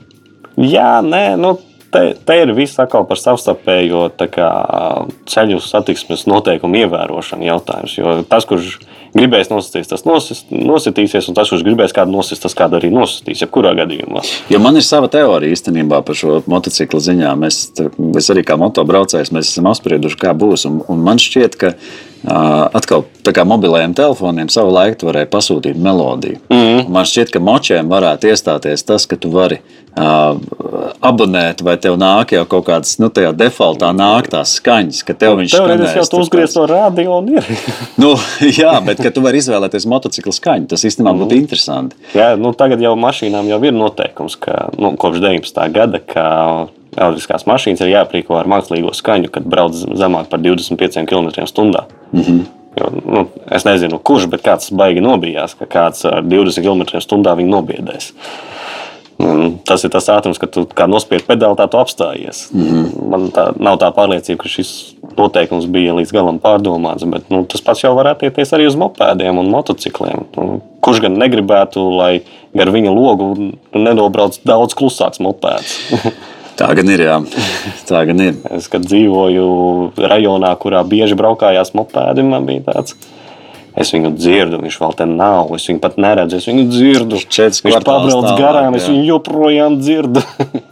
Jā, 0.57 1.01
nē, 1.01 1.37
nu, 1.37 1.59
te, 1.93 2.03
te 2.25 2.37
ir 2.41 2.53
viss 2.57 2.79
atkal 2.81 3.05
par 3.09 3.19
savstarpējo 3.19 4.05
ceļu 5.29 5.59
satiksmes 5.63 6.25
noteikumu 6.29 6.83
ievērošanu 6.83 7.47
jautājums. 7.47 7.95
Jo 7.97 8.15
tas, 8.29 8.47
kurš 8.49 8.77
gribēs 9.15 9.49
nositīs, 9.49 9.89
tas 9.89 10.05
nosist, 10.05 10.51
nositīsies, 10.53 11.29
un 11.29 11.37
tas, 11.37 11.49
kurš 11.51 11.65
gribēs 11.65 11.95
kādu 11.95 12.13
nosist, 12.13 12.43
tas 12.45 12.57
kādu 12.57 12.79
arī 12.79 12.91
nositīs. 12.93 13.41
Jebkurā 13.43 13.73
gadījumā. 13.79 14.23
Jo 14.53 14.61
man 14.63 14.77
ir 14.79 14.85
sava 14.85 15.09
teorija 15.11 15.55
īstenībā 15.55 16.01
par 16.05 16.17
šo 16.17 16.41
motociklu 16.49 17.01
ziņā. 17.03 17.33
Mēs, 17.39 17.61
mēs 17.97 18.29
arī 18.33 18.45
kā 18.47 18.59
motobraucējs 18.61 19.33
esam 19.41 19.71
apsprieduši, 19.71 20.21
kā 20.21 20.35
būs. 20.37 20.67
Un, 20.69 20.83
un 20.91 21.01
man 21.05 21.21
šķiet, 21.21 21.57
ka 21.59 21.73
atkal 22.27 23.05
tā 23.23 23.31
kā 23.35 23.45
mobilajiem 23.47 23.93
telefoniem 23.95 24.49
savu 24.51 24.73
laiku 24.75 25.07
varēja 25.07 25.29
pasūtīt 25.31 25.79
melodiju. 25.79 26.39
Mm. 26.51 26.89
Man 26.91 27.07
šķiet, 27.07 27.31
ka 27.33 27.41
močiem 27.43 27.91
varētu 27.91 28.31
iestāties 28.31 28.83
tas, 28.83 29.05
ka 29.07 29.15
tu 29.19 29.31
vari 29.31 29.59
uh, 29.61 30.35
abonēt, 31.05 31.63
vai 31.65 31.77
tev 31.81 31.95
nāk 32.01 32.33
jau 32.35 32.43
kaut 32.49 32.67
kādas, 32.67 32.97
nu, 32.99 33.11
tajā 33.13 33.31
defaultā 33.37 33.91
nāk 33.95 34.27
tās 34.33 34.57
skaņas, 34.59 35.01
ka 35.07 35.15
tev 35.15 35.37
viņš 35.39 35.55
skanēs. 35.55 35.93
Tev 35.93 36.01
jau 36.01 36.23
uzgriez 36.25 36.55
to 36.57 36.65
radio 36.69 37.19
un 37.21 37.31
ir. 37.37 37.51
nu, 38.01 38.15
jā, 38.43 38.73
bet 38.85 39.03
ka 39.03 39.13
tu 39.15 39.23
vari 39.25 39.39
izvēlēties 39.43 39.87
motociklu 39.89 40.35
skaņu, 40.35 40.69
tas 40.73 40.83
īstenībā 40.89 41.15
būtu 41.15 41.35
mm. 41.35 41.45
interesanti. 41.45 41.99
Jā, 42.17 42.33
nu, 42.39 42.51
tagad 42.57 42.83
jau 42.83 42.95
mašīnām 42.99 43.47
jau 43.53 43.61
ir 43.63 43.77
noteikums, 43.77 44.35
ka 44.43 44.67
nu, 44.75 44.95
kopš 44.99 45.23
19. 45.23 45.63
gada, 45.75 46.03
ka 46.03 46.27
elektriskās 46.97 47.45
mašīnas 47.49 47.83
ir 47.83 47.93
jāaprīko 47.93 48.37
ar 48.39 48.49
mākslīgo 48.49 48.93
skaņu, 48.95 49.31
kad 49.33 49.45
brauc 49.49 49.75
zemāk 49.75 50.29
par 50.31 50.41
25 50.43 51.05
km/h. 51.05 51.85
Mm 52.11 52.21
-hmm. 52.21 52.45
Jo, 52.79 52.89
nu, 53.05 53.27
es 53.51 53.65
nezinu, 53.65 53.99
kurš, 53.99 54.27
bet 54.29 54.43
kāds 54.45 54.71
baigi 54.71 55.01
nobijās, 55.01 55.55
ka 55.57 55.65
kāds 55.65 56.05
ar 56.05 56.23
20 56.23 56.61
km/h 56.61 57.35
viņu 57.35 57.49
nobiedēs. 57.49 58.13
Un 59.19 59.57
tas 59.67 59.83
ir 59.83 59.91
tas 59.91 60.05
ātrums, 60.07 60.39
ka 60.39 60.47
tu 60.47 60.61
kā 60.63 60.85
nospiež 60.87 61.25
pedāli, 61.27 61.57
tā 61.59 61.65
tu 61.67 61.77
apstājies. 61.77 62.53
Mm 62.53 62.67
-hmm. 62.67 63.09
Man 63.09 63.27
tā, 63.35 63.51
nav 63.59 63.77
tā 63.77 63.91
pārliecība, 63.91 64.37
ka 64.37 64.47
šis 64.47 64.95
noteikums 65.17 65.65
bija 65.65 65.93
līdz 65.93 66.13
galam 66.13 66.39
pārdomāts, 66.39 67.09
bet 67.11 67.29
nu, 67.29 67.43
tas 67.45 67.61
pats 67.61 67.83
jau 67.83 67.95
var 67.95 68.07
attiekties 68.07 68.53
arī 68.53 68.67
uz 68.67 68.75
mopēdiem 68.75 69.39
un 69.39 69.49
motocikliem. 69.49 70.23
Nu, 70.37 70.61
kurš 70.79 71.01
gan 71.01 71.17
negribētu, 71.17 71.97
lai 71.97 72.21
gar 72.55 72.67
viņa 72.67 72.95
logu 72.95 73.51
nenobrauc 73.73 74.39
daudz 74.45 74.73
klusāks 74.73 75.19
mopēds? 75.19 75.79
Tā 76.59 76.67
gan 76.75 76.91
ir. 76.91 77.05
Jā. 77.07 77.15
Tā 77.87 78.03
gan 78.09 78.19
ir. 78.23 78.35
Es 78.57 78.67
kad 78.71 78.83
dzīvoju 78.83 79.45
rajonā, 79.95 80.51
kurā 80.59 80.83
bieži 80.87 81.15
braukājās 81.19 81.71
mopēdi, 81.77 82.25
man 82.27 82.47
bija 82.49 82.65
tāds. 82.67 82.97
Es 83.79 83.93
viņu 83.93 84.11
dzirdu, 84.17 84.59
viņš 84.63 84.77
vēl 84.81 84.95
te 84.99 85.07
nav. 85.07 85.53
Es 85.55 85.69
viņu 85.69 85.79
pat 85.83 85.95
neredzu, 86.01 86.39
es 86.41 86.47
viņu 86.49 86.65
dzirdu. 86.67 87.21
Viņš 87.21 87.79
pabrauc 87.85 88.31
garām, 88.39 88.75
es 88.75 88.89
viņu 88.89 89.05
joprojām 89.07 89.79
dzirdu. 89.79 90.23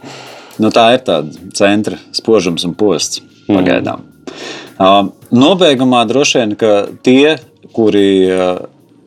nu, 0.62 0.72
tā 0.74 0.90
ir 0.96 1.04
tāda 1.06 1.48
centra 1.56 2.00
spožums 2.16 2.66
un 2.68 2.76
posts 2.76 3.22
pagaidām. 3.48 4.04
Mm. 4.04 4.14
Uh, 4.78 4.98
nobeigumā 5.34 6.04
droši 6.06 6.42
vien, 6.42 6.52
ka 6.58 6.72
tie, 7.02 7.38
kuri 7.74 8.08
uh, 8.28 8.60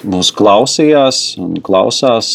mūs 0.08 0.32
klausījās 0.36 1.22
un 1.42 1.58
klausās, 1.64 2.32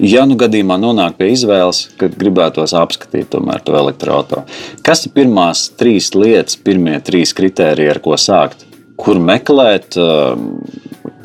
ja 0.00 0.24
nu 0.28 0.36
gadījumā 0.40 0.78
nonāk 0.80 1.18
pie 1.18 1.32
izvēles, 1.34 1.84
kad 2.00 2.14
gribētos 2.18 2.74
apskatīt 2.78 3.30
tomēr 3.32 3.62
to 3.64 3.76
elektroautorātu, 3.78 4.46
kas 4.86 5.06
ir 5.06 5.14
pirmās 5.16 5.68
trīs 5.78 6.12
lietas, 6.16 6.58
pirmie 6.60 6.98
trīs 7.04 7.34
kritēriji, 7.36 7.90
ar 7.94 8.02
ko 8.04 8.18
sākt? 8.20 8.66
Kur 9.02 9.18
meklēt, 9.18 9.96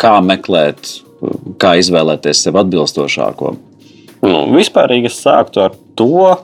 kā 0.01 0.13
meklēt, 0.25 0.93
kā 1.61 1.77
izvēlēties 1.81 2.45
sev 2.47 2.57
atbilstošāko? 2.63 3.55
Nu, 4.25 4.38
vispārīgi 4.55 5.11
es 5.11 5.19
sāktu 5.21 5.61
ar 5.67 5.75
to, 5.97 6.38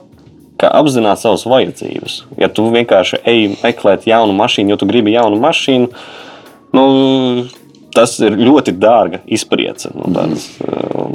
ka 0.60 0.70
apzināt 0.78 1.20
savas 1.22 1.42
vajadzības. 1.50 2.20
Ja 2.38 2.48
tu 2.52 2.68
vienkārši 2.70 3.20
ej 3.26 3.48
meklēt 3.58 4.06
jaunu 4.08 4.36
mašīnu, 4.38 4.74
jo 4.74 4.78
tu 4.80 4.88
gribi 4.88 5.16
jaunu 5.16 5.40
mašīnu, 5.42 5.90
nu, 6.76 6.84
tas 7.94 8.16
ir 8.22 8.36
ļoti 8.38 8.74
dārga 8.80 9.22
izpriece. 9.26 9.92
Nu, 9.94 10.10
tāds, 10.14 10.48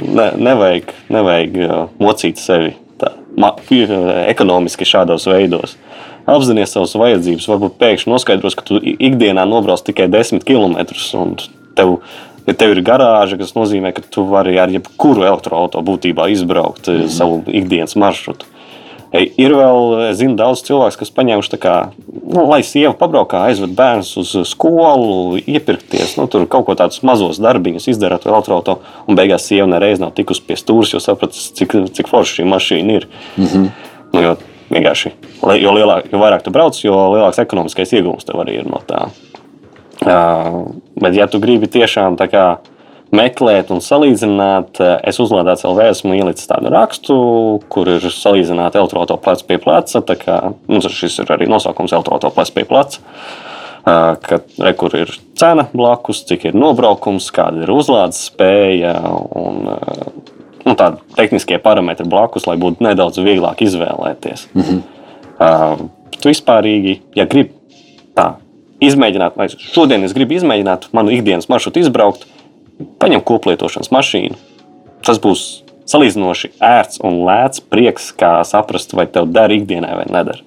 ne, 0.00 0.30
nevajag, 0.40 0.94
nevajag 1.12 1.58
mocīt 2.00 2.40
sevi 2.40 2.74
tā, 3.00 3.14
ma, 3.38 3.54
ekonomiski 4.30 4.88
šādos 4.88 5.28
veidos. 5.30 5.76
Apzināties 6.30 6.74
savas 6.76 6.94
vajadzības, 7.00 7.48
varbūt 7.50 7.78
pēkšņi 7.80 8.12
noskaidros, 8.12 8.56
ka 8.58 8.66
tu 8.66 8.80
ikdienā 8.80 9.46
nobrauc 9.48 9.82
tikai 9.86 10.06
10 10.12 10.44
km. 10.46 10.76
Tev, 11.78 11.96
ja 12.46 12.54
tev 12.58 12.74
ir 12.74 12.82
garāža, 12.86 13.38
kas 13.40 13.54
nozīmē, 13.56 13.94
ka 13.96 14.04
tu 14.04 14.26
vari 14.28 14.58
ar 14.60 14.70
jebkuru 14.72 15.24
elektroautorātu 15.26 15.86
būtībā 15.86 16.28
izbraukt 16.34 16.90
mm. 16.92 17.10
savu 17.12 17.40
ikdienas 17.46 17.96
maršrutu. 17.98 18.49
Ir 19.10 19.54
vēl, 19.58 19.80
es 20.06 20.20
zinu, 20.20 20.36
daudz 20.38 20.60
cilvēku, 20.62 21.00
kas 21.00 21.10
paņēmuši, 21.16 21.58
kā, 21.58 21.74
nu, 22.06 22.44
lai 22.46 22.60
sieva 22.62 22.92
pabraukā, 22.94 23.40
aizved 23.48 23.72
bērnus 23.74 24.12
uz 24.20 24.34
skolu, 24.46 25.40
iepirkties, 25.50 26.12
nu, 26.20 26.28
tur 26.30 26.44
kaut 26.50 26.68
ko 26.68 26.76
tādus 26.78 27.02
mazos 27.06 27.40
darbiņus 27.42 27.88
izdarīt 27.90 28.28
ar 28.28 28.36
autoauto, 28.38 28.78
un 29.10 29.18
beigās 29.18 29.48
sieva 29.50 29.66
nereiz 29.72 29.98
nav 29.98 30.12
tikusi 30.14 30.44
pie 30.46 30.54
stūres, 30.60 30.94
jo 30.94 31.02
saprata, 31.02 31.34
cik, 31.58 31.74
cik 31.96 32.10
forša 32.12 32.38
šī 32.38 32.46
mašīna 32.52 33.00
ir. 33.00 33.08
Mm 33.34 33.50
-hmm. 33.50 33.66
nu, 34.14 34.22
jo, 34.22 34.36
vienkārši, 34.70 35.12
jo, 35.58 35.74
lielāk, 35.74 36.06
jo 36.12 36.22
vairāk 36.22 36.46
tu 36.46 36.54
brauc, 36.54 36.78
jo 36.84 36.94
lielāks 36.94 37.42
ekonomiskais 37.42 37.92
iegūms 37.98 38.30
tev 38.30 38.38
arī 38.44 38.60
ir 38.60 38.70
no 38.70 38.78
tā. 38.86 39.08
Uh, 40.00 40.70
bet, 40.94 41.14
ja 41.18 41.26
tu 41.26 41.40
gribi 41.42 41.66
tiešām 41.66 42.16
tā 42.16 42.30
kā 42.30 42.44
meklēt 43.14 43.70
un 43.74 43.82
salīdzināt. 43.84 44.80
Es 45.06 45.20
uzlādēju 45.22 45.62
CLV, 45.64 45.84
esmu 45.90 46.16
ielicis 46.18 46.48
tādu 46.50 46.72
rakstu, 46.72 47.16
kur 47.72 47.90
ir 47.90 48.06
salīdzināta 48.14 48.80
elektroautorāta 48.80 49.22
plecs 49.24 49.46
pie 49.46 49.58
pleca. 49.62 50.02
Kā, 50.20 50.40
nu, 50.70 50.82
šis 50.82 51.20
ir 51.22 51.32
arī 51.34 51.48
nosaukums 51.50 51.94
elektroautorāta 51.96 52.34
plecs 52.36 52.54
pie 52.54 52.66
pleca. 52.68 53.02
Ka, 53.84 54.40
re, 54.60 54.74
kur 54.78 54.94
ir 54.98 55.12
cena 55.40 55.64
blakus, 55.72 56.22
cik 56.28 56.50
ir 56.50 56.58
nobraukums, 56.58 57.30
kāda 57.34 57.64
ir 57.64 57.72
uzlādes 57.74 58.26
spēja. 58.28 58.94
Un, 59.40 59.62
nu, 60.66 60.74
tādi 60.76 61.00
tehniskie 61.16 61.58
parametri 61.62 62.06
blakus, 62.08 62.46
lai 62.50 62.58
būtu 62.60 62.84
nedaudz 62.86 63.22
vieglāk 63.24 63.64
izvēlēties. 63.66 64.50
Mm 64.54 64.66
-hmm. 64.68 64.84
uh, 65.40 65.88
vispārīgi, 66.26 67.00
ja 67.16 67.26
grib 67.26 67.56
tā 68.14 68.34
izmēģināt, 68.84 69.36
vai 69.36 69.48
šodien 69.48 70.04
es 70.04 70.14
gribu 70.16 70.36
izmēģināt 70.38 70.88
manu 70.96 71.12
ikdienas 71.14 71.48
maršrutu 71.52 71.82
izbraukt, 71.82 72.26
paņem 73.02 73.24
koplietošanas 73.26 73.92
mašīnu. 73.94 74.38
Tas 75.06 75.20
būs 75.22 75.44
salīdzinoši 75.90 76.52
ērts 76.62 77.00
un 77.06 77.22
lēts 77.26 77.62
prieks, 77.64 78.10
kā 78.16 78.38
saprast, 78.46 78.94
vai 78.96 79.08
tev 79.10 79.30
der 79.34 79.52
ikdienai 79.54 79.96
vai 79.98 80.08
nedara. 80.10 80.44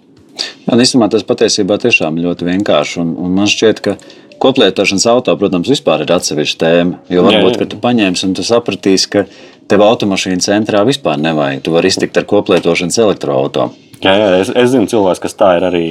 Jā, 0.65 0.77
īstenībā 0.79 1.09
tas 1.13 1.25
patiesībā 1.27 1.77
tiešām 1.81 2.17
ļoti 2.23 2.47
vienkārši. 2.47 2.99
Un, 3.03 3.13
un 3.21 3.33
man 3.37 3.49
šķiet, 3.51 3.81
ka 3.85 3.97
koplietošanas 4.41 5.05
auto, 5.11 5.35
protams, 5.39 5.69
vispār 5.71 6.05
ir 6.05 6.13
atsevišķa 6.15 6.61
tēma. 6.63 7.01
Jo 7.13 7.25
varbūt, 7.27 7.59
ka 7.61 7.69
tu 7.69 7.79
paņemsi 7.83 8.29
un 8.29 8.35
tu 8.37 8.45
sapratīsi, 8.47 9.09
ka 9.13 9.25
tev 9.71 9.85
automašīna 9.85 10.43
centrā 10.43 10.83
vispār 10.87 11.21
nevajag. 11.21 11.63
Tu 11.65 11.73
vari 11.75 11.91
iztikt 11.91 12.19
ar 12.19 12.27
koplietošanas 12.29 13.01
elektroautorātu. 13.05 13.83
Jā, 14.03 14.13
jā 14.19 14.31
es, 14.41 14.49
es 14.59 14.71
zinu, 14.73 14.87
cilvēks, 14.91 15.21
kas 15.23 15.37
tā 15.39 15.53
ir 15.57 15.65
arī 15.69 15.87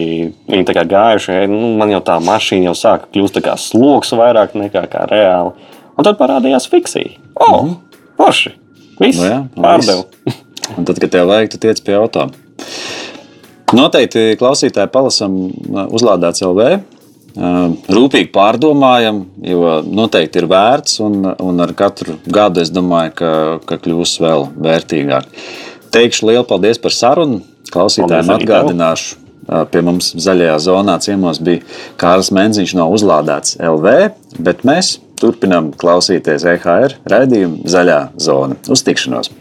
tā 0.69 0.85
gājuši. 0.85 1.47
Nu, 1.49 1.73
man 1.81 1.93
jau 1.95 2.03
tā 2.05 2.19
mašīna 2.21 2.69
jau 2.69 2.75
sāka 2.77 3.09
kļūt 3.15 3.41
kā 3.45 3.57
sloks 3.61 4.13
vairāk 4.19 4.57
nekā 4.59 4.85
kā 4.93 5.07
reāli. 5.09 5.55
Un 5.97 6.07
tad 6.07 6.19
parādījās 6.21 6.69
fiksija. 6.73 7.19
Oh, 7.37 7.65
mm 7.65 7.93
forši! 8.23 8.55
Viss 9.01 9.19
no 9.19 9.25
nu 9.25 9.31
jā, 9.31 9.39
pārdevu. 9.57 10.33
Un 10.79 10.87
tad, 10.87 10.99
kad 11.03 11.11
tev 11.11 11.29
vajag, 11.31 11.53
tu 11.53 11.61
tiec 11.63 11.81
pie 11.85 11.97
auto. 11.99 12.29
Noteikti 13.73 14.37
klausītāji 14.41 14.93
palasam 14.93 15.39
uzlādēts 15.91 16.45
LV. 16.47 16.69
Rūpīgi 17.97 18.29
pārdomājam, 18.35 19.23
jo 19.49 19.79
noteikti 19.89 20.43
ir 20.43 20.49
vērts, 20.53 20.99
un, 21.03 21.25
un 21.33 21.65
ar 21.65 21.73
katru 21.77 22.19
gadu 22.29 22.61
es 22.63 22.71
domāju, 22.73 23.15
ka, 23.23 23.33
ka 23.69 23.81
kļūs 23.81 24.19
vēl 24.23 24.47
vērtīgāk. 24.67 25.27
Teikšu 25.93 26.29
lielu 26.29 26.45
paldies 26.49 26.81
par 26.81 26.95
sarunu. 26.95 27.41
Klausītājiem 27.73 28.29
atgādināšu, 28.35 29.17
pie 29.73 29.81
mums 29.81 30.11
zaļajā 30.21 30.59
zonā 30.61 30.99
ciemos 31.01 31.41
bija 31.41 31.65
Kārls 32.01 32.29
Menziņš 32.37 32.77
no 32.77 32.91
uzlādēts 32.93 33.57
LV, 33.65 33.97
bet 34.45 34.61
mēs 34.69 34.99
turpinām 35.23 35.71
klausīties 35.79 36.47
EHR 36.57 36.99
raidījumu 37.13 37.69
Zaļā 37.71 38.01
zona. 38.21 38.59
Uz 38.73 38.85
tikšanos! 38.87 39.33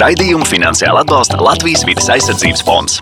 Raidījumu 0.00 0.46
finansiāli 0.48 1.02
atbalsta 1.02 1.40
Latvijas 1.42 1.84
vidas 1.88 2.08
aizsardzības 2.14 2.64
fonds. 2.66 3.00